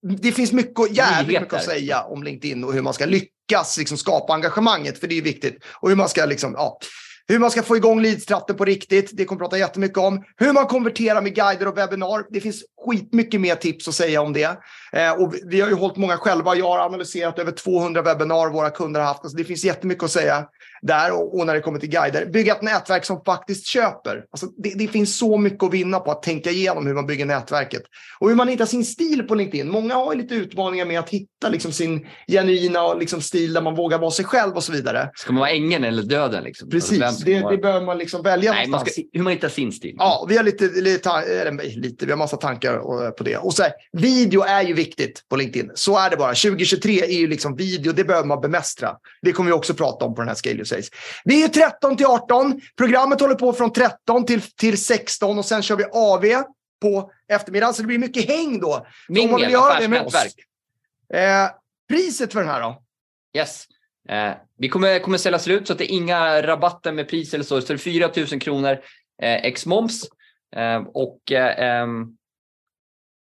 det 0.05 0.33
finns 0.33 0.53
mycket, 0.53 0.97
jävligt 0.97 1.41
mycket 1.41 1.55
att 1.55 1.65
säga 1.65 2.03
om 2.03 2.23
LinkedIn 2.23 2.65
och 2.65 2.73
hur 2.73 2.83
man 2.83 2.95
ska 2.95 3.07
lyckas 3.07 3.79
liksom, 3.79 3.99
skapa 3.99 4.35
engagemanget, 4.35 4.99
för 4.99 5.07
det 5.07 5.19
är 5.19 5.23
viktigt. 5.23 5.65
Och 5.81 5.89
hur 5.89 5.97
man 5.97 6.09
ska 6.09 6.25
liksom, 6.25 6.53
ja, 6.53 6.79
hur 7.29 7.39
man 7.39 7.51
ska 7.51 7.63
få 7.63 7.77
igång 7.77 8.03
leadstratten 8.03 8.57
på 8.57 8.65
riktigt. 8.65 9.11
Det 9.13 9.25
kommer 9.25 9.39
vi 9.39 9.43
prata 9.45 9.59
jättemycket 9.59 9.99
om. 9.99 10.25
Hur 10.37 10.53
man 10.53 10.67
konverterar 10.67 11.23
med 11.23 11.35
guider 11.35 11.69
och 11.69 11.79
webbinar. 11.79 12.25
Det 12.31 12.41
finns 12.41 12.63
skitmycket 12.87 13.41
mer 13.41 13.55
tips 13.55 13.89
att 13.89 13.95
säga 13.95 14.21
om 14.23 14.33
det. 14.33 14.59
Eh, 14.93 15.11
och 15.13 15.35
vi- 15.47 15.61
har 15.61 15.69
ju 15.69 15.75
hållit 15.75 15.97
många 15.97 16.17
själva. 16.17 16.55
Jag 16.55 16.69
har 16.69 16.79
analyserat 16.79 17.39
över 17.39 17.53
200 17.53 18.03
webbinar 18.03 18.51
våra 18.51 18.71
kunder 18.71 19.01
har 19.01 19.07
haft. 19.07 19.21
Alltså, 19.25 19.37
det 19.37 19.45
finns 19.45 19.65
jättemycket 19.65 20.05
att 20.05 20.11
säga 20.11 20.45
där 20.83 21.13
och, 21.13 21.39
och 21.39 21.47
när 21.47 21.55
det 21.55 21.61
kommer 21.61 21.79
till 21.79 21.89
guider. 21.89 22.27
Bygga 22.27 22.53
ett 22.55 22.63
nätverk 22.63 23.05
som 23.05 23.23
faktiskt 23.27 23.67
köper. 23.67 24.25
Alltså, 24.31 24.47
det, 24.47 24.73
det 24.79 24.89
finns 24.89 25.19
så 25.19 25.39
mycket 25.39 25.63
att 25.63 25.73
vinna 25.73 26.01
på 26.01 26.11
att 26.11 26.23
tänka 26.23 26.51
igenom 26.51 26.87
hur 26.87 26.95
man 26.95 27.07
bygger 27.07 27.27
nätverket. 27.27 27.83
Och 28.21 28.29
hur 28.29 28.35
man 28.37 28.49
hittar 28.49 28.67
sin 28.67 28.85
stil 28.85 29.23
på 29.23 29.35
LinkedIn. 29.35 29.69
Många 29.71 29.95
har 29.95 30.15
lite 30.15 30.35
utmaningar 30.35 30.87
med 30.87 30.99
att 31.01 31.11
hitta 31.11 31.49
liksom 31.49 31.73
sin 31.73 32.07
genuina 32.29 32.95
liksom, 32.95 33.21
stil 33.21 33.53
där 33.53 33.61
man 33.63 33.75
vågar 33.75 33.99
vara 33.99 34.11
sig 34.11 34.25
själv 34.25 34.55
och 34.55 34.65
så 34.65 34.73
vidare. 34.73 35.11
Ska 35.15 35.33
man 35.33 35.41
vara 35.41 35.51
ängeln 35.51 35.85
eller 35.85 36.03
döden? 36.03 36.45
Liksom? 36.45 36.71
Precis, 36.71 37.03
Alltså, 37.03 37.14
ska 37.14 37.14
det, 37.19 37.41
vara- 37.41 37.51
det 37.51 37.59
behöver 37.59 37.87
man 37.87 37.99
liksom 37.99 38.23
välja 38.23 38.53
Nej, 38.53 38.61
man 38.67 38.71
någonstans. 38.71 38.95
ska, 38.95 39.03
hur 39.13 39.23
man 39.23 39.33
hittar 39.33 39.49
sin 39.49 39.73
stil. 39.73 39.95
Ja, 39.99 40.27
vi 40.29 40.37
har 40.37 40.45
lite, 40.45 40.65
lite, 40.65 41.51
lite, 41.77 42.07
vi 42.07 42.13
har 42.13 42.19
massa 42.19 42.37
tankar 42.37 43.11
på 43.11 43.25
det. 43.25 43.37
Och 43.37 43.55
så 43.55 43.63
här, 43.63 43.73
video 43.93 44.43
är 44.43 44.63
ju 44.63 44.75
viktigt 44.75 45.29
på 45.29 45.37
LinkedIn. 45.37 45.71
Så 45.75 45.99
är 45.99 46.11
det 46.11 46.17
bara. 46.17 46.35
2023 46.35 47.01
är 47.05 47.19
ju 47.19 47.27
liksom 47.27 47.57
video, 47.57 47.93
det 47.93 48.05
behöver 48.05 48.27
man 48.29 48.41
bemästra. 48.41 48.97
Det 49.23 49.33
kommer 49.33 49.51
vi 49.51 49.55
också 49.57 49.75
prata 49.75 50.05
om 50.05 50.15
på 50.15 50.21
den 50.21 50.29
här 50.29 50.35
Scale 50.35 50.65
Sales. 50.65 50.91
Det 51.25 51.35
är 51.35 51.39
ju 51.39 51.49
13 51.49 51.97
till 51.97 52.07
18. 52.07 52.61
Programmet 52.77 53.21
håller 53.21 53.35
på 53.35 53.53
från 53.53 53.73
13 53.73 54.27
till, 54.27 54.41
till 54.43 54.85
16 54.85 55.39
och 55.39 55.45
sen 55.45 55.63
kör 55.63 55.77
vi 55.77 55.85
AV 55.93 56.43
på 56.83 57.11
eftermiddagen. 57.29 57.75
Så 57.75 57.83
det 57.83 57.87
blir 57.87 57.99
mycket 57.99 58.29
häng 58.29 58.61
då. 58.61 58.71
Man 58.73 58.85
Mingel, 59.09 59.51
det 59.51 59.59
affärsnätverk. 59.59 60.35
Eh, 61.15 61.51
priset 61.89 62.33
för 62.33 62.41
den 62.41 62.49
här 62.49 62.61
då? 62.63 62.83
Yes. 63.37 63.65
Eh, 64.09 64.33
vi 64.59 64.69
kommer, 64.69 64.99
kommer 64.99 65.19
sälja 65.19 65.39
slut 65.39 65.67
så 65.67 65.73
att 65.73 65.79
det 65.79 65.93
är 65.93 65.97
inga 65.97 66.43
rabatter 66.43 66.93
med 66.93 67.09
pris 67.09 67.35
eller 67.35 67.45
så. 67.45 67.61
Så 67.61 67.67
det 67.67 67.75
är 67.75 67.79
4 67.79 68.11
000 68.31 68.41
kronor 68.41 68.71
eh, 69.23 69.35
ex 69.45 69.67
moms. 69.67 70.03
Eh, 70.57 70.83
och 70.95 71.33
eh, 71.33 71.81
ehm, 71.81 72.05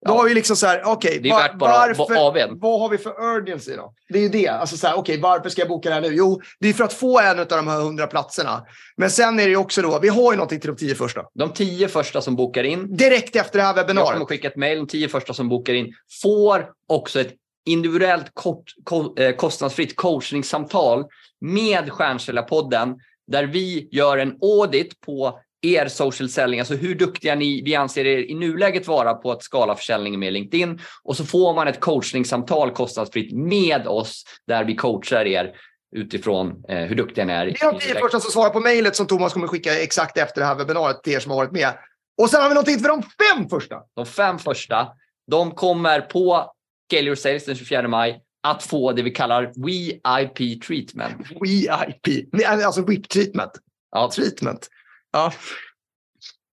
Då 0.06 0.12
Ja. 0.14 0.18
har 0.18 0.26
vi 0.26 0.34
liksom 0.34 0.56
så 0.56 0.68
här, 0.68 0.82
okej, 0.86 1.20
Det 1.24 1.30
är 1.30 1.34
var- 1.34 1.52
varför, 1.60 2.56
vad 2.60 2.80
har 2.80 2.90
vi 2.90 2.98
för 2.98 3.36
urgency 3.38 3.76
då? 3.76 3.94
Det 4.10 4.18
är 4.20 4.22
ju 4.24 4.30
det. 4.30 4.48
Alltså 4.48 4.78
så 4.78 4.88
här, 4.88 4.98
okej, 4.98 5.20
varför 5.20 5.50
ska 5.50 5.62
jag 5.62 5.70
boka 5.70 5.90
det 5.90 5.96
här 5.96 6.02
nu? 6.02 6.08
Jo, 6.12 6.42
det 6.60 6.68
är 6.70 6.74
för 6.74 6.84
att 6.84 6.94
få 6.94 7.20
en 7.20 7.40
av 7.40 7.46
de 7.48 7.68
här 7.68 7.80
100 7.82 8.08
platserna. 8.08 8.66
Men 8.98 9.10
sen 9.10 9.40
är 9.40 9.44
det 9.44 9.50
ju 9.50 9.58
också 9.58 9.82
då, 9.82 10.00
vi 10.00 10.08
har 10.10 10.32
ju 10.34 10.38
någonting 10.38 10.60
till 10.60 10.70
de 10.70 10.76
tio 10.78 10.96
första. 10.96 11.22
de 11.34 11.54
tio 11.54 11.88
första 11.88 12.22
som 12.22 12.36
bokar 12.36 12.64
in, 12.64 12.96
Direkt 12.98 13.36
efter 13.36 13.60
det 13.60 13.64
här 13.64 13.70
jag 13.70 13.76
kommer 13.88 13.94
webbinariet. 14.02 14.28
skicka 14.28 14.48
ett 14.48 14.56
mejl, 14.56 14.78
de 14.78 14.88
tio 14.88 15.08
första 15.10 15.34
som 15.34 15.50
bokar 15.50 15.74
in 15.74 15.94
får 16.22 16.70
också 16.88 17.22
ett 17.22 17.34
individuellt 17.66 18.32
kort, 18.34 18.64
ko, 18.84 19.18
eh, 19.18 19.36
kostnadsfritt 19.36 19.96
coachningssamtal 19.96 21.06
med 21.42 21.92
Stjärnsäljarpodden 21.92 22.96
där 23.28 23.44
vi 23.44 23.90
gör 23.92 24.18
en 24.18 24.38
audit 24.42 25.02
på 25.02 25.40
er 25.62 25.88
social 25.88 26.30
selling, 26.30 26.60
alltså 26.60 26.76
hur 26.76 26.96
duktiga 26.96 27.36
ni, 27.36 27.62
vi 27.62 27.76
anser 27.76 28.06
er 28.06 28.18
i 28.18 28.36
nuläget 28.36 28.88
vara 28.88 29.14
på 29.14 29.32
att 29.32 29.44
skala 29.44 29.76
försäljningen 29.76 30.20
med 30.20 30.34
LinkedIn. 30.34 30.80
Och 31.04 31.18
så 31.18 31.26
får 31.26 31.54
man 31.54 31.68
ett 31.68 31.80
coachningssamtal 31.80 32.72
kostnadsfritt 32.72 33.34
med 33.34 33.88
oss 33.88 34.24
där 34.48 34.64
vi 34.64 34.76
coachar 34.76 35.26
er 35.26 35.56
utifrån 35.96 36.64
eh, 36.70 36.78
hur 36.78 36.96
duktiga 36.96 37.26
ni 37.26 37.34
är. 37.34 37.46
Det 37.46 37.62
är 37.62 37.72
de 37.72 37.80
tio 37.80 38.00
första 38.00 38.20
som 38.20 38.32
svarar 38.32 38.50
på 38.50 38.60
mejlet 38.60 38.96
som 38.96 39.08
Thomas 39.08 39.34
kommer 39.34 39.48
skicka 39.48 39.82
exakt 39.82 40.18
efter 40.18 40.42
det 40.42 40.48
här 40.48 40.56
webbinariet 40.56 41.04
till 41.04 41.14
er 41.14 41.20
som 41.20 41.32
har 41.32 41.38
varit 41.38 41.52
med. 41.52 41.74
Och 42.22 42.30
sen 42.30 42.42
har 42.42 42.50
vi 42.50 42.56
någonting 42.56 42.80
för 42.80 42.90
de 42.90 43.04
fem 43.04 43.50
första. 43.50 43.76
De 43.96 44.06
fem 44.06 44.40
första, 44.40 44.88
de 45.32 45.52
kommer 45.52 46.02
på 46.02 46.54
Scale 46.88 47.06
Your 47.06 47.16
Sales 47.16 47.46
den 47.46 47.56
24 47.56 47.88
maj 47.88 48.22
att 48.44 48.64
få 48.64 48.92
det 48.92 49.02
vi 49.02 49.12
kallar 49.12 49.52
VIP 49.66 50.64
treatment. 50.64 51.28
VIP. 51.42 52.28
Nej, 52.32 52.46
Alltså 52.46 52.86
whip 52.86 53.10
treatment. 53.10 53.52
Ja, 53.92 54.12
Treatment. 54.16 54.70
Ja. 55.12 55.34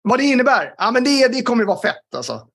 Vad 0.02 0.20
det 0.20 0.24
innebär? 0.24 0.74
Ja, 0.78 0.92
men 0.92 1.04
det, 1.04 1.28
det 1.28 1.42
kommer 1.42 1.64
ju 1.64 1.68
vara 1.68 1.82
fett 1.82 2.16
alltså. 2.16 2.48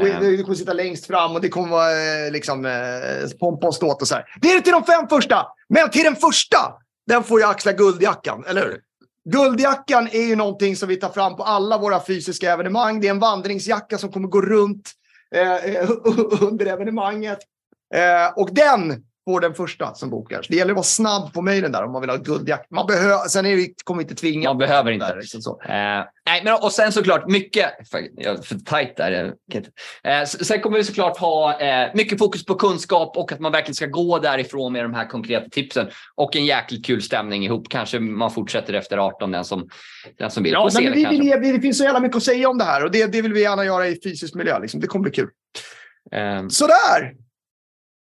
Och 0.00 0.08
Ehm. 0.08 0.42
Kommer 0.42 0.54
sitta 0.54 0.72
längst 0.72 1.06
fram 1.06 1.32
och 1.34 1.40
det 1.40 1.48
kommer 1.48 1.68
vara 1.68 1.90
eh, 2.26 2.32
liksom, 2.32 2.66
eh, 2.66 3.38
pompa 3.40 3.66
och 3.66 3.74
ståt 3.74 4.02
och 4.02 4.08
så 4.08 4.14
här. 4.14 4.24
Det 4.40 4.48
är 4.52 4.60
till 4.60 4.72
de 4.72 4.84
fem 4.84 5.08
första. 5.08 5.46
Men 5.68 5.90
till 5.90 6.04
den 6.04 6.16
första 6.16 6.58
den 7.06 7.24
får 7.24 7.40
ju 7.40 7.46
axla 7.46 7.72
guldjackan, 7.72 8.44
eller 8.48 8.62
hur? 8.62 8.80
Guldjackan 9.30 10.08
är 10.12 10.22
ju 10.22 10.36
någonting 10.36 10.76
som 10.76 10.88
vi 10.88 10.96
tar 10.96 11.08
fram 11.08 11.36
på 11.36 11.42
alla 11.42 11.78
våra 11.78 12.04
fysiska 12.04 12.52
evenemang. 12.52 13.00
Det 13.00 13.06
är 13.06 13.10
en 13.10 13.18
vandringsjacka 13.18 13.98
som 13.98 14.12
kommer 14.12 14.28
gå 14.28 14.42
runt 14.42 14.92
Eh, 15.34 15.90
under 16.40 16.66
evenemanget. 16.66 17.38
Eh, 17.94 18.38
och 18.38 18.54
den 18.54 19.05
får 19.26 19.40
den 19.40 19.54
första 19.54 19.94
som 19.94 20.10
bokar. 20.10 20.42
Så 20.42 20.48
det 20.52 20.56
gäller 20.56 20.72
att 20.72 20.76
vara 20.76 20.84
snabb 20.84 21.32
på 21.32 21.42
mejlen 21.42 21.72
där 21.72 21.84
om 21.84 21.92
man 21.92 22.00
vill 22.00 22.10
ha 22.10 22.16
guldjacka. 22.16 22.64
Man 22.70 22.86
behöver, 22.86 23.28
sen 23.28 23.46
är 23.46 23.56
det, 23.56 23.68
kommer 23.84 24.02
inte 24.02 24.14
tvinga. 24.14 24.48
Man 24.50 24.58
behöver 24.58 24.90
inte. 24.90 25.06
Där, 25.06 25.16
liksom 25.16 25.40
så. 25.42 25.60
Eh, 25.62 25.68
nej, 26.26 26.42
men 26.44 26.54
och 26.62 26.72
sen 26.72 26.92
såklart 26.92 27.28
mycket, 27.28 27.88
för, 27.90 28.00
jag 28.16 28.38
är 28.38 28.42
för 28.42 28.54
tajt 28.58 28.96
där. 28.96 29.32
Eh, 30.04 30.24
sen 30.24 30.60
kommer 30.60 30.76
vi 30.78 30.84
såklart 30.84 31.18
ha 31.18 31.60
eh, 31.60 31.90
mycket 31.94 32.18
fokus 32.18 32.44
på 32.44 32.54
kunskap 32.54 33.16
och 33.16 33.32
att 33.32 33.40
man 33.40 33.52
verkligen 33.52 33.74
ska 33.74 33.86
gå 33.86 34.18
därifrån 34.18 34.72
med 34.72 34.84
de 34.84 34.94
här 34.94 35.06
konkreta 35.08 35.48
tipsen 35.48 35.86
och 36.14 36.36
en 36.36 36.44
jäkligt 36.46 36.86
kul 36.86 37.02
stämning 37.02 37.44
ihop. 37.44 37.68
Kanske 37.68 37.98
man 38.00 38.30
fortsätter 38.30 38.74
efter 38.74 38.98
18 38.98 39.32
den 39.32 39.44
som, 39.44 39.68
den 40.18 40.30
som 40.30 40.42
vill. 40.42 40.52
Ja, 40.52 40.70
men 40.74 40.92
vi 40.92 41.04
vill, 41.10 41.22
ge- 41.22 41.52
det 41.52 41.60
finns 41.60 41.78
så 41.78 41.84
jävla 41.84 42.00
mycket 42.00 42.16
att 42.16 42.22
säga 42.22 42.48
om 42.48 42.58
det 42.58 42.64
här 42.64 42.84
och 42.84 42.90
det, 42.90 43.06
det 43.12 43.22
vill 43.22 43.32
vi 43.32 43.40
gärna 43.42 43.64
göra 43.64 43.86
i 43.88 44.00
fysisk 44.04 44.34
miljö. 44.34 44.58
Liksom. 44.58 44.80
Det 44.80 44.86
kommer 44.86 45.02
bli 45.02 45.12
kul. 45.12 45.28
Eh, 46.12 46.48
Sådär! 46.48 47.25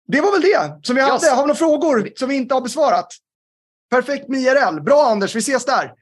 Det 0.06 0.20
var 0.20 0.32
väl 0.32 0.40
det 0.42 0.86
som 0.86 0.96
vi 0.96 1.02
hade. 1.02 1.14
Yes. 1.14 1.30
Har 1.30 1.36
vi 1.36 1.42
några 1.42 1.54
frågor 1.54 2.10
som 2.16 2.28
vi 2.28 2.36
inte 2.36 2.54
har 2.54 2.60
besvarat? 2.60 3.06
Perfekt 3.90 4.28
med 4.28 4.40
IRL. 4.40 4.80
Bra 4.80 5.02
Anders, 5.04 5.34
vi 5.36 5.38
ses 5.38 5.64
där. 5.64 5.92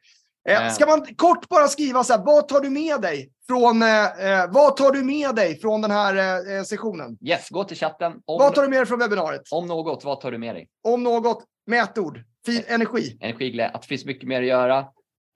Eh, 0.48 0.66
Eh. 0.66 0.72
ska 0.72 0.86
man 0.86 1.06
kort 1.16 1.48
bara 1.48 1.68
skriva 1.68 2.04
så 2.04 2.12
här, 2.12 2.22
vad 2.24 2.48
tar 2.48 2.60
du 2.60 2.70
med 2.70 3.00
dig 3.00 3.30
från, 3.46 3.82
eh, 3.82 4.04
eh, 4.04 4.50
vad 4.50 4.76
tar 4.76 4.90
du 4.92 5.02
med 5.02 5.34
dig 5.34 5.60
från 5.60 5.82
den 5.82 5.90
här 5.90 6.16
eh, 6.48 6.56
eh, 6.56 6.62
sessionen? 6.62 7.18
yes, 7.20 7.48
gå 7.50 7.64
till 7.64 7.76
chatten. 7.76 8.12
Om, 8.12 8.38
Vad 8.38 8.54
tar 8.54 8.62
du 8.62 8.68
med 8.68 8.78
dig 8.78 8.86
från 8.86 8.98
webbinariet? 8.98 9.42
om 9.50 9.66
något, 9.66 10.04
vad 10.04 10.20
tar 10.20 10.30
du 10.30 10.38
med 10.38 10.54
dig? 10.54 10.68
Om 10.84 11.02
något, 11.02 11.44
mätord, 11.66 12.20
fin 12.46 12.62
energi. 12.66 13.18
Energiglädje, 13.20 13.70
att 13.74 13.82
det 13.82 13.88
finns 13.88 14.04
mycket 14.04 14.28
mer 14.28 14.40
att 14.42 14.48
göra. 14.48 14.84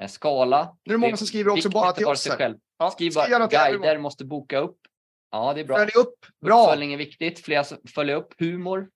Skala. 0.09 0.77
Nu 0.85 0.95
är 0.95 0.99
det 0.99 1.01
många 1.01 1.17
som 1.17 1.27
skriver 1.27 1.51
också 1.53 1.69
bara 1.69 1.93
till 1.93 2.07
oss. 2.07 2.29
själv. 2.29 2.57
Ja, 2.79 2.91
Skriv 2.91 3.15
bara 3.15 3.47
guider, 3.47 3.99
måste 3.99 4.25
boka 4.25 4.59
upp. 4.59 4.77
Ja, 5.31 5.55
det 5.55 5.61
är 5.61 5.65
bra. 5.65 5.77
Följ 5.77 5.93
upp. 5.97 6.27
Bra, 6.45 6.63
Uppföljning 6.63 6.93
är 6.93 6.97
viktigt. 6.97 7.45
Fler 7.45 7.89
följer 7.89 8.17
upp. 8.17 8.41
Humor. 8.41 8.89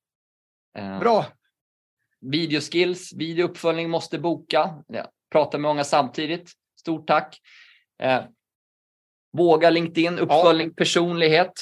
Eh, 0.78 0.98
bra. 0.98 1.26
Videoskills, 2.20 3.12
videouppföljning 3.12 3.90
måste 3.90 4.18
boka. 4.18 4.82
Ja, 4.86 5.10
prata 5.32 5.58
med 5.58 5.68
många 5.68 5.84
samtidigt. 5.84 6.52
Stort 6.80 7.06
tack. 7.06 7.40
Eh, 8.02 8.22
våga 9.32 9.70
LinkedIn, 9.70 10.18
uppföljning, 10.18 10.74
personlighet. 10.74 11.52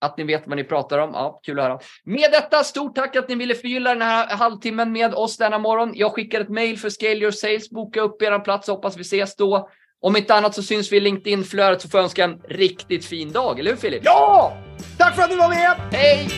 Att 0.00 0.18
ni 0.18 0.24
vet 0.24 0.46
vad 0.46 0.56
ni 0.56 0.64
pratar 0.64 0.98
om. 0.98 1.10
Ja, 1.12 1.40
kul 1.42 1.58
att 1.58 1.64
höra. 1.64 1.80
Med 2.04 2.30
detta, 2.32 2.64
stort 2.64 2.94
tack 2.94 3.16
att 3.16 3.28
ni 3.28 3.34
ville 3.34 3.54
förgylla 3.54 3.90
den 3.90 4.02
här 4.02 4.36
halvtimmen 4.36 4.92
med 4.92 5.14
oss 5.14 5.36
denna 5.36 5.58
morgon. 5.58 5.92
Jag 5.94 6.12
skickar 6.12 6.40
ett 6.40 6.48
mail 6.48 6.78
för 6.78 6.90
Scale 6.90 7.14
Your 7.14 7.30
Sales. 7.30 7.70
Boka 7.70 8.00
upp 8.00 8.22
er 8.22 8.38
plats. 8.38 8.68
Hoppas 8.68 8.96
vi 8.96 9.00
ses 9.00 9.36
då. 9.36 9.70
Om 10.02 10.16
inte 10.16 10.34
annat 10.34 10.54
så 10.54 10.62
syns 10.62 10.92
vi 10.92 10.96
i 10.96 11.00
LinkedIn-flödet 11.00 11.82
så 11.82 11.88
får 11.88 11.98
jag 11.98 12.04
önska 12.04 12.24
en 12.24 12.38
riktigt 12.48 13.04
fin 13.04 13.32
dag. 13.32 13.60
Eller 13.60 13.70
hur 13.70 13.78
Filip? 13.78 14.02
Ja! 14.04 14.56
Tack 14.98 15.14
för 15.14 15.22
att 15.22 15.30
ni 15.30 15.36
var 15.36 15.48
med! 15.48 15.76
Hej! 15.92 16.28